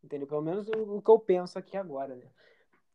[0.03, 0.27] Entendeu?
[0.27, 2.25] Pelo menos o, o que eu penso aqui agora, né?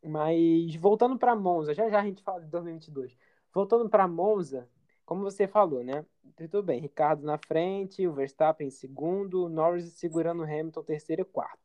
[0.02, 3.16] Mas voltando para Monza, já já a gente fala de 2022.
[3.52, 4.68] Voltando para Monza,
[5.06, 6.04] como você falou, né?
[6.36, 11.24] Tudo bem, Ricardo na frente, o Verstappen em segundo, Norris segurando o Hamilton terceiro e
[11.24, 11.63] quarto.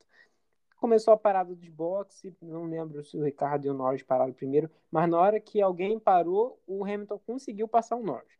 [0.80, 4.72] Começou a parada dos boxe, não lembro se o Ricardo e o Norris pararam primeiro,
[4.90, 8.40] mas na hora que alguém parou, o Hamilton conseguiu passar o Norris.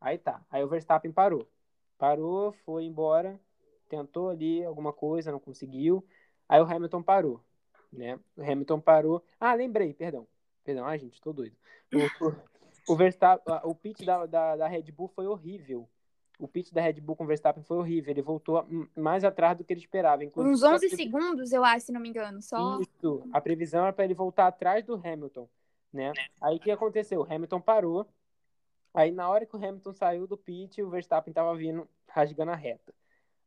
[0.00, 1.48] Aí tá, aí o Verstappen parou.
[1.96, 3.40] Parou, foi embora,
[3.88, 6.04] tentou ali alguma coisa, não conseguiu.
[6.48, 7.40] Aí o Hamilton parou,
[7.92, 8.18] né?
[8.36, 9.24] O Hamilton parou.
[9.38, 10.26] Ah, lembrei, perdão.
[10.64, 11.56] Perdão, ah, gente, tô doido.
[11.94, 15.88] O, o, o Verstappen, o pit da, da, da Red Bull foi horrível
[16.38, 18.10] o pit da Red Bull com o Verstappen foi horrível.
[18.10, 20.24] Ele voltou mais atrás do que ele esperava.
[20.24, 22.42] Inclusive, Uns 11 segundos, eu acho, se não me engano.
[22.42, 22.80] Só...
[22.80, 23.22] Isso.
[23.32, 25.48] A previsão era para ele voltar atrás do Hamilton.
[25.92, 26.12] Né?
[26.40, 27.20] Aí o que aconteceu?
[27.20, 28.06] O Hamilton parou.
[28.92, 32.56] Aí na hora que o Hamilton saiu do pit, o Verstappen estava vindo rasgando a
[32.56, 32.94] reta.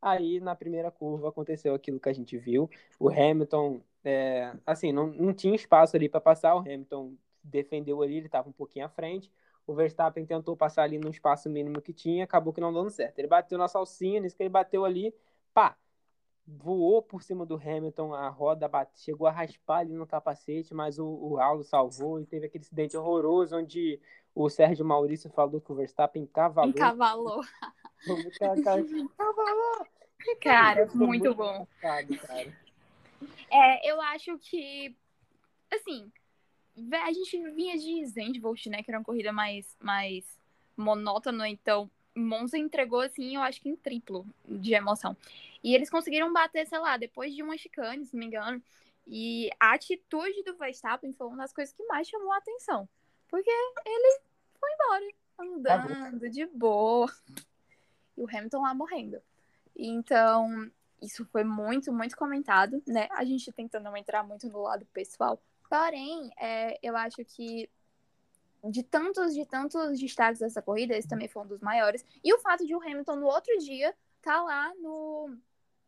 [0.02, 2.70] Aí na primeira curva aconteceu aquilo que a gente viu.
[3.00, 6.56] O Hamilton, é, assim, não, não tinha espaço ali para passar.
[6.56, 7.14] O Hamilton
[7.44, 9.32] defendeu ali, ele estava um pouquinho à frente
[9.70, 13.20] o Verstappen tentou passar ali no espaço mínimo que tinha, acabou que não dando certo.
[13.20, 15.14] Ele bateu na salsinha, nisso que ele bateu ali,
[15.54, 15.78] pá,
[16.44, 20.98] voou por cima do Hamilton, a roda bate, chegou a raspar ali no capacete, mas
[20.98, 24.02] o, o Aulo salvou e teve aquele acidente horroroso onde
[24.34, 26.74] o Sérgio Maurício falou que o Verstappen cavalou.
[26.74, 27.42] Cavalou.
[29.16, 29.88] cavalou.
[30.42, 31.68] Cara, muito, muito bom.
[31.80, 32.08] cara.
[33.52, 34.98] É, eu acho que,
[35.72, 36.12] assim,
[36.92, 38.84] a gente vinha de Zandvoort, né?
[38.84, 40.26] Que era uma corrida mais, mais
[40.76, 45.16] monótona, então Monza entregou, assim, eu acho que em triplo de emoção.
[45.64, 48.62] E eles conseguiram bater, sei lá, depois de uma chicane, se não me engano.
[49.08, 52.88] E a atitude do Verstappen foi uma das coisas que mais chamou a atenção.
[53.28, 54.22] Porque ele
[54.60, 55.06] foi embora,
[55.40, 57.12] andando de boa.
[58.18, 59.22] E o Hamilton lá morrendo.
[59.76, 60.70] Então,
[61.02, 63.08] isso foi muito, muito comentado, né?
[63.12, 67.70] A gente tentando não entrar muito no lado pessoal, Porém, é, eu acho que
[68.64, 72.04] de tantos, de tantos destaques dessa corrida, esse também foi um dos maiores.
[72.24, 75.38] E o fato de o Hamilton no outro dia tá lá no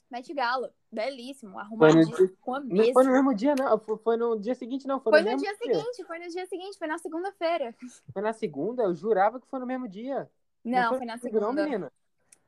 [0.09, 2.87] Met Gala, belíssimo, arrumadinho com a mesa.
[2.87, 3.79] Não foi no mesmo dia, não.
[3.79, 5.01] Foi no dia seguinte, não.
[5.01, 7.75] Foi, foi no, no dia, dia, seguinte, foi no dia seguinte, foi na segunda-feira.
[8.13, 8.83] Foi na segunda?
[8.83, 10.29] Eu jurava que foi no mesmo dia.
[10.63, 11.45] Não, não foi, foi, na segunda.
[11.47, 11.91] Não, menina.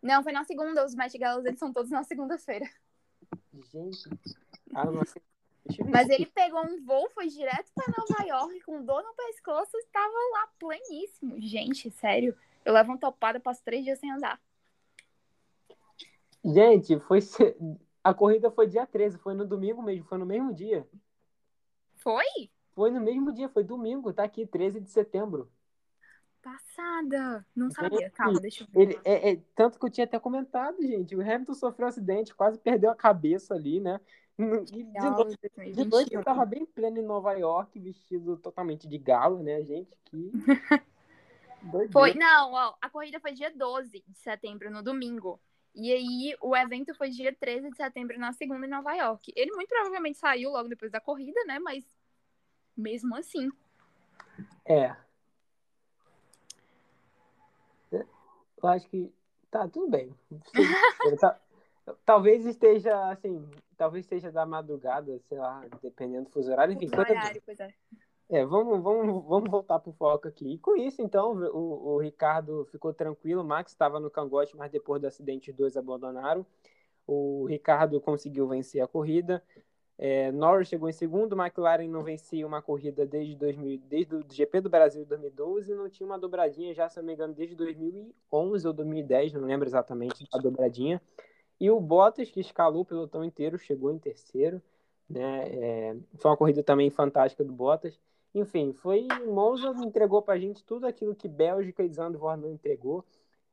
[0.01, 0.85] Não, foi na segunda.
[0.85, 2.69] Os Met Galas, eles são todos na segunda-feira.
[3.72, 4.10] Gente,
[4.76, 5.01] ah, não
[5.90, 9.80] mas ele pegou um voo, foi direto para Nova York com dor no pescoço e
[9.80, 11.40] estava lá pleníssimo.
[11.40, 12.35] Gente, sério.
[12.65, 14.40] Eu levo uma topada, passo três dias sem andar.
[16.44, 17.19] Gente, foi
[18.03, 20.85] a corrida foi dia 13, foi no domingo mesmo, foi no mesmo dia.
[21.95, 22.26] Foi?
[22.73, 25.49] Foi no mesmo dia, foi domingo, tá aqui, 13 de setembro.
[26.41, 27.45] Passada.
[27.56, 28.10] Não sabia.
[28.10, 28.81] Calma, deixa eu ver.
[28.81, 31.15] Ele, é, é, tanto que eu tinha até comentado, gente.
[31.15, 34.02] O Hamilton sofreu um acidente, quase perdeu a cabeça ali, né?
[34.65, 39.43] De, noite, de noite eu tava bem pleno em Nova York, vestido totalmente de galo,
[39.43, 39.95] né, gente?
[40.05, 40.31] Que.
[41.91, 45.39] foi, não, ó, a corrida foi dia 12 de setembro, no domingo.
[45.76, 49.31] E aí, o evento foi dia 13 de setembro, na segunda, em Nova York.
[49.35, 51.60] Ele muito provavelmente saiu logo depois da corrida, né?
[51.60, 51.84] Mas
[52.76, 53.51] mesmo assim.
[54.65, 54.95] É.
[58.64, 59.11] Eu acho que
[59.51, 60.15] tá tudo bem.
[61.19, 61.38] Tá,
[62.05, 63.47] talvez esteja assim,
[63.77, 66.89] talvez seja da madrugada, sei lá, dependendo do fuso horário, enfim.
[66.95, 67.73] Horário, pois é.
[68.30, 70.53] É, vamos, vamos, vamos voltar pro foco aqui.
[70.53, 74.72] E com isso, então, o, o Ricardo ficou tranquilo, o Max estava no cangote, mas
[74.72, 76.45] depois do acidente os dois abandonaram.
[77.05, 79.43] O Ricardo conseguiu vencer a corrida.
[79.97, 84.61] É, Norris chegou em segundo, McLaren não vencia uma corrida desde, 2000, desde o GP
[84.61, 87.55] do Brasil de 2012 e não tinha uma dobradinha já, se não me engano, desde
[87.55, 90.99] 2011 ou 2010, não lembro exatamente a dobradinha.
[91.60, 94.62] E o Bottas, que escalou o pelotão inteiro, chegou em terceiro.
[95.10, 95.48] Né?
[95.50, 98.00] É, foi uma corrida também fantástica do Bottas.
[98.34, 103.06] Enfim, foi Monza entregou para a gente tudo aquilo que Bélgica e Zandvoort não entregou.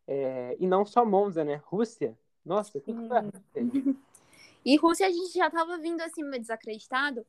[0.06, 1.60] É, e não só Monza, né?
[1.66, 2.18] Rússia.
[2.44, 3.04] Nossa, o que, foi?
[4.62, 7.24] E Rússia a gente já estava vindo assim meio desacreditado,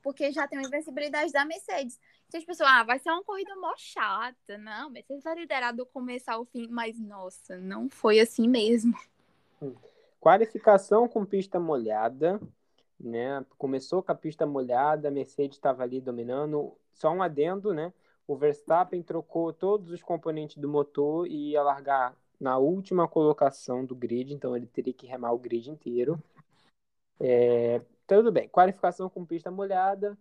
[0.00, 1.98] porque já tem a invencibilidade da Mercedes.
[2.28, 4.56] Então as pessoas, ah, vai ser uma corrida mó chata.
[4.56, 8.96] Não, Mercedes vai liderar do começo ao fim, mas nossa, não foi assim mesmo.
[9.60, 9.74] Hum.
[10.20, 12.40] Qualificação com pista molhada,
[12.98, 13.44] né?
[13.56, 16.76] Começou com a pista molhada, a Mercedes estava ali dominando.
[16.92, 17.92] Só um adendo, né?
[18.26, 23.94] O Verstappen trocou todos os componentes do motor e ia largar na última colocação do
[23.94, 26.22] grid, então ele teria que remar o grid inteiro.
[27.18, 30.16] É, tudo bem, qualificação com pista molhada,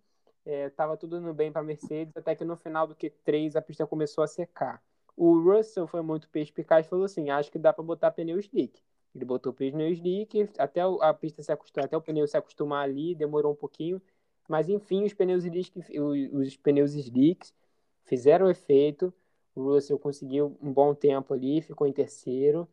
[0.45, 3.61] estava é, tudo indo bem para a Mercedes, até que no final do Q3 a
[3.61, 4.81] pista começou a secar.
[5.15, 8.81] O Russell foi muito perspicaz e falou assim: acho que dá para botar pneu slick.
[9.15, 13.15] Ele botou pneu slick, até a pista se acostumar, até o pneu se acostumar ali,
[13.15, 14.01] demorou um pouquinho.
[14.47, 15.71] Mas enfim, os pneus slick,
[16.31, 17.53] os pneus slicks
[18.03, 19.13] fizeram efeito.
[19.55, 22.67] O Russell conseguiu um bom tempo ali, ficou em terceiro.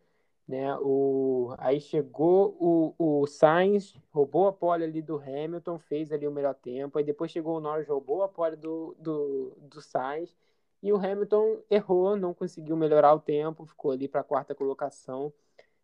[0.46, 0.76] Né?
[0.78, 6.30] O, aí chegou o, o Sainz, roubou a pole ali do Hamilton, fez ali o
[6.30, 6.98] melhor tempo.
[6.98, 10.34] Aí depois chegou o Norris, roubou a pole do, do, do Sainz.
[10.82, 15.32] E o Hamilton errou, não conseguiu melhorar o tempo, ficou ali para a quarta colocação.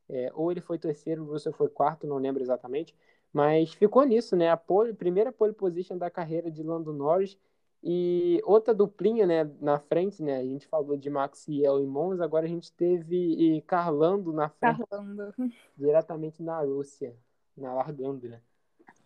[0.08, 2.94] É, ou ele foi terceiro, o Russell foi quarto, não lembro exatamente.
[3.32, 4.50] Mas ficou nisso, né?
[4.50, 7.38] A pole, primeira pole position da carreira de Lando Norris.
[7.84, 10.36] E outra duplinha, né, na frente, né?
[10.36, 14.84] A gente falou de Maxiel e Monza, agora a gente teve Carlando na frente.
[14.88, 15.34] Carlando.
[15.76, 17.16] Diretamente na Rússia,
[17.56, 18.40] na largando, né?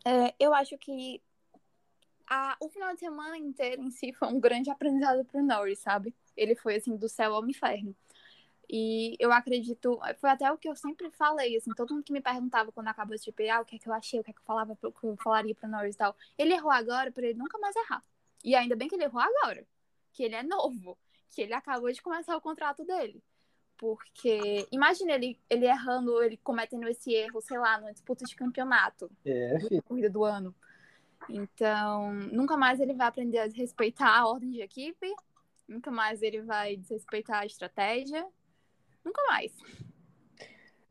[0.05, 1.23] É, eu acho que
[2.28, 6.14] a, o final de semana inteiro em si foi um grande aprendizado pro Norris, sabe?
[6.36, 7.94] Ele foi assim do céu ao inferno.
[8.68, 12.20] E eu acredito, foi até o que eu sempre falei, assim, todo mundo que me
[12.20, 14.34] perguntava quando acabou esse GP, ah, o que é que eu achei, o que é
[14.34, 16.16] que eu falava, o que eu falaria pro Norris e tal.
[16.36, 18.02] Ele errou agora para ele nunca mais errar.
[18.44, 19.64] E ainda bem que ele errou agora,
[20.12, 20.98] que ele é novo,
[21.30, 23.22] que ele acabou de começar o contrato dele.
[23.76, 29.10] Porque imagina ele, ele errando, ele cometendo esse erro, sei lá, numa disputa de campeonato.
[29.24, 29.82] É, filho.
[29.82, 30.55] Corrida do ano.
[31.28, 35.14] Então, nunca mais ele vai aprender a respeitar a ordem de equipe,
[35.68, 38.26] nunca mais ele vai desrespeitar a estratégia,
[39.06, 39.52] nunca mais.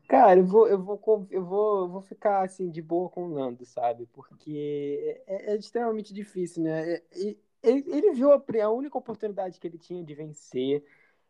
[0.08, 3.28] Cara, eu vou, eu vou, eu vou, eu vou ficar assim de boa com o
[3.28, 4.06] Nando, sabe?
[4.12, 7.02] Porque é, é extremamente difícil, né?
[7.12, 10.84] Ele, ele viu a, a, única oportunidade que ele tinha de vencer.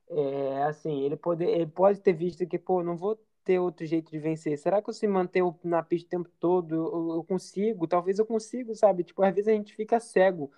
[0.09, 4.11] É, assim, ele pode, ele pode ter visto que, pô, não vou ter outro jeito
[4.11, 4.59] de vencer.
[4.59, 7.87] Será que eu se manter na pista o tempo todo, eu, eu consigo?
[7.87, 9.05] Talvez eu consiga, sabe?
[9.05, 10.53] Tipo, às vezes a gente fica cego,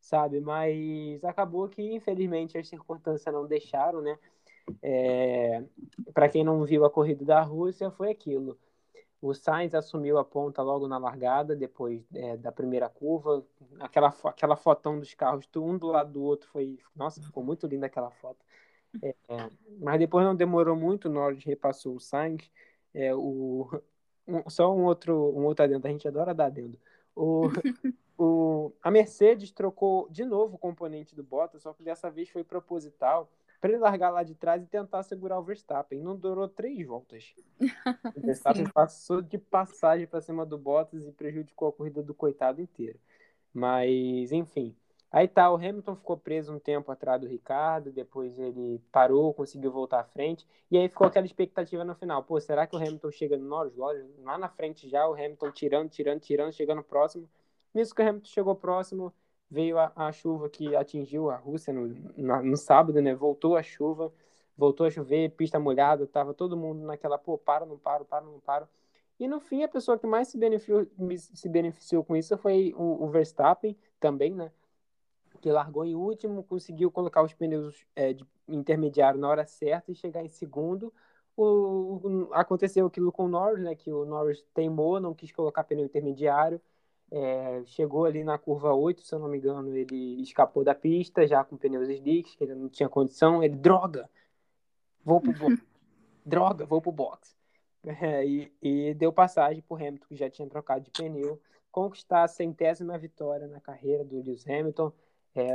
[0.00, 0.40] sabe?
[0.40, 4.18] Mas acabou que, infelizmente, as circunstâncias não deixaram, né?
[4.82, 5.64] É,
[6.12, 8.58] para quem não viu a corrida da Rússia, foi aquilo.
[9.22, 13.44] O Sainz assumiu a ponta logo na largada, depois é, da primeira curva.
[13.78, 16.78] Aquela, aquela fotão dos carros, um do lado do outro, foi.
[16.96, 18.38] Nossa, ficou muito linda aquela foto.
[19.02, 19.14] É,
[19.78, 22.50] mas depois não demorou muito, o Norris repassou o Sainz.
[22.94, 23.68] É, o,
[24.26, 26.78] um, só um outro, um outro adendo, a gente adora dar adendo.
[27.14, 27.48] O,
[28.16, 32.42] o, a Mercedes trocou de novo o componente do Bottas, só que dessa vez foi
[32.42, 33.28] proposital
[33.60, 36.00] para ele largar lá de trás e tentar segurar o Verstappen.
[36.00, 37.34] Não durou três voltas.
[38.16, 42.60] O Verstappen passou de passagem para cima do Bottas e prejudicou a corrida do coitado
[42.60, 42.98] inteiro.
[43.52, 44.74] Mas, enfim.
[45.12, 49.72] Aí tá, o Hamilton ficou preso um tempo atrás do Ricardo, depois ele parou, conseguiu
[49.72, 52.22] voltar à frente, e aí ficou aquela expectativa no final.
[52.22, 53.74] Pô, será que o Hamilton chega no Norris?
[54.22, 57.28] Lá na frente já, o Hamilton tirando, tirando, tirando, chegando próximo.
[57.74, 59.12] Nisso que o Hamilton chegou próximo,
[59.50, 63.14] veio a, a chuva que atingiu a Rússia no, no, no, sábado, né?
[63.14, 64.12] Voltou a chuva,
[64.56, 68.38] voltou a chover, pista molhada, tava todo mundo naquela, pô, para, não paro, para, não
[68.40, 68.68] paro.
[69.18, 70.86] E no fim, a pessoa que mais se beneficiou,
[71.18, 74.52] se beneficiou com isso foi o, o Verstappen também, né?
[75.40, 79.94] Que largou em último, conseguiu colocar os pneus é, de intermediário na hora certa e
[79.94, 80.92] chegar em segundo.
[81.36, 83.74] O, o, aconteceu aquilo com o Norris, né?
[83.74, 86.60] Que o Norris teimou, não quis colocar pneu intermediário
[87.10, 91.26] é, chegou ali na curva 8, se eu não me engano, ele escapou da pista,
[91.26, 93.42] já com pneus slicks, que ele não tinha condição.
[93.42, 94.08] Ele, droga,
[95.04, 95.62] vou pro box.
[96.24, 97.36] droga, vou pro box.
[97.84, 101.40] É, e, e, deu passagem pro Hamilton, que já tinha trocado de pneu,
[101.72, 104.92] conquistar a centésima vitória na carreira do Lewis Hamilton.
[105.34, 105.48] É,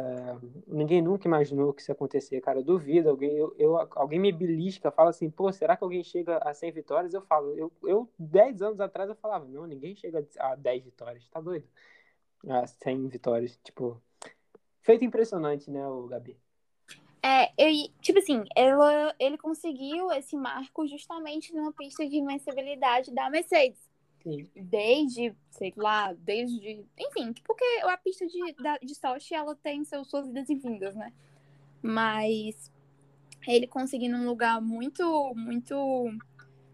[0.68, 2.60] ninguém nunca imaginou que isso ia acontecer, cara.
[2.60, 3.10] Eu duvido.
[3.10, 6.72] Alguém, eu, eu, alguém me belisca, fala assim, pô, será que alguém chega a 100
[6.72, 7.14] vitórias?
[7.14, 11.28] Eu falo, eu, eu 10 anos atrás eu falava, não, ninguém chega a 10 vitórias,
[11.30, 11.68] tá doido?
[12.48, 14.02] A 100 vitórias, tipo.
[14.82, 16.38] Feito impressionante, né, o Gabi?
[17.24, 17.72] É, eu,
[18.02, 23.80] tipo assim, ela, ele conseguiu esse marco justamente numa pista de invencibilidade da Mercedes.
[24.56, 26.84] Desde, sei lá, desde.
[26.98, 28.40] Enfim, porque a pista de,
[28.84, 31.14] de Sochi ela tem seus, suas idas e vindas, né?
[31.82, 32.72] Mas
[33.48, 36.12] ele conseguindo um lugar muito, muito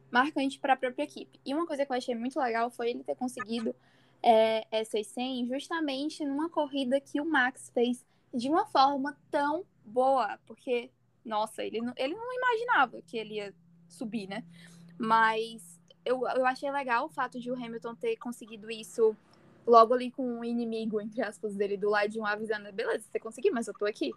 [0.10, 1.40] marcante para a própria equipe.
[1.46, 3.76] E uma coisa que eu achei muito legal foi ele ter conseguido
[4.24, 10.40] é, essas 100 justamente numa corrida que o Max fez de uma forma tão boa,
[10.46, 10.90] porque,
[11.26, 13.54] nossa, ele não, ele não imaginava que ele ia
[13.90, 14.44] subir, né?
[14.98, 19.16] Mas eu, eu achei legal o fato de o Hamilton ter conseguido isso
[19.66, 23.20] logo ali com um inimigo, entre aspas, dele do lado de um avisando, beleza, você
[23.20, 24.12] conseguiu, mas eu tô aqui.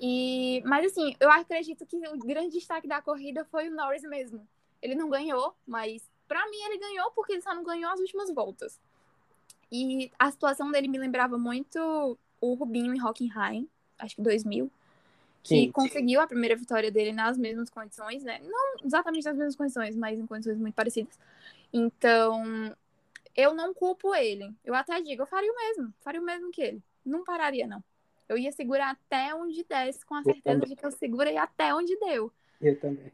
[0.00, 4.46] E, mas assim, eu acredito que o grande destaque da corrida foi o Norris mesmo.
[4.82, 8.32] Ele não ganhou, mas para mim ele ganhou porque ele só não ganhou as últimas
[8.32, 8.80] voltas.
[9.70, 13.68] E a situação dele me lembrava muito o Rubinho em Hockenheim,
[13.98, 14.70] acho que 2000,
[15.44, 16.24] que sim, conseguiu sim.
[16.24, 18.40] a primeira vitória dele nas mesmas condições, né?
[18.42, 21.18] Não exatamente nas mesmas condições, mas em condições muito parecidas.
[21.70, 22.74] Então,
[23.36, 24.50] eu não culpo ele.
[24.64, 26.82] Eu até digo, eu faria o mesmo, faria o mesmo que ele.
[27.04, 27.84] Não pararia, não.
[28.26, 31.94] Eu ia segurar até onde desce, com a certeza de que eu segurei até onde
[31.98, 32.32] deu.
[32.58, 33.12] Eu também.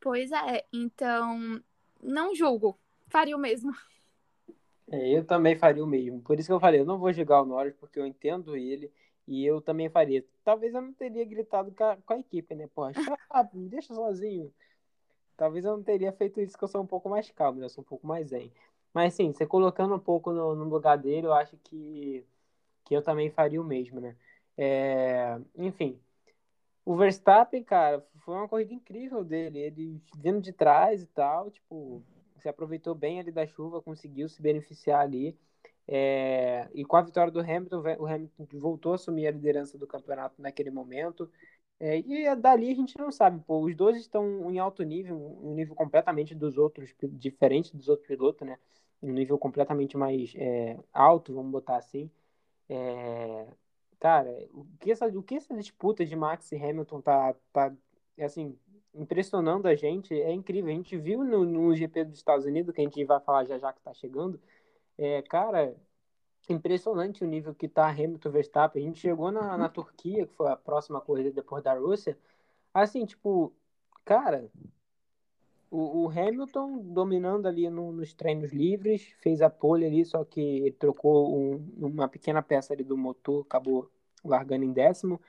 [0.00, 1.60] Pois é, então
[2.00, 2.78] não julgo,
[3.08, 3.72] faria o mesmo.
[4.88, 6.20] É, eu também faria o mesmo.
[6.20, 8.88] Por isso que eu falei, eu não vou julgar o Norris, porque eu entendo ele
[9.26, 10.24] e eu também faria.
[10.44, 12.68] Talvez eu não teria gritado com a, com a equipe, né?
[12.68, 12.92] Porra,
[13.52, 14.52] me deixa sozinho.
[15.36, 17.66] Talvez eu não teria feito isso, que eu sou um pouco mais calmo, né?
[17.66, 18.52] Eu sou um pouco mais zen.
[18.94, 22.24] Mas sim, você colocando um pouco no, no lugar dele, eu acho que,
[22.84, 24.16] que eu também faria o mesmo, né?
[24.56, 26.00] É, enfim,
[26.86, 29.58] o Verstappen, cara, foi uma corrida incrível dele.
[29.58, 32.02] Ele vindo de trás e tal, tipo,
[32.38, 35.36] se aproveitou bem ali da chuva, conseguiu se beneficiar ali.
[35.88, 39.86] É, e com a vitória do Hamilton, o Hamilton voltou a assumir a liderança do
[39.86, 41.30] campeonato naquele momento.
[41.78, 45.54] É, e dali a gente não sabe, pô, os dois estão em alto nível, um
[45.54, 48.58] nível completamente dos outros, diferente dos outros pilotos, né?
[49.02, 52.10] Um nível completamente mais é, alto, vamos botar assim.
[52.68, 53.46] É,
[54.00, 57.74] cara, o que, essa, o que essa disputa de Max e Hamilton tá, tá
[58.20, 58.58] assim,
[58.94, 60.70] impressionando a gente é incrível.
[60.72, 63.58] A gente viu no, no GP dos Estados Unidos, que a gente vai falar já
[63.58, 64.40] já que está chegando,
[64.98, 65.76] é, cara,
[66.48, 68.82] impressionante o nível que tá Hamilton Verstappen.
[68.82, 72.16] A gente chegou na, na Turquia, que foi a próxima corrida depois da Rússia.
[72.72, 73.52] Assim, tipo,
[74.04, 74.50] cara,
[75.70, 80.40] o, o Hamilton dominando ali no, nos treinos livres, fez a pole ali, só que
[80.40, 83.90] ele trocou um, uma pequena peça ali do motor, acabou
[84.24, 85.20] largando em décimo.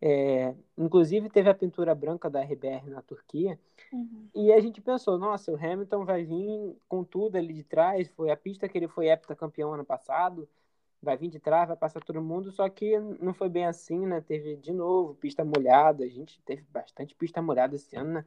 [0.00, 3.58] É, inclusive teve a pintura branca da RBR na Turquia.
[3.92, 4.28] Uhum.
[4.34, 8.08] E a gente pensou, nossa, o Hamilton vai vir com tudo ali de trás.
[8.10, 10.48] Foi a pista que ele foi heptacampeão ano passado.
[11.02, 12.50] Vai vir de trás, vai passar todo mundo.
[12.50, 14.20] Só que não foi bem assim, né?
[14.20, 16.04] Teve de novo pista molhada.
[16.04, 18.24] A gente teve bastante pista molhada esse ano, né?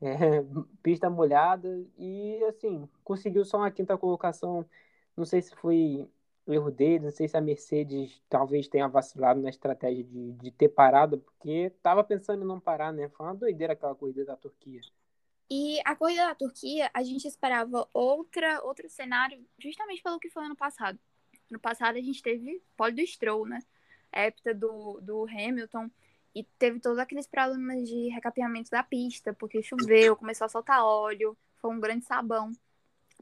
[0.00, 0.42] É,
[0.82, 1.84] pista molhada.
[1.98, 4.64] E assim, conseguiu só uma quinta colocação.
[5.16, 6.08] Não sei se foi
[6.52, 7.04] erro dele.
[7.04, 11.72] Não sei se a Mercedes talvez tenha vacilado na estratégia de, de ter parado, porque
[11.74, 13.08] estava pensando em não parar, né?
[13.08, 14.80] Foi uma doideira aquela corrida da Turquia.
[15.50, 20.44] E a corrida da Turquia, a gente esperava outra, outro cenário, justamente pelo que foi
[20.44, 20.98] ano passado.
[21.50, 23.60] No passado a gente teve pole do Stroll, né?
[24.12, 25.90] Hepta do, do Hamilton.
[26.34, 31.36] E teve todos aqueles problemas de recapeamento da pista, porque choveu, começou a soltar óleo,
[31.60, 32.50] foi um grande sabão.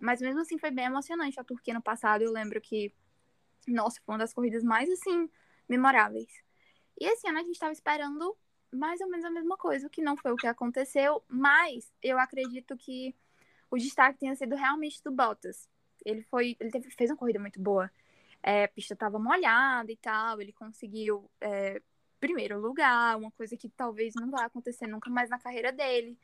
[0.01, 2.23] Mas mesmo assim foi bem emocionante a Turquia no passado.
[2.23, 2.93] Eu lembro que
[3.70, 5.28] nossa, foi uma das corridas mais, assim,
[5.68, 6.32] memoráveis.
[7.01, 8.36] E esse ano a gente estava esperando
[8.72, 12.18] mais ou menos a mesma coisa, o que não foi o que aconteceu, mas eu
[12.18, 13.14] acredito que
[13.70, 15.68] o destaque tenha sido realmente do Bottas.
[16.05, 17.90] Ele foi, ele teve, fez uma corrida muito boa.
[18.43, 21.80] É, a pista estava molhada e tal, ele conseguiu é,
[22.22, 26.16] primeiro lugar, uma coisa que talvez não vai acontecer nunca mais na carreira dele.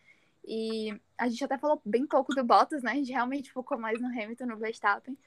[0.47, 2.93] E a gente até falou bem pouco do Bottas, né?
[2.93, 5.19] A gente realmente focou mais no Hamilton, no Verstappen.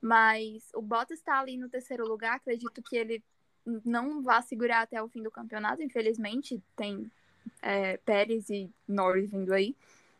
[0.00, 2.36] Mas o Bottas está ali no terceiro lugar.
[2.36, 3.22] Acredito que ele
[3.84, 5.82] não vá segurar até o fim do campeonato.
[5.82, 7.10] Infelizmente, tem
[7.60, 9.76] é, Pérez e Norris vindo aí.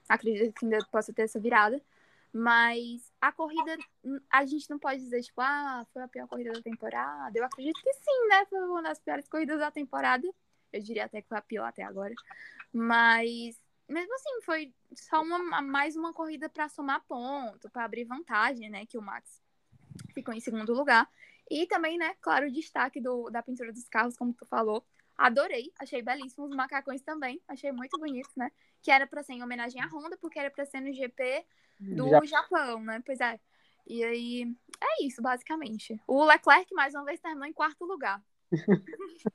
[0.08, 1.80] Acredito que ainda possa ter essa virada.
[2.32, 3.76] Mas a corrida,
[4.30, 7.36] a gente não pode dizer, tipo, ah, foi a pior corrida da temporada.
[7.36, 8.44] Eu acredito que sim, né?
[8.46, 10.28] Foi uma das piores corridas da temporada.
[10.72, 12.14] Eu diria até que foi a pior até agora.
[12.72, 18.70] Mas, mesmo assim, foi só uma, mais uma corrida para somar ponto, para abrir vantagem,
[18.70, 18.86] né?
[18.86, 19.42] Que o Max
[20.14, 21.08] ficou em segundo lugar.
[21.50, 24.84] E também, né, claro, o destaque do, da pintura dos carros, como tu falou.
[25.16, 28.50] Adorei, achei belíssimo os macacões também, achei muito bonitos, né?
[28.80, 31.44] Que era para ser em homenagem à Honda, porque era para ser no GP
[31.78, 32.24] do Já...
[32.24, 33.02] Japão, né?
[33.04, 33.38] Pois é.
[33.86, 36.00] E aí, é isso, basicamente.
[36.06, 38.22] O Leclerc, mais uma vez, terminou em quarto lugar.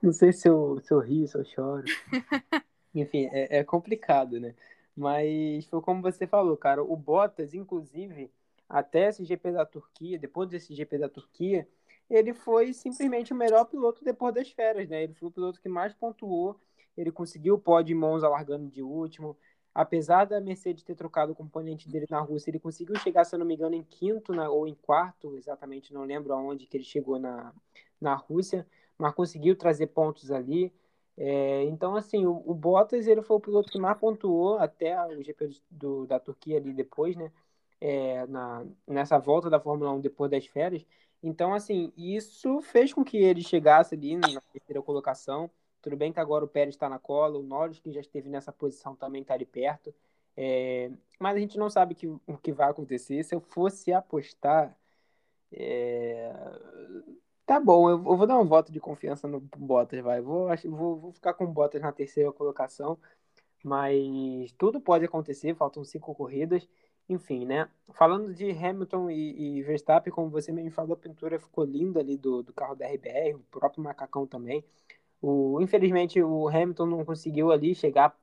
[0.00, 1.84] Não sei se eu, se eu rio, se eu choro.
[2.94, 4.54] Enfim, é, é complicado, né?
[4.96, 6.82] Mas foi como você falou, cara.
[6.82, 8.30] O Bottas, inclusive,
[8.68, 11.68] até esse GP da Turquia, depois desse GP da Turquia,
[12.08, 15.04] ele foi simplesmente o melhor piloto depois das férias, né?
[15.04, 16.58] Ele foi o piloto que mais pontuou,
[16.96, 19.36] ele conseguiu o pódio em Monza largando de último.
[19.74, 23.38] Apesar da Mercedes ter trocado o componente dele na Rússia, ele conseguiu chegar, se eu
[23.38, 26.84] não me engano, em quinto na, ou em quarto, exatamente, não lembro aonde que ele
[26.84, 27.52] chegou na,
[28.00, 28.66] na Rússia,
[28.96, 30.72] mas conseguiu trazer pontos ali.
[31.16, 35.22] É, então, assim, o, o, Bottas ele foi o piloto que mais pontuou até o
[35.22, 37.30] GP do, da Turquia ali depois, né?
[37.80, 40.84] É, na, nessa volta da Fórmula 1 depois das férias.
[41.22, 45.50] Então, assim, isso fez com que ele chegasse ali na terceira colocação.
[45.82, 48.52] Tudo bem que agora o Pérez está na cola, o Norris, que já esteve nessa
[48.52, 49.94] posição, também está ali perto.
[50.36, 53.22] É, mas a gente não sabe que, o que vai acontecer.
[53.24, 54.76] Se eu fosse apostar,
[55.52, 56.32] é,
[57.46, 60.20] tá bom, eu, eu, vou dar um voto de confiança no Bottas, vai.
[60.20, 62.98] Vou, vou, vou ficar com o Bottas na terceira colocação,
[63.64, 66.68] mas tudo pode acontecer, faltam cinco corridas.
[67.08, 67.68] Enfim, né?
[67.92, 72.16] Falando de Hamilton e, e, Verstappen, como você me falou, a pintura ficou linda ali
[72.16, 74.64] do, do carro da RBR, o próprio macacão também.
[75.22, 78.16] O, infelizmente, o Hamilton não conseguiu ali chegar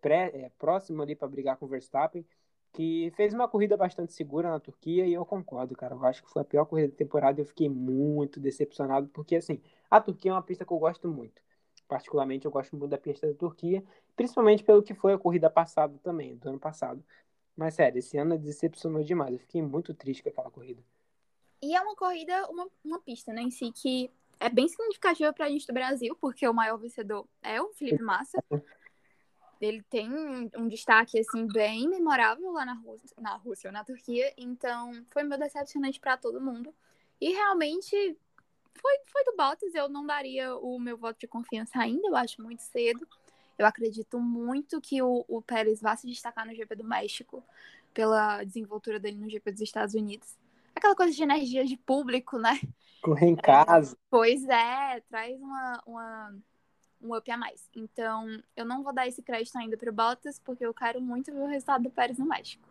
[0.00, 2.24] pré, é, próximo ali para brigar com o Verstappen,
[2.72, 5.94] que fez uma corrida bastante segura na Turquia e eu concordo, cara.
[5.94, 9.36] Eu acho que foi a pior corrida da temporada e eu fiquei muito decepcionado, porque
[9.36, 9.60] assim,
[9.90, 11.42] a Turquia é uma pista que eu gosto muito.
[11.88, 13.82] Particularmente, eu gosto muito da pista da Turquia,
[14.16, 17.02] principalmente pelo que foi a corrida passada também, do ano passado.
[17.60, 19.34] Mas sério, esse ano decepcionou demais.
[19.34, 20.82] Eu fiquei muito triste com aquela corrida.
[21.60, 24.10] E é uma corrida, uma, uma pista, né, em si, que
[24.40, 28.02] é bem significativa para a gente do Brasil, porque o maior vencedor é o Felipe
[28.02, 28.42] Massa.
[29.60, 30.08] Ele tem
[30.56, 35.38] um destaque assim bem memorável lá na Rússia, na Rússia, na Turquia, então foi meio
[35.38, 36.74] decepcionante para todo mundo.
[37.20, 38.16] E realmente
[38.74, 42.40] foi, foi do Bottas, eu não daria o meu voto de confiança ainda, eu acho
[42.40, 43.06] muito cedo.
[43.60, 47.44] Eu acredito muito que o, o Pérez vá se destacar no GP do México
[47.92, 50.34] pela desenvoltura dele no GP dos Estados Unidos.
[50.74, 52.58] Aquela coisa de energia de público, né?
[53.02, 53.94] Correr em casa.
[53.94, 56.38] É, pois é, traz uma, uma,
[57.02, 57.68] um up a mais.
[57.76, 58.26] Então,
[58.56, 61.40] eu não vou dar esse crédito ainda para o Bottas, porque eu quero muito ver
[61.40, 62.66] o resultado do Pérez no México.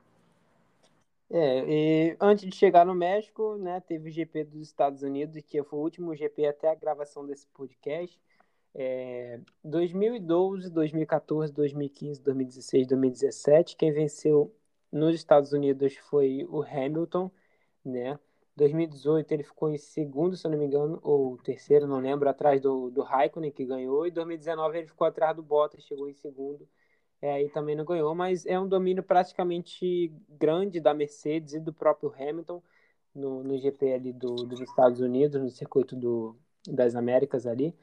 [1.30, 5.62] É, e antes de chegar no México, né, teve o GP dos Estados Unidos, que
[5.62, 8.20] foi o último GP até a gravação desse podcast.
[8.74, 14.56] É, 2012, 2014, 2015, 2016, 2017, quem venceu
[14.92, 17.32] nos Estados Unidos foi o Hamilton,
[17.84, 18.20] né?
[18.56, 22.60] 2018 ele ficou em segundo, se eu não me engano, ou terceiro, não lembro, atrás
[22.62, 26.68] do, do Raikkonen, que ganhou, e 2019 ele ficou atrás do Bottas, chegou em segundo,
[27.22, 31.74] é, aí também não ganhou, mas é um domínio praticamente grande da Mercedes e do
[31.74, 32.62] próprio Hamilton
[33.14, 36.36] no, no GP do, dos Estados Unidos, no circuito do,
[36.68, 37.76] das Américas ali.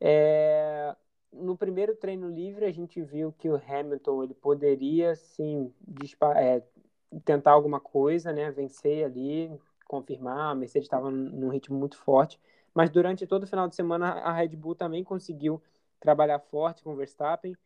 [0.00, 0.94] É,
[1.32, 5.72] no primeiro treino livre a gente viu que o Hamilton ele poderia sim
[6.36, 6.62] é,
[7.24, 9.50] tentar alguma coisa, né, vencer ali,
[9.86, 10.52] confirmar.
[10.52, 12.40] A Mercedes estava num ritmo muito forte,
[12.74, 15.62] mas durante todo o final de semana a Red Bull também conseguiu
[16.00, 17.56] trabalhar forte com o Verstappen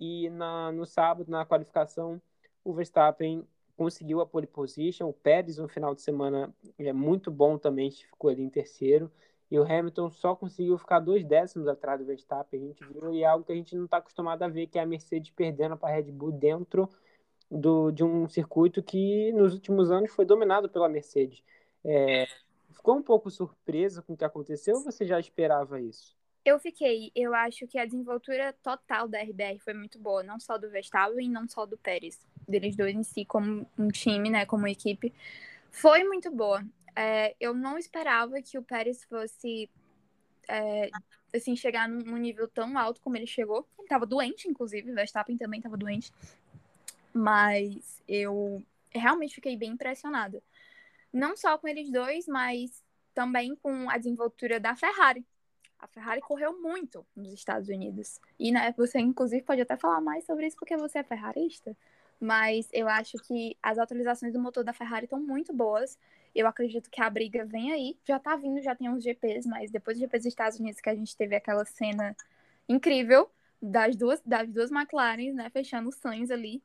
[0.00, 2.20] e na, no sábado, na qualificação,
[2.64, 3.46] o Verstappen
[3.76, 5.08] conseguiu a pole position.
[5.08, 9.10] O Pérez, no final de semana, é muito bom também, ficou ali em terceiro.
[9.52, 12.58] E o Hamilton só conseguiu ficar dois décimos atrás do Verstappen.
[12.58, 14.78] A gente viu e é algo que a gente não está acostumado a ver, que
[14.78, 16.88] é a Mercedes perdendo para a Red Bull dentro
[17.50, 21.44] do, de um circuito que nos últimos anos foi dominado pela Mercedes.
[21.84, 22.24] É,
[22.70, 26.16] ficou um pouco surpreso com o que aconteceu ou você já esperava isso?
[26.42, 27.12] Eu fiquei.
[27.14, 31.26] Eu acho que a desenvoltura total da RBR foi muito boa, não só do Verstappen
[31.26, 32.26] e não só do Pérez.
[32.48, 35.12] Deles dois em si, como um time, né, como equipe.
[35.70, 36.64] Foi muito boa.
[36.94, 39.70] É, eu não esperava que o Pérez fosse
[40.48, 40.90] é,
[41.34, 43.66] assim, chegar num, nível tão alto como ele chegou.
[43.78, 46.12] Ele estava doente, inclusive, o Verstappen também estava doente.
[47.12, 50.42] Mas eu realmente fiquei bem impressionada.
[51.12, 52.82] Não só com eles dois, mas
[53.14, 55.24] também com a desenvoltura da Ferrari.
[55.78, 58.20] A Ferrari correu muito nos Estados Unidos.
[58.38, 61.76] E né, você, inclusive, pode até falar mais sobre isso porque você é ferrarista.
[62.20, 65.98] Mas eu acho que as atualizações do motor da Ferrari estão muito boas.
[66.34, 67.98] Eu acredito que a briga vem aí.
[68.04, 70.88] Já tá vindo, já tem uns GPs, mas depois dos GPs dos Estados Unidos que
[70.88, 72.16] a gente teve aquela cena
[72.68, 73.30] incrível
[73.60, 76.62] das duas, das duas McLaren, né, fechando os sonhos ali.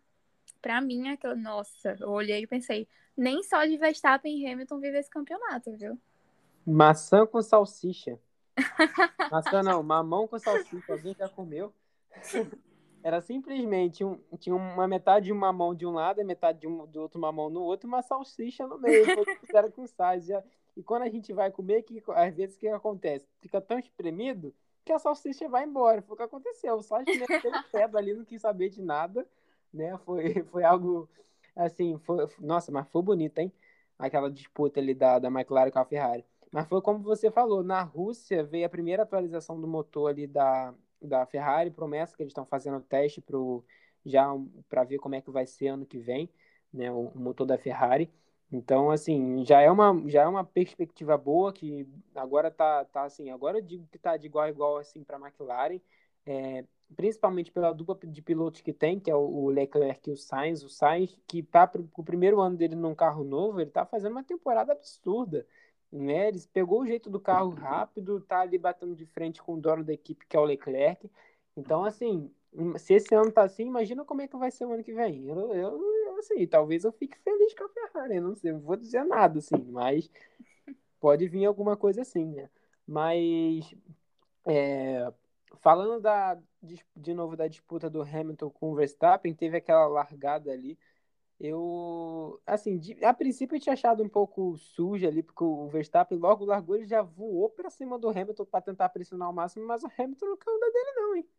[0.62, 4.98] Pra mim, aquela, nossa, eu olhei e pensei, nem só de Verstappen e Hamilton vive
[4.98, 6.00] esse campeonato, viu?
[6.66, 8.20] Maçã com salsicha.
[9.32, 10.94] Maçã não, mamão com salsicha.
[10.94, 11.74] Alguém já comeu?
[13.08, 16.68] Era simplesmente um, tinha uma metade de um mamão de um lado e metade de
[16.68, 19.06] um, do outro mamão no outro e uma salsicha no meio.
[19.54, 20.28] Era com sais.
[20.76, 23.26] E quando a gente vai comer, que, às vezes o que acontece?
[23.40, 24.54] Fica tão espremido
[24.84, 26.02] que a salsicha vai embora.
[26.02, 26.84] Foi o que aconteceu.
[26.84, 29.26] Só meteu o pé ali, não quis saber de nada.
[29.74, 29.98] Né?
[30.00, 31.10] Foi, foi algo
[31.56, 33.54] assim, foi, nossa, mas foi bonito, hein?
[33.98, 36.26] Aquela disputa ali da, da McLaren com a Ferrari.
[36.52, 40.74] Mas foi como você falou, na Rússia veio a primeira atualização do motor ali da,
[41.02, 43.64] da Ferrari, promessa que eles estão fazendo teste pro,
[44.06, 44.28] já
[44.70, 46.30] para ver como é que vai ser ano que vem,
[46.74, 48.12] né, o, o, motor da Ferrari.
[48.52, 53.30] Então, assim, já é uma, já é uma perspectiva boa que agora tá, tá assim,
[53.30, 55.82] agora eu digo que tá de igual a igual assim para a McLaren,
[56.26, 56.64] é,
[56.96, 60.70] principalmente pela dupla de pilotos que tem, que é o Leclerc e o Sainz, o
[60.70, 64.24] Sainz que tá pro, o primeiro ano dele num carro novo, ele tá fazendo uma
[64.24, 65.46] temporada absurda
[65.92, 66.30] né?
[66.30, 69.84] Ele pegou o jeito do carro rápido, tá ali batendo de frente com o dono
[69.84, 71.10] da equipe, que é o Leclerc.
[71.56, 72.32] Então, assim,
[72.78, 75.28] se esse ano tá assim, imagina como é que vai ser o ano que vem.
[75.28, 78.76] Eu, eu, eu assim, talvez eu fique feliz com a Ferrari, não sei, não vou
[78.76, 80.10] dizer nada, assim, mas
[81.00, 82.50] pode vir alguma coisa assim, né?
[82.88, 83.74] Mas,
[84.46, 85.12] é,
[85.60, 90.52] falando da, de, de novo da disputa do Hamilton com o Verstappen, teve aquela largada
[90.52, 90.78] ali
[91.40, 96.18] eu, assim, de, a princípio eu tinha achado um pouco sujo ali, porque o Verstappen
[96.18, 99.84] logo largou, ele já voou para cima do Hamilton para tentar pressionar o máximo, mas
[99.84, 101.30] o Hamilton não caiu da dele não, hein?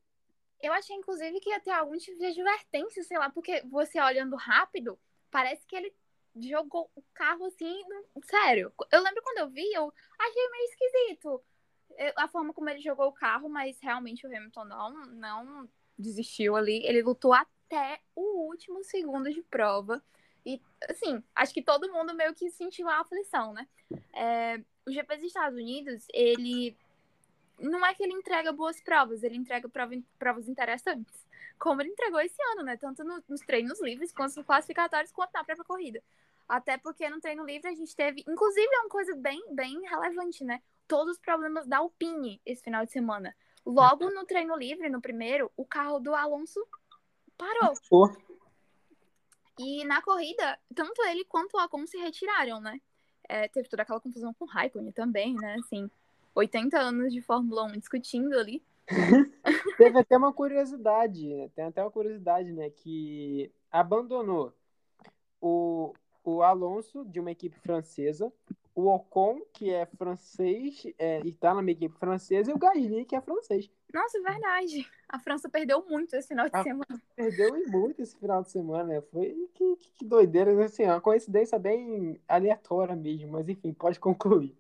[0.60, 4.36] Eu achei, inclusive, que ia ter algum tipo de advertência, sei lá, porque você olhando
[4.36, 4.98] rápido,
[5.30, 5.92] parece que ele
[6.36, 7.80] jogou o carro assim,
[8.24, 8.72] sério.
[8.92, 11.42] Eu lembro quando eu vi, eu achei meio esquisito
[12.16, 15.68] a forma como ele jogou o carro, mas realmente o Hamilton não, não
[15.98, 16.84] desistiu ali.
[16.86, 17.50] Ele lutou até
[18.15, 20.03] o último segundo de prova.
[20.45, 23.69] E, assim, acho que todo mundo meio que sentiu a aflição, né?
[24.15, 26.77] É, o GP dos Estados Unidos, ele.
[27.59, 31.27] Não é que ele entrega boas provas, ele entrega prova, provas interessantes.
[31.59, 32.77] Como ele entregou esse ano, né?
[32.77, 36.03] Tanto no, nos treinos livres, quanto nos classificatórios, quanto na própria corrida.
[36.49, 38.24] Até porque no treino livre a gente teve.
[38.27, 40.62] Inclusive, é uma coisa bem, bem relevante, né?
[40.86, 43.36] Todos os problemas da Alpine esse final de semana.
[43.66, 46.66] Logo no treino livre, no primeiro, o carro do Alonso
[47.39, 47.73] parou.
[47.89, 48.10] Pô.
[49.59, 52.81] E na corrida, tanto ele quanto o Ocon se retiraram, né?
[53.28, 55.56] É, teve toda aquela confusão com o Raikkonen também, né?
[55.59, 55.90] Assim,
[56.35, 58.62] 80 anos de Fórmula 1 discutindo ali.
[59.77, 62.70] teve até uma curiosidade, tem até uma curiosidade, né?
[62.70, 64.52] Que abandonou
[65.40, 65.93] o,
[66.24, 68.32] o Alonso de uma equipe francesa,
[68.78, 73.16] o Ocon, que é francês, é, e tá na equipe francesa, e o Gasly, que
[73.16, 73.68] é francês.
[73.92, 74.88] Nossa, verdade.
[75.09, 77.02] A França perdeu muito esse final de a semana.
[77.16, 79.00] Perdeu muito esse final de semana, né?
[79.10, 84.56] Foi que, que, que doideira, assim, uma coincidência bem aleatória mesmo, mas enfim, pode concluir.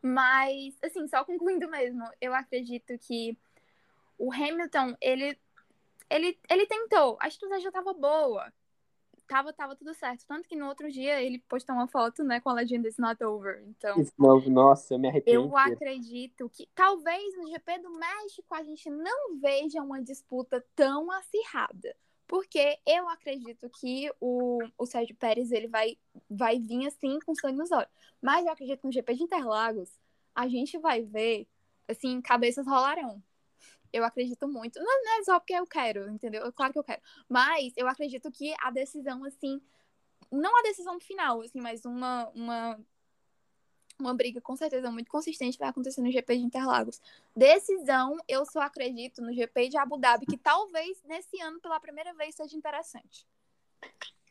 [0.00, 3.36] Mas, assim, só concluindo mesmo, eu acredito que
[4.16, 5.36] o Hamilton, ele,
[6.08, 8.52] ele, ele tentou, a estratégia estava boa,
[9.28, 10.24] tava, tava tudo certo.
[10.26, 13.22] Tanto que no outro dia ele postou uma foto, né, com a legenda It's Not
[13.22, 13.62] Over.
[13.68, 14.00] Então.
[14.00, 15.36] It's nossa, eu me arrependo.
[15.36, 21.10] Eu acredito que talvez no GP do México a gente não veja uma disputa tão
[21.12, 21.94] acirrada.
[22.26, 25.96] Porque eu acredito que o, o Sérgio Pérez ele vai,
[26.28, 27.88] vai vir assim com sangue nos olhos.
[28.20, 29.90] Mas eu acredito que no GP de Interlagos
[30.34, 31.48] a gente vai ver,
[31.88, 33.22] assim, cabeças rolarão.
[33.92, 34.78] Eu acredito muito.
[34.78, 36.52] Não, não é só porque eu quero, entendeu?
[36.52, 37.00] Claro que eu quero.
[37.28, 39.60] Mas eu acredito que a decisão, assim.
[40.30, 42.78] Não a decisão final, assim, mas uma, uma,
[43.98, 47.00] uma briga com certeza muito consistente vai acontecer no GP de Interlagos.
[47.34, 52.12] Decisão, eu só acredito no GP de Abu Dhabi, que talvez nesse ano, pela primeira
[52.12, 53.26] vez, seja interessante.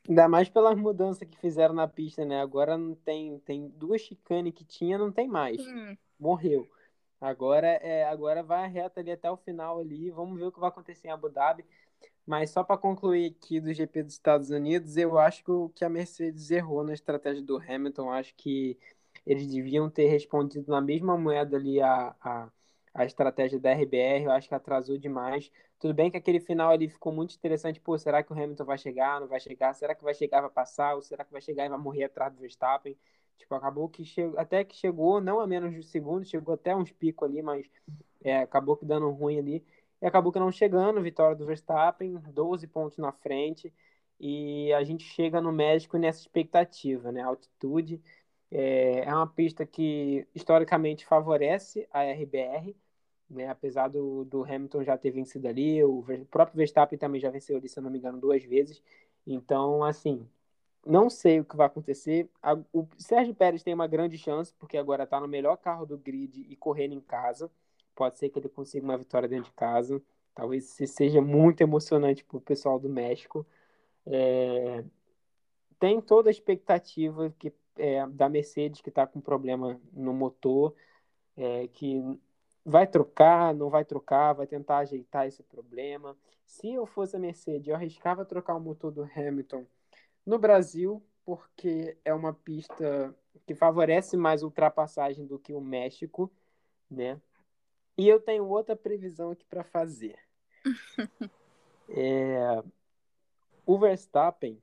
[0.08, 2.42] Ainda mais pelas mudanças que fizeram na pista, né?
[2.42, 5.60] Agora não tem, tem duas chicanes que tinha, não tem mais.
[5.60, 5.98] Hum.
[6.18, 6.70] Morreu.
[7.20, 10.12] Agora é, agora vai a reta ali até o final ali.
[10.12, 11.66] Vamos ver o que vai acontecer em Abu Dhabi.
[12.26, 15.44] Mas só para concluir aqui do GP dos Estados Unidos, eu acho
[15.76, 18.12] que a Mercedes errou na estratégia do Hamilton.
[18.12, 18.78] Acho que
[19.26, 22.52] eles deviam ter respondido na mesma moeda ali a, a,
[22.94, 24.26] a estratégia da RBR.
[24.26, 25.52] Eu acho que atrasou demais.
[25.80, 27.80] Tudo bem que aquele final ali ficou muito interessante.
[27.80, 29.20] Pô, será que o Hamilton vai chegar?
[29.22, 29.74] Não vai chegar?
[29.74, 30.96] Será que vai chegar para passar?
[30.96, 32.98] Ou será que vai chegar e vai morrer atrás do Verstappen?
[33.38, 36.76] Tipo, acabou que chegou, até que chegou, não a menos de um segundo, chegou até
[36.76, 37.70] uns picos ali, mas
[38.24, 39.66] é, acabou que dando ruim ali.
[40.02, 43.74] E acabou que não chegando, vitória do Verstappen, 12 pontos na frente.
[44.20, 47.22] E a gente chega no México nessa expectativa, né?
[47.22, 48.02] Altitude
[48.52, 52.76] é, é uma pista que historicamente favorece a RBR,
[53.30, 53.48] né?
[53.50, 57.58] Apesar do, do Hamilton já ter vencido ali, o, o próprio Verstappen também já venceu
[57.58, 58.82] ali, se eu não me engano, duas vezes.
[59.26, 60.28] Então, assim,
[60.88, 62.30] não sei o que vai acontecer.
[62.74, 66.46] o Sérgio Pérez tem uma grande chance, porque agora está no melhor carro do grid
[66.50, 67.52] e correndo em casa.
[67.96, 70.02] Pode ser que ele consiga uma vitória dentro de casa.
[70.34, 73.46] Talvez seja muito emocionante para o pessoal do México.
[74.06, 74.84] É...
[75.80, 80.74] Tem toda a expectativa que, é, da Mercedes, que está com problema no motor,
[81.36, 82.02] é, que
[82.66, 86.18] vai trocar, não vai trocar, vai tentar ajeitar esse problema.
[86.46, 89.66] Se eu fosse a Mercedes, eu arriscava trocar o motor do Hamilton
[90.28, 96.30] no Brasil, porque é uma pista que favorece mais ultrapassagem do que o México,
[96.92, 97.20] né?
[97.98, 100.20] E eu tenho outra previsão aqui para fazer.
[101.90, 102.62] é,
[103.66, 104.62] o Verstappen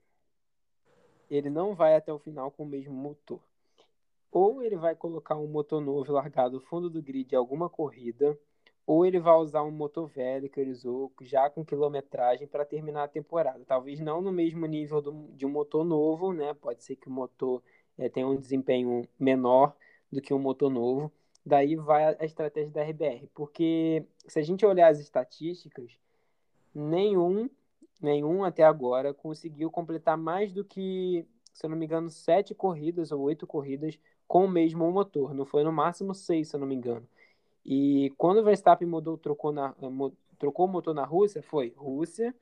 [1.31, 3.41] ele não vai até o final com o mesmo motor.
[4.31, 8.39] Ou ele vai colocar um motor novo largado no fundo do grid em alguma corrida,
[8.86, 13.05] ou ele vai usar um motor velho que ele usou já com quilometragem para terminar
[13.05, 13.65] a temporada.
[13.66, 16.52] Talvez não no mesmo nível do, de um motor novo, né?
[16.55, 17.62] Pode ser que o motor
[17.97, 19.74] é, tenha um desempenho menor
[20.12, 21.11] do que um motor novo.
[21.44, 25.93] Daí vai a, estratégia da RBR, porque se a gente olhar as estatísticas,
[26.74, 27.51] nenhum,
[28.01, 33.12] nenhum até agora conseguiu completar mais do que, se eu não me engano, sete corridas
[33.12, 35.35] ou oito corridas com o mesmo motor.
[35.35, 37.06] Não foi no máximo seis, se eu não me engano.
[37.65, 39.74] E quando o Verstappen mudou, trocou, na,
[40.39, 42.35] trocou o motor na Rússia, foi Rússia,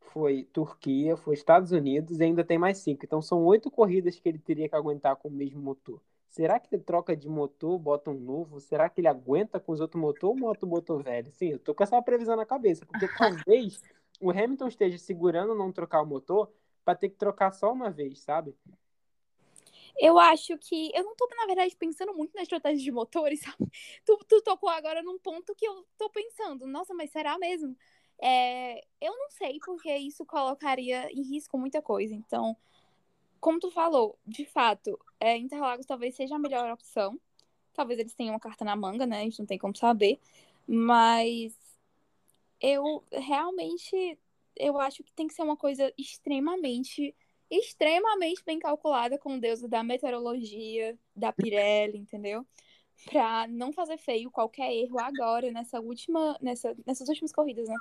[0.00, 3.04] foi Turquia, foi Estados Unidos e ainda tem mais cinco.
[3.04, 6.00] Então são oito corridas que ele teria que aguentar com o mesmo motor.
[6.28, 8.60] Será que ele troca de motor, bota um novo?
[8.60, 11.30] Será que ele aguenta com os outros motores ou bota o motor velho?
[11.32, 13.82] Sim, eu tô com essa previsão na cabeça, porque talvez
[14.20, 16.48] o Hamilton esteja segurando não trocar o motor
[16.84, 18.54] para ter que trocar só uma vez, sabe?
[19.98, 20.90] Eu acho que.
[20.94, 23.70] Eu não tô, na verdade, pensando muito na estratégia de motores, sabe?
[24.04, 26.66] Tu, tu tocou agora num ponto que eu tô pensando.
[26.66, 27.76] Nossa, mas será mesmo?
[28.22, 32.14] É, eu não sei, porque isso colocaria em risco muita coisa.
[32.14, 32.56] Então,
[33.40, 37.18] como tu falou, de fato, é, Interlagos talvez seja a melhor opção.
[37.74, 39.20] Talvez eles tenham uma carta na manga, né?
[39.20, 40.20] A gente não tem como saber.
[40.66, 41.54] Mas
[42.60, 44.18] eu realmente
[44.56, 47.14] eu acho que tem que ser uma coisa extremamente,
[47.50, 52.46] extremamente bem calculada com o deus da meteorologia, da Pirelli, entendeu?
[53.06, 57.74] Pra não fazer feio qualquer erro agora nessa última, nessa, nessas últimas corridas, né?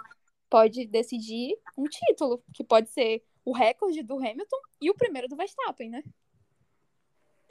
[0.49, 5.35] Pode decidir um título, que pode ser o recorde do Hamilton e o primeiro do
[5.35, 6.03] Verstappen, né?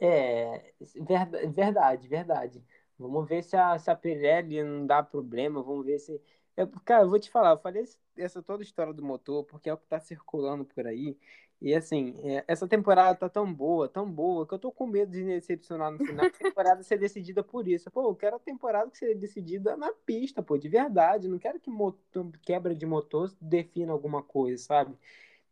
[0.00, 0.72] É,
[1.54, 2.64] verdade, verdade.
[2.98, 6.20] Vamos ver se a, se a Pirelli não dá problema, vamos ver se
[6.58, 7.84] eu, cara, eu vou te falar, eu falei
[8.16, 11.16] essa toda história do motor, porque é o que tá circulando por aí.
[11.60, 15.10] E assim, é, essa temporada tá tão boa, tão boa, que eu tô com medo
[15.10, 16.26] de decepcionar no final.
[16.26, 17.90] A temporada ser decidida por isso.
[17.90, 21.26] Pô, eu quero a temporada que seja decidida na pista, pô, de verdade.
[21.28, 24.96] Não quero que motor, quebra de motor defina alguma coisa, sabe?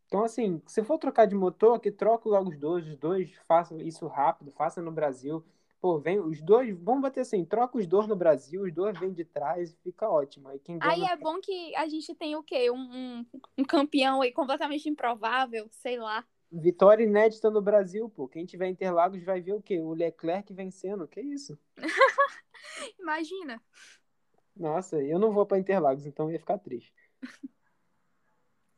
[0.07, 3.79] Então, assim, se for trocar de motor, que troque logo os dois, os dois façam
[3.81, 5.43] isso rápido, faça no Brasil.
[5.79, 9.13] Pô, vem os dois, vamos bater assim, troca os dois no Brasil, os dois vêm
[9.13, 10.47] de trás fica ótimo.
[10.49, 12.71] Aí, quem aí é bom que a gente tem o quê?
[12.71, 13.25] Um, um,
[13.59, 16.25] um, campeão aí completamente improvável, sei lá.
[16.51, 18.27] Vitória inédita no Brasil, pô.
[18.27, 19.79] Quem tiver Interlagos vai ver o quê?
[19.79, 21.59] O Leclerc vencendo, que isso?
[22.99, 23.61] Imagina.
[24.55, 26.91] Nossa, eu não vou para Interlagos, então ia ficar triste.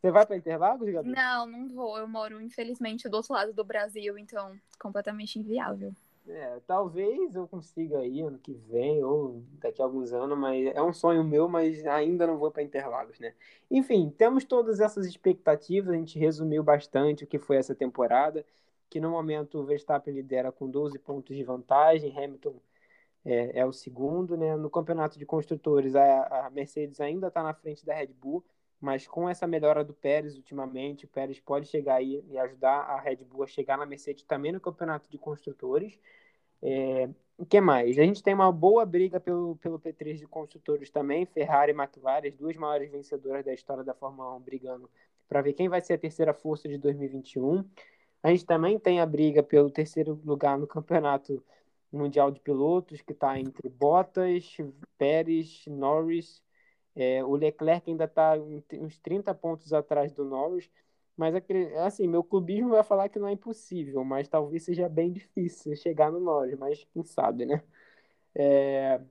[0.01, 1.09] Você vai para Interlagos, Gabi?
[1.09, 1.97] Não, não vou.
[1.97, 5.93] Eu moro, infelizmente, do outro lado do Brasil, então completamente inviável.
[6.29, 10.81] É, talvez eu consiga aí ano que vem ou daqui a alguns anos, mas é
[10.81, 13.33] um sonho meu, mas ainda não vou para Interlagos, né?
[13.69, 18.45] Enfim, temos todas essas expectativas, a gente resumiu bastante o que foi essa temporada,
[18.89, 22.55] que no momento o Verstappen lidera com 12 pontos de vantagem, Hamilton
[23.25, 24.55] é, é o segundo, né?
[24.55, 28.45] No campeonato de construtores, a, a Mercedes ainda está na frente da Red Bull,
[28.79, 32.99] mas com essa melhora do Pérez ultimamente, o Pérez pode chegar aí e ajudar a
[32.99, 35.99] Red Bull a chegar na Mercedes também no campeonato de construtores.
[36.61, 37.97] É, o que mais?
[37.97, 42.27] A gente tem uma boa briga pelo, pelo P3 de construtores também, Ferrari e McLaren,
[42.27, 44.89] as duas maiores vencedoras da história da Fórmula 1, brigando
[45.27, 47.63] para ver quem vai ser a terceira força de 2021.
[48.21, 51.41] A gente também tem a briga pelo terceiro lugar no campeonato
[51.91, 54.57] mundial de pilotos, que está entre Bottas,
[54.97, 56.41] Pérez, Norris.
[56.95, 58.33] É, o Leclerc ainda está
[58.73, 60.69] uns 30 pontos atrás do Norris.
[61.19, 61.35] Mas
[61.85, 66.09] assim, meu clubismo vai falar que não é impossível, mas talvez seja bem difícil chegar
[66.09, 67.61] no Norris, mas quem sabe, né?
[68.33, 69.01] É...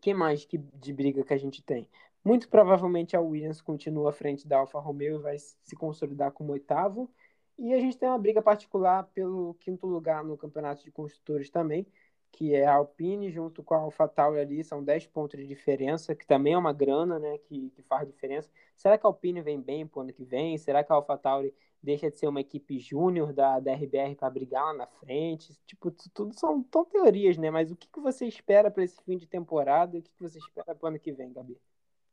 [0.00, 1.88] que mais que de briga que a gente tem?
[2.24, 6.52] Muito provavelmente a Williams continua à frente da Alfa Romeo e vai se consolidar como
[6.52, 7.12] oitavo.
[7.58, 11.84] E a gente tem uma briga particular pelo quinto lugar no campeonato de construtores também,
[12.32, 16.26] que é a Alpine junto com a AlphaTauri ali, são 10 pontos de diferença, que
[16.26, 18.50] também é uma grana, né, que, que faz diferença.
[18.74, 20.56] Será que a Alpine vem bem pro ano que vem?
[20.58, 24.64] Será que a AlphaTauri deixa de ser uma equipe júnior da, da RBR para brigar
[24.64, 25.54] lá na frente?
[25.66, 27.50] Tipo, tudo são tão teorias, né?
[27.50, 30.22] Mas o que, que você espera para esse fim de temporada e o que, que
[30.22, 31.58] você espera pro ano que vem, Gabi?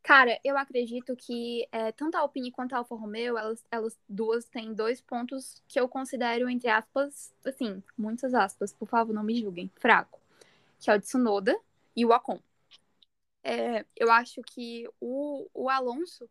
[0.01, 4.45] Cara, eu acredito que é, tanto a Alpine quanto a Alfa Romeo, elas, elas duas
[4.45, 9.39] têm dois pontos que eu considero, entre aspas, assim, muitas aspas, por favor, não me
[9.39, 10.19] julguem, fraco.
[10.79, 11.57] Que é o Tsunoda
[11.95, 12.39] e o Ocon.
[13.43, 16.29] É, eu acho que o, o Alonso,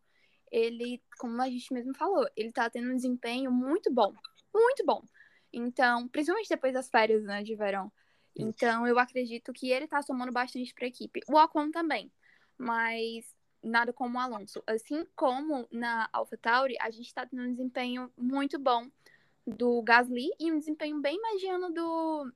[0.51, 4.15] ele, como a gente mesmo falou, ele tá tendo um desempenho muito bom.
[4.53, 5.03] Muito bom.
[5.53, 7.93] Então, principalmente depois das férias, né, de verão.
[8.37, 11.21] Então, eu acredito que ele tá somando bastante pra equipe.
[11.29, 12.11] O Ocon também.
[12.57, 14.63] Mas nada como o Alonso.
[14.67, 18.89] Assim como na AlphaTauri, a gente está tendo um desempenho muito bom
[19.47, 22.33] do Gasly e um desempenho bem mediano do,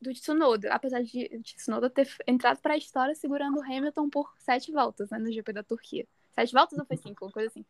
[0.00, 4.72] do Tsunoda, apesar de Tsunoda ter entrado para a história segurando o Hamilton por sete
[4.72, 6.06] voltas né, no GP da Turquia.
[6.32, 7.64] Sete voltas ou foi cinco, uma coisa assim.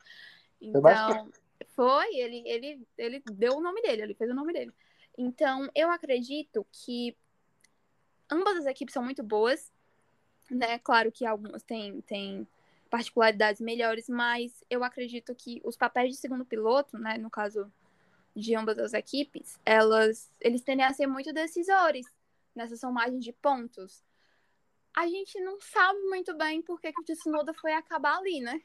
[0.60, 1.30] Então,
[1.68, 4.72] foi, ele, ele, ele deu o nome dele, ele fez o nome dele.
[5.16, 7.16] Então, eu acredito que
[8.30, 9.72] ambas as equipes são muito boas,
[10.50, 10.78] né?
[10.78, 12.46] Claro que algumas têm, têm
[12.96, 17.70] particularidades melhores, mas eu acredito que os papéis de segundo piloto, né, no caso
[18.34, 22.06] de ambas as equipes, elas, eles tendem a ser muito decisores
[22.54, 24.02] nessa somagem de pontos.
[24.96, 28.62] A gente não sabe muito bem por que, que o Tsunoda foi acabar ali, né?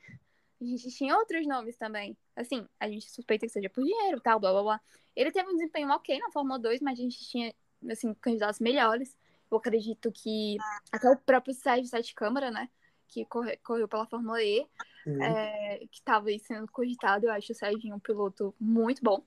[0.61, 2.17] A gente tinha outros nomes também.
[2.33, 4.81] Assim, a gente suspeita que seja por dinheiro, tal, blá blá blá.
[5.13, 7.53] Ele teve um desempenho ok na Fórmula 2, mas a gente tinha
[7.89, 9.17] assim, candidatos melhores.
[9.49, 10.55] Eu acredito que
[10.89, 12.69] até o próprio Sérgio Sete Câmara, né?
[13.11, 14.65] Que corre, correu pela Fórmula E,
[15.05, 15.21] uhum.
[15.21, 17.27] é, que estava sendo cogitado.
[17.27, 19.23] Eu acho o Sérgio um piloto muito bom.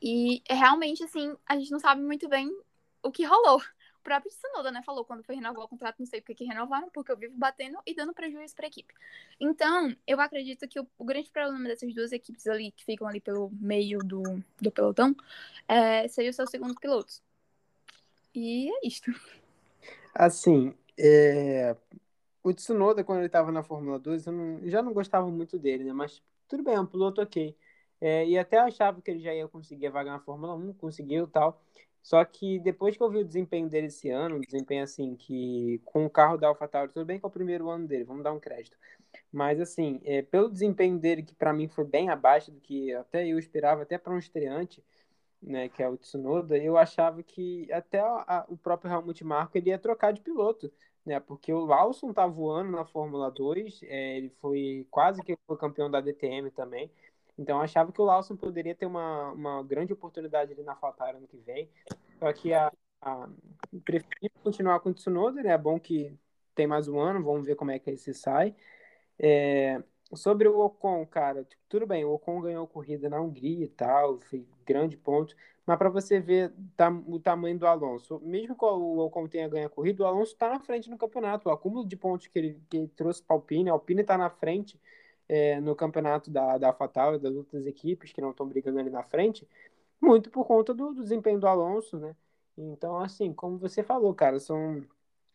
[0.00, 2.48] E realmente, assim, a gente não sabe muito bem
[3.02, 3.60] o que rolou
[4.04, 7.10] próprio Tsunoda, né, falou quando foi renovar o contrato, não sei porque que renovaram, porque
[7.10, 8.92] eu vivo batendo e dando prejuízo para a equipe.
[9.40, 13.18] Então, eu acredito que o, o, grande problema dessas duas equipes ali, que ficam ali
[13.18, 14.22] pelo meio do,
[14.60, 15.16] do pelotão,
[15.66, 17.22] é, seria os seus segundos pilotos.
[18.34, 19.10] E é isto.
[20.14, 21.74] Assim, é...
[22.44, 25.82] o Tsunoda, quando ele estava na Fórmula 2, eu não, já não gostava muito dele,
[25.82, 25.92] né?
[25.92, 27.56] Mas tudo bem, é um piloto ok.
[28.00, 31.26] É, e até achava que ele já ia conseguir a vaga na Fórmula 1, conseguiu
[31.26, 31.60] tal.
[32.02, 35.80] Só que depois que eu vi o desempenho dele esse ano, um desempenho assim, que
[35.86, 38.32] com o carro da AlphaTauri, tudo bem que é o primeiro ano dele, vamos dar
[38.32, 38.76] um crédito.
[39.32, 43.26] Mas assim, é, pelo desempenho dele, que para mim foi bem abaixo do que até
[43.26, 44.84] eu esperava, até para um estreante,
[45.42, 49.70] né, que é o Tsunoda, eu achava que até a, o próprio Helmut Marko ele
[49.70, 50.70] ia trocar de piloto,
[51.04, 55.56] né, porque o Lawson tá voando na Fórmula 2, é, ele foi quase que foi
[55.56, 56.90] campeão da DTM também,
[57.38, 61.26] então achava que o Lawson poderia ter uma, uma grande oportunidade ali na AlphaTauri ano
[61.26, 61.68] que vem.
[62.18, 63.28] Só que a, a
[63.84, 65.50] prefiro continuar com o Tsunoda, né?
[65.52, 66.16] É bom que
[66.54, 68.54] tem mais um ano, vamos ver como é que ele se sai.
[69.18, 69.82] É,
[70.16, 74.18] sobre o Ocon, cara, tipo, tudo bem, o Ocon ganhou corrida na Hungria e tal,
[74.20, 75.34] foi grande ponto,
[75.66, 76.52] mas para você ver
[77.06, 80.48] o tamanho do Alonso, mesmo que o Ocon tenha ganho a corrida, o Alonso está
[80.50, 83.38] na frente no campeonato, o acúmulo de pontos que ele, que ele trouxe para a
[83.38, 84.78] Alpine, a Alpine está na frente,
[85.28, 88.90] é, no campeonato da, da Fatal e das outras equipes que não estão brigando ali
[88.90, 89.48] na frente,
[90.00, 92.14] muito por conta do, do, desempenho do Alonso, né?
[92.56, 94.84] Então, assim, como você falou, cara, são,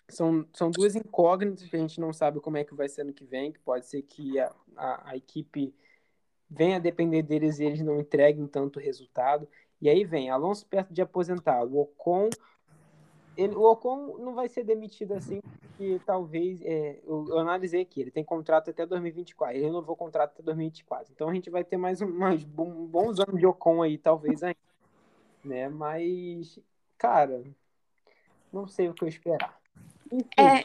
[0.10, 3.14] são, são duas incógnitas que a gente não sabe como é que vai ser ano
[3.14, 5.74] que vem, que pode ser que a, a, a equipe
[6.50, 9.48] venha a depender deles e eles não entreguem tanto resultado.
[9.82, 12.30] E aí vem Alonso perto de aposentar, o Ocon
[13.40, 16.62] ele, o Ocon não vai ser demitido assim, porque talvez.
[16.62, 20.44] É, eu, eu, analisei aqui, ele tem contrato até 2024, ele renovou o contrato até
[20.44, 21.12] 2024.
[21.14, 24.60] Então a gente vai ter mais um, mais bons anos de Ocon aí, talvez ainda.
[25.44, 25.70] Né?
[25.70, 26.60] Mas,
[26.98, 27.44] cara,
[28.52, 29.59] não sei o que eu esperar.
[30.38, 30.64] É...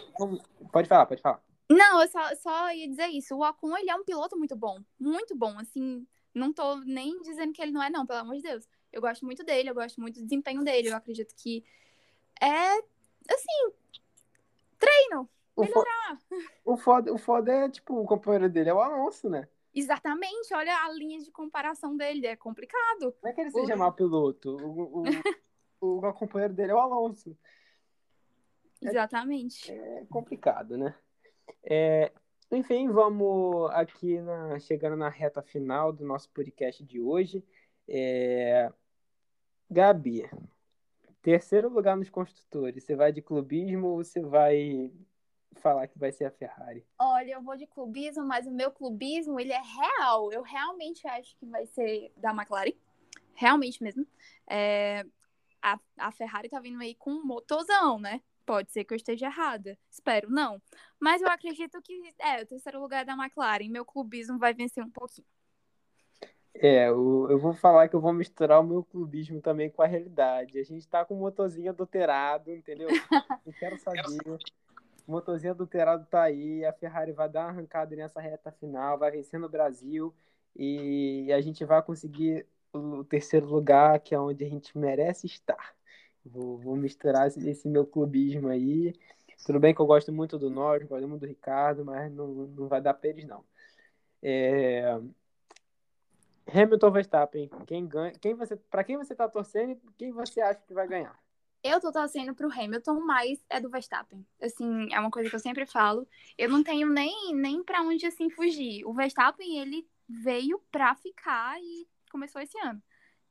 [0.73, 1.43] pode falar, pode falar.
[1.71, 3.35] Não, eu só, só ia dizer isso.
[3.35, 4.81] O Ocon, ele é um piloto muito bom.
[4.99, 6.07] Muito bom, assim.
[6.35, 8.69] Não tô nem dizendo que ele não é, não, pelo amor de Deus.
[8.93, 10.89] Eu gosto muito dele, eu gosto muito do desempenho dele.
[10.89, 11.65] Eu acredito que
[12.41, 12.73] é,
[13.31, 13.73] assim,
[14.79, 16.19] treino, melhorar.
[16.65, 19.49] O foda, o foda é, tipo, o companheiro dele é o Alonso, né?
[19.75, 23.13] Exatamente, olha a linha de comparação dele, é complicado.
[23.21, 24.57] Como é que ele se chama piloto?
[24.57, 25.03] O,
[25.81, 27.37] o, o, companheiro dele é o Alonso.
[28.85, 29.73] Exatamente.
[29.73, 30.95] É, é complicado, né?
[31.63, 32.13] É,
[32.51, 37.45] enfim, vamos aqui na, chegando na reta final do nosso podcast de hoje.
[37.89, 38.73] É,
[39.71, 40.29] Gabi,
[41.25, 42.85] Terceiro lugar nos construtores.
[42.85, 44.93] Você vai de clubismo ou você vai
[45.55, 46.87] falar que vai ser a Ferrari?
[46.99, 50.31] Olha, eu vou de clubismo, mas o meu clubismo, ele é real.
[50.31, 52.75] Eu realmente acho que vai ser da McLaren.
[53.33, 54.07] Realmente mesmo.
[54.47, 55.07] É...
[55.63, 58.21] A, a Ferrari tá vindo aí com um motorzão, né?
[58.47, 59.79] Pode ser que eu esteja errada.
[59.91, 60.61] Espero não.
[61.01, 63.69] Mas eu acredito que é o terceiro lugar é da McLaren.
[63.69, 65.27] Meu clubismo vai vencer um pouquinho.
[66.55, 69.87] É, eu, eu vou falar que eu vou misturar o meu clubismo também com a
[69.87, 70.59] realidade.
[70.59, 72.89] A gente tá com o motorzinho adulterado, entendeu?
[73.45, 74.07] Não quero saber.
[75.07, 79.11] O motorzinho adulterado tá aí, a Ferrari vai dar uma arrancada nessa reta final, vai
[79.11, 80.15] vencer no Brasil
[80.57, 85.75] e a gente vai conseguir o terceiro lugar, que é onde a gente merece estar.
[86.25, 88.95] Vou, vou misturar esse, esse meu clubismo aí.
[89.45, 92.67] Tudo bem que eu gosto muito do Norte, gosto muito do Ricardo, mas não, não
[92.67, 93.45] vai dar pra eles, não.
[94.23, 94.99] É,
[96.53, 100.61] Hamilton Verstappen, quem ganha, quem você, para quem você tá torcendo e quem você acha
[100.67, 101.19] que vai ganhar?
[101.63, 104.25] Eu tô torcendo pro Hamilton, mas é do Verstappen.
[104.41, 106.07] Assim, é uma coisa que eu sempre falo.
[106.37, 108.85] Eu não tenho nem nem para onde assim fugir.
[108.85, 112.83] O Verstappen, ele veio pra ficar e começou esse ano.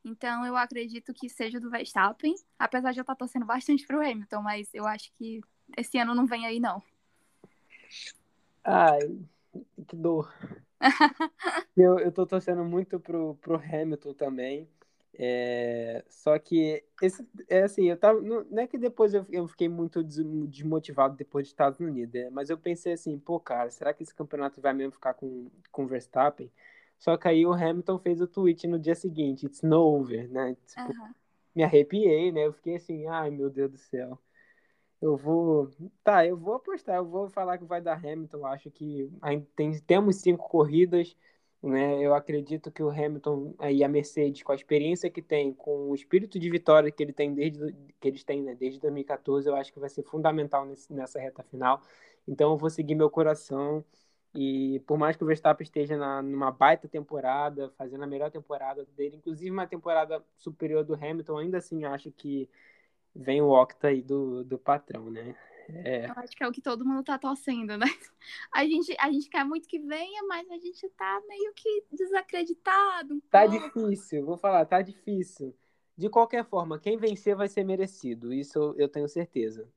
[0.06, 4.42] Então, eu acredito que seja do Verstappen, apesar de eu estar torcendo bastante pro Hamilton,
[4.42, 5.42] mas eu acho que
[5.78, 6.84] esse ano não vem aí não.
[8.64, 9.00] Ai,
[9.88, 10.34] que dor.
[11.78, 14.68] eu, eu tô torcendo muito pro, pro Hamilton também.
[15.16, 18.20] É, só que esse é assim, eu tava.
[18.20, 22.32] Não, não é que depois eu, eu fiquei muito desmotivado depois de Estados Unidos, é,
[22.32, 25.86] mas eu pensei assim, pô, cara, será que esse campeonato vai mesmo ficar com, com
[25.86, 26.52] Verstappen?
[27.04, 30.56] Só que aí o Hamilton fez o tweet no dia seguinte, it's no over, né?
[30.66, 31.14] Tipo, uhum.
[31.54, 32.46] Me arrepiei, né?
[32.46, 34.18] Eu fiquei assim, ai meu Deus do céu.
[35.02, 35.70] Eu vou.
[36.02, 36.96] Tá, eu vou apostar.
[36.96, 38.46] Eu vou falar que vai dar Hamilton.
[38.46, 39.12] Acho que
[39.54, 41.14] tem, temos cinco corridas.
[41.62, 42.00] Né?
[42.02, 45.96] Eu acredito que o Hamilton e a Mercedes, com a experiência que tem, com o
[45.96, 49.74] espírito de vitória que ele tem desde que eles têm né, desde 2014, eu acho
[49.74, 51.82] que vai ser fundamental nesse, nessa reta final.
[52.26, 53.84] Então eu vou seguir meu coração
[54.34, 58.84] e por mais que o Verstappen esteja na, numa baita temporada, fazendo a melhor temporada
[58.98, 62.50] dele, inclusive uma temporada superior do Hamilton, ainda assim acho que
[63.16, 65.36] vem o octa aí do, do patrão, né?
[65.70, 66.08] É.
[66.10, 67.86] Eu acho que é o que todo mundo tá torcendo, né?
[68.52, 73.16] A gente, a gente quer muito que venha, mas a gente tá meio que desacreditado.
[73.16, 73.88] Um tá pouco.
[73.88, 75.56] difícil, vou falar, tá difícil.
[75.98, 79.70] De qualquer forma, quem vencer vai ser merecido, isso eu tenho certeza.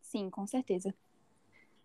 [0.00, 0.94] Sim, com certeza.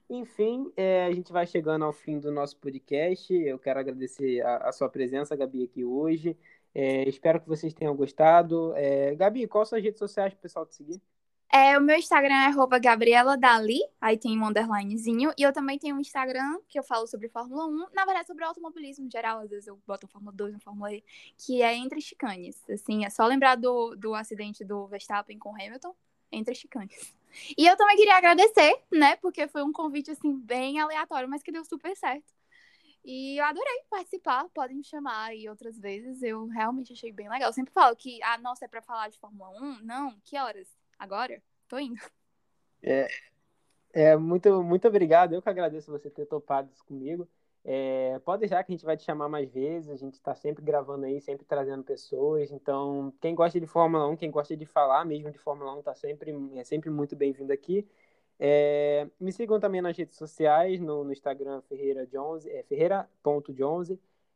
[0.10, 3.32] Enfim, é, a gente vai chegando ao fim do nosso podcast.
[3.32, 6.36] Eu quero agradecer a, a sua presença, Gabi, aqui hoje.
[6.74, 8.74] É, espero que vocês tenham gostado.
[8.76, 11.00] É, Gabi, quais são as redes sociais para o pessoal te seguir?
[11.52, 15.32] É, o meu Instagram é Gabriela Dali, aí tem um underlinezinho.
[15.36, 18.44] E eu também tenho um Instagram que eu falo sobre Fórmula 1, na verdade sobre
[18.44, 21.04] automobilismo em geral, às vezes eu boto um Fórmula 2, um Fórmula E,
[21.38, 22.64] que é Entre Chicanes.
[22.70, 25.96] Assim, é só lembrar do, do acidente do Verstappen com Hamilton,
[26.32, 27.14] Entre Chicanes.
[27.58, 31.52] E eu também queria agradecer, né, porque foi um convite, assim, bem aleatório, mas que
[31.52, 32.34] deu super certo.
[33.04, 37.50] E eu adorei participar, podem me chamar aí outras vezes, eu realmente achei bem legal.
[37.50, 39.80] Eu sempre falo que, ah, nossa, é pra falar de Fórmula 1?
[39.84, 40.68] Não, que horas?
[40.98, 41.42] Agora?
[41.68, 42.02] Tô indo.
[42.84, 43.08] É,
[43.94, 45.34] é muito, muito obrigado.
[45.34, 47.28] Eu que agradeço você ter topado isso comigo.
[47.64, 49.90] É, pode deixar que a gente vai te chamar mais vezes.
[49.90, 52.52] A gente está sempre gravando aí, sempre trazendo pessoas.
[52.52, 55.96] Então, quem gosta de Fórmula 1, quem gosta de falar mesmo de Fórmula 1, tá
[55.96, 57.88] sempre, é sempre muito bem-vindo aqui.
[58.40, 63.92] É, me sigam também nas redes sociais, no, no Instagram Ferreira Jones, é, ferreira.jones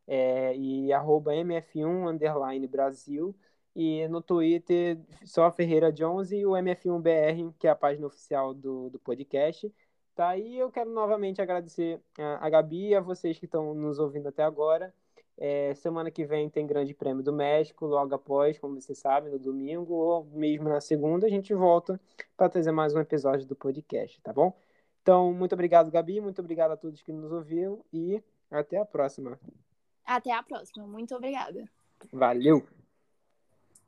[0.05, 3.35] é, e arroba mf1 underline Brasil.
[3.75, 8.89] E no Twitter, só Ferreira Jones e o MF1BR, que é a página oficial do,
[8.89, 9.73] do podcast.
[10.15, 13.97] Tá, e eu quero novamente agradecer a, a Gabi e a vocês que estão nos
[13.97, 14.93] ouvindo até agora.
[15.35, 19.39] É, semana que vem tem Grande Prêmio do México, logo após, como vocês sabem, no
[19.39, 21.99] domingo, ou mesmo na segunda, a gente volta
[22.37, 24.55] para trazer mais um episódio do podcast, tá bom?
[25.01, 28.21] Então, muito obrigado, Gabi, muito obrigado a todos que nos ouviram e
[28.51, 29.39] até a próxima.
[30.05, 31.67] Até a próxima, muito obrigada.
[32.11, 32.82] Valeu!